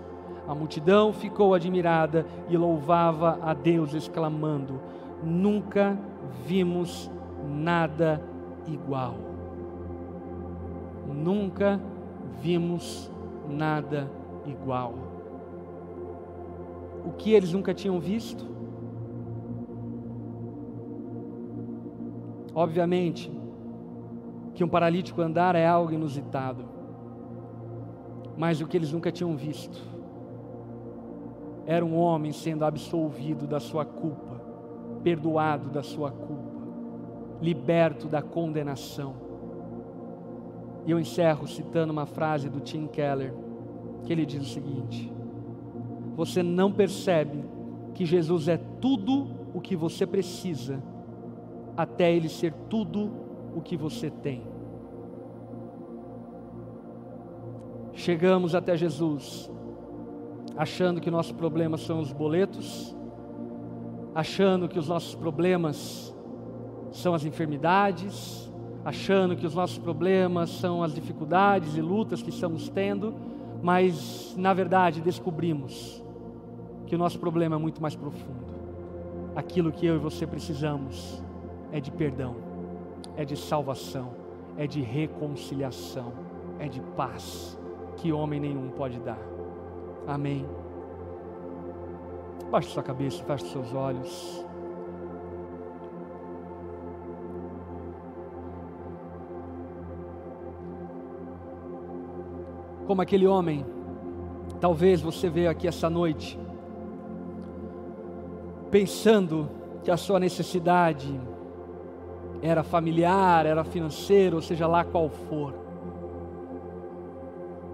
A 0.48 0.54
multidão 0.54 1.12
ficou 1.12 1.54
admirada 1.54 2.26
e 2.48 2.56
louvava 2.56 3.38
a 3.42 3.52
Deus, 3.52 3.92
exclamando: 3.92 4.80
Nunca 5.22 5.98
vimos 6.46 7.10
nada 7.46 8.22
igual. 8.66 9.29
Nunca 11.20 11.78
vimos 12.40 13.10
nada 13.46 14.10
igual. 14.46 14.94
O 17.04 17.12
que 17.12 17.32
eles 17.32 17.52
nunca 17.52 17.74
tinham 17.74 18.00
visto? 18.00 18.46
Obviamente 22.54 23.30
que 24.54 24.64
um 24.64 24.68
paralítico 24.68 25.20
andar 25.20 25.54
é 25.54 25.66
algo 25.66 25.92
inusitado, 25.92 26.64
mas 28.36 28.60
o 28.60 28.66
que 28.66 28.76
eles 28.76 28.92
nunca 28.92 29.12
tinham 29.12 29.36
visto 29.36 29.80
era 31.66 31.84
um 31.84 31.96
homem 31.96 32.32
sendo 32.32 32.64
absolvido 32.64 33.46
da 33.46 33.60
sua 33.60 33.84
culpa, 33.84 34.40
perdoado 35.04 35.68
da 35.68 35.82
sua 35.82 36.10
culpa, 36.10 36.66
liberto 37.40 38.08
da 38.08 38.22
condenação. 38.22 39.29
E 40.86 40.90
eu 40.90 40.98
encerro 40.98 41.46
citando 41.46 41.92
uma 41.92 42.06
frase 42.06 42.48
do 42.48 42.60
Tim 42.60 42.86
Keller, 42.86 43.34
que 44.04 44.12
ele 44.12 44.24
diz 44.24 44.42
o 44.42 44.52
seguinte: 44.52 45.12
Você 46.16 46.42
não 46.42 46.72
percebe 46.72 47.44
que 47.94 48.04
Jesus 48.04 48.48
é 48.48 48.56
tudo 48.56 49.28
o 49.52 49.60
que 49.60 49.76
você 49.76 50.06
precisa 50.06 50.82
até 51.76 52.12
Ele 52.12 52.28
ser 52.28 52.52
tudo 52.68 53.10
o 53.54 53.60
que 53.60 53.76
você 53.76 54.10
tem. 54.10 54.42
Chegamos 57.94 58.54
até 58.54 58.76
Jesus, 58.76 59.50
achando 60.56 61.00
que 61.00 61.10
nossos 61.10 61.32
problemas 61.32 61.82
são 61.82 62.00
os 62.00 62.12
boletos, 62.12 62.96
achando 64.14 64.68
que 64.68 64.78
os 64.78 64.88
nossos 64.88 65.14
problemas 65.14 66.14
são 66.92 67.14
as 67.14 67.24
enfermidades, 67.24 68.49
achando 68.84 69.36
que 69.36 69.46
os 69.46 69.54
nossos 69.54 69.78
problemas 69.78 70.50
são 70.50 70.82
as 70.82 70.94
dificuldades 70.94 71.76
e 71.76 71.80
lutas 71.80 72.22
que 72.22 72.30
estamos 72.30 72.68
tendo, 72.68 73.14
mas 73.62 74.34
na 74.38 74.54
verdade 74.54 75.00
descobrimos 75.00 76.02
que 76.86 76.94
o 76.94 76.98
nosso 76.98 77.18
problema 77.18 77.56
é 77.56 77.58
muito 77.58 77.80
mais 77.80 77.94
profundo. 77.94 78.50
Aquilo 79.36 79.70
que 79.70 79.86
eu 79.86 79.96
e 79.96 79.98
você 79.98 80.26
precisamos 80.26 81.22
é 81.70 81.80
de 81.80 81.90
perdão, 81.90 82.36
é 83.16 83.24
de 83.24 83.36
salvação, 83.36 84.12
é 84.56 84.66
de 84.66 84.80
reconciliação, 84.80 86.12
é 86.58 86.68
de 86.68 86.80
paz 86.96 87.58
que 87.96 88.12
homem 88.12 88.40
nenhum 88.40 88.70
pode 88.70 88.98
dar. 88.98 89.18
Amém. 90.06 90.46
Baixe 92.50 92.70
sua 92.70 92.82
cabeça, 92.82 93.22
feche 93.22 93.46
seus 93.46 93.72
olhos. 93.72 94.44
Como 102.90 103.02
aquele 103.02 103.24
homem, 103.24 103.64
talvez 104.60 105.00
você 105.00 105.30
veio 105.30 105.48
aqui 105.48 105.68
essa 105.68 105.88
noite 105.88 106.36
pensando 108.68 109.48
que 109.84 109.92
a 109.92 109.96
sua 109.96 110.18
necessidade 110.18 111.08
era 112.42 112.64
familiar, 112.64 113.46
era 113.46 113.62
financeiro, 113.62 114.34
ou 114.34 114.42
seja 114.42 114.66
lá 114.66 114.82
qual 114.82 115.08
for. 115.08 115.54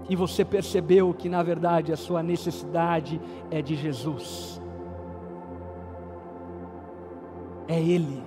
E 0.06 0.14
você 0.14 0.44
percebeu 0.44 1.14
que 1.14 1.30
na 1.30 1.42
verdade 1.42 1.94
a 1.94 1.96
sua 1.96 2.22
necessidade 2.22 3.18
é 3.50 3.62
de 3.62 3.74
Jesus. 3.74 4.60
É 7.66 7.80
Ele. 7.80 8.22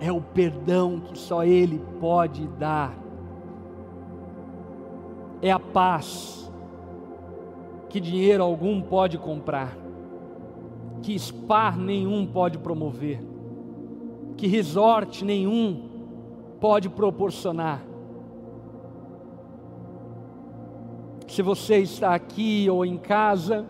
É 0.00 0.10
o 0.10 0.20
perdão 0.20 0.98
que 0.98 1.16
só 1.16 1.44
Ele 1.44 1.80
pode 2.00 2.48
dar. 2.48 3.03
É 5.40 5.50
a 5.50 5.58
paz 5.58 6.50
que 7.88 8.00
dinheiro 8.00 8.42
algum 8.42 8.80
pode 8.80 9.18
comprar, 9.18 9.76
que 11.02 11.18
spa 11.18 11.70
nenhum 11.72 12.26
pode 12.26 12.58
promover 12.58 13.34
que 14.36 14.46
resort 14.46 15.24
nenhum 15.24 15.88
pode 16.60 16.88
proporcionar. 16.88 17.82
Se 21.28 21.42
você 21.42 21.78
está 21.78 22.14
aqui 22.14 22.68
ou 22.70 22.84
em 22.84 22.96
casa 22.96 23.66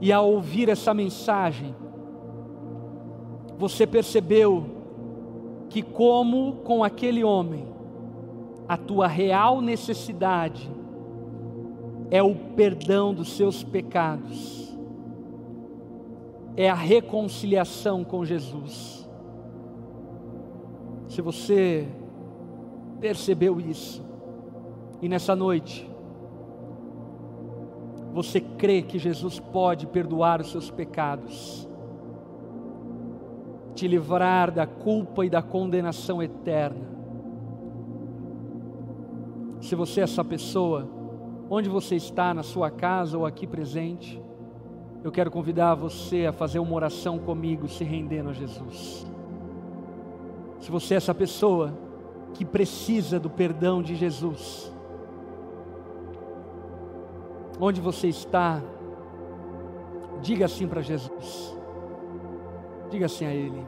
e 0.00 0.12
ao 0.12 0.30
ouvir 0.30 0.68
essa 0.68 0.94
mensagem, 0.94 1.74
você 3.58 3.86
percebeu 3.86 4.64
que, 5.68 5.82
como 5.82 6.56
com 6.64 6.82
aquele 6.82 7.22
homem, 7.22 7.66
a 8.68 8.76
tua 8.76 9.06
real 9.06 9.60
necessidade 9.60 10.70
é 12.10 12.22
o 12.22 12.34
perdão 12.34 13.14
dos 13.14 13.36
seus 13.36 13.64
pecados, 13.64 14.76
é 16.56 16.68
a 16.68 16.74
reconciliação 16.74 18.04
com 18.04 18.24
Jesus. 18.24 19.08
Se 21.08 21.22
você 21.22 21.88
percebeu 23.00 23.58
isso, 23.58 24.04
e 25.00 25.08
nessa 25.08 25.34
noite, 25.34 25.90
você 28.12 28.40
crê 28.40 28.82
que 28.82 28.98
Jesus 28.98 29.40
pode 29.40 29.86
perdoar 29.86 30.40
os 30.40 30.50
seus 30.50 30.70
pecados, 30.70 31.66
te 33.74 33.88
livrar 33.88 34.52
da 34.52 34.66
culpa 34.66 35.24
e 35.24 35.30
da 35.30 35.40
condenação 35.40 36.22
eterna. 36.22 36.91
Se 39.62 39.76
você 39.76 40.00
é 40.00 40.02
essa 40.02 40.24
pessoa, 40.24 40.88
onde 41.48 41.68
você 41.68 41.94
está, 41.94 42.34
na 42.34 42.42
sua 42.42 42.68
casa 42.68 43.16
ou 43.16 43.24
aqui 43.24 43.46
presente, 43.46 44.20
eu 45.04 45.12
quero 45.12 45.30
convidar 45.30 45.76
você 45.76 46.26
a 46.26 46.32
fazer 46.32 46.58
uma 46.58 46.74
oração 46.74 47.16
comigo, 47.16 47.68
se 47.68 47.84
rendendo 47.84 48.30
a 48.30 48.32
Jesus. 48.32 49.06
Se 50.58 50.68
você 50.68 50.94
é 50.94 50.96
essa 50.96 51.14
pessoa 51.14 51.72
que 52.34 52.44
precisa 52.44 53.20
do 53.20 53.30
perdão 53.30 53.84
de 53.84 53.94
Jesus, 53.94 54.72
onde 57.60 57.80
você 57.80 58.08
está, 58.08 58.60
diga 60.20 60.46
assim 60.46 60.66
para 60.66 60.82
Jesus, 60.82 61.56
diga 62.90 63.06
assim 63.06 63.26
a 63.26 63.32
Ele: 63.32 63.64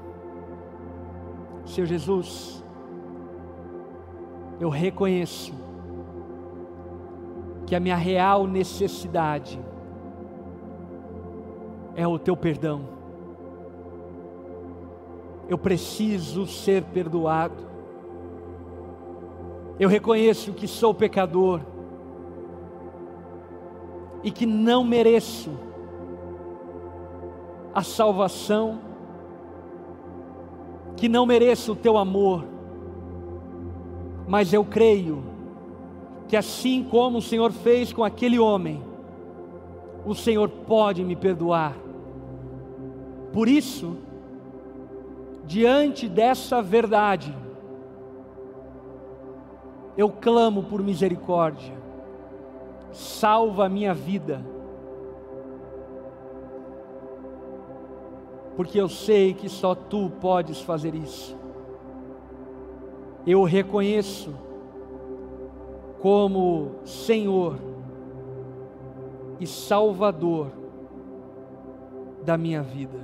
Senhor 1.64 1.86
Jesus, 1.86 2.64
eu 4.58 4.68
reconheço 4.68 5.62
que 7.66 7.74
a 7.74 7.80
minha 7.80 7.96
real 7.96 8.46
necessidade 8.46 9.60
é 11.96 12.06
o 12.06 12.18
Teu 12.18 12.36
perdão 12.36 12.94
eu 15.48 15.58
preciso 15.58 16.46
ser 16.46 16.82
perdoado. 16.84 17.64
Eu 19.78 19.88
reconheço 19.88 20.52
que 20.52 20.66
sou 20.66 20.94
pecador 20.94 21.60
e 24.22 24.30
que 24.30 24.46
não 24.46 24.84
mereço 24.84 25.50
a 27.74 27.82
salvação, 27.82 28.80
que 30.96 31.08
não 31.08 31.26
mereço 31.26 31.72
o 31.72 31.76
teu 31.76 31.98
amor, 31.98 32.44
Mas 34.26 34.54
eu 34.54 34.64
creio 34.64 35.22
que 36.28 36.36
assim 36.36 36.82
como 36.82 37.18
o 37.18 37.22
Senhor 37.22 37.52
fez 37.52 37.92
com 37.92 38.02
aquele 38.02 38.38
homem, 38.38 38.82
o 40.04 40.14
Senhor 40.14 40.48
pode 40.48 41.04
me 41.04 41.16
perdoar. 41.16 41.76
Por 43.32 43.48
isso, 43.48 43.96
diante 45.44 46.08
dessa 46.08 46.62
verdade, 46.62 47.34
eu 49.96 50.10
clamo 50.10 50.64
por 50.64 50.82
misericórdia, 50.82 51.74
salva 52.92 53.66
a 53.66 53.68
minha 53.68 53.94
vida, 53.94 54.44
porque 58.56 58.80
eu 58.80 58.88
sei 58.88 59.34
que 59.34 59.48
só 59.48 59.74
tu 59.74 60.10
podes 60.20 60.60
fazer 60.60 60.94
isso. 60.94 61.36
Eu 63.26 63.42
reconheço 63.42 64.34
como 66.04 66.72
Senhor 66.84 67.56
e 69.40 69.46
Salvador 69.46 70.52
da 72.22 72.36
minha 72.36 72.62
vida. 72.62 73.00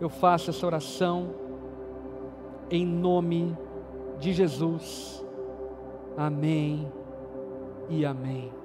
Eu 0.00 0.08
faço 0.08 0.48
essa 0.48 0.64
oração 0.64 1.34
em 2.70 2.86
nome 2.86 3.54
de 4.18 4.32
Jesus. 4.32 5.22
Amém 6.16 6.90
e 7.90 8.06
amém. 8.06 8.61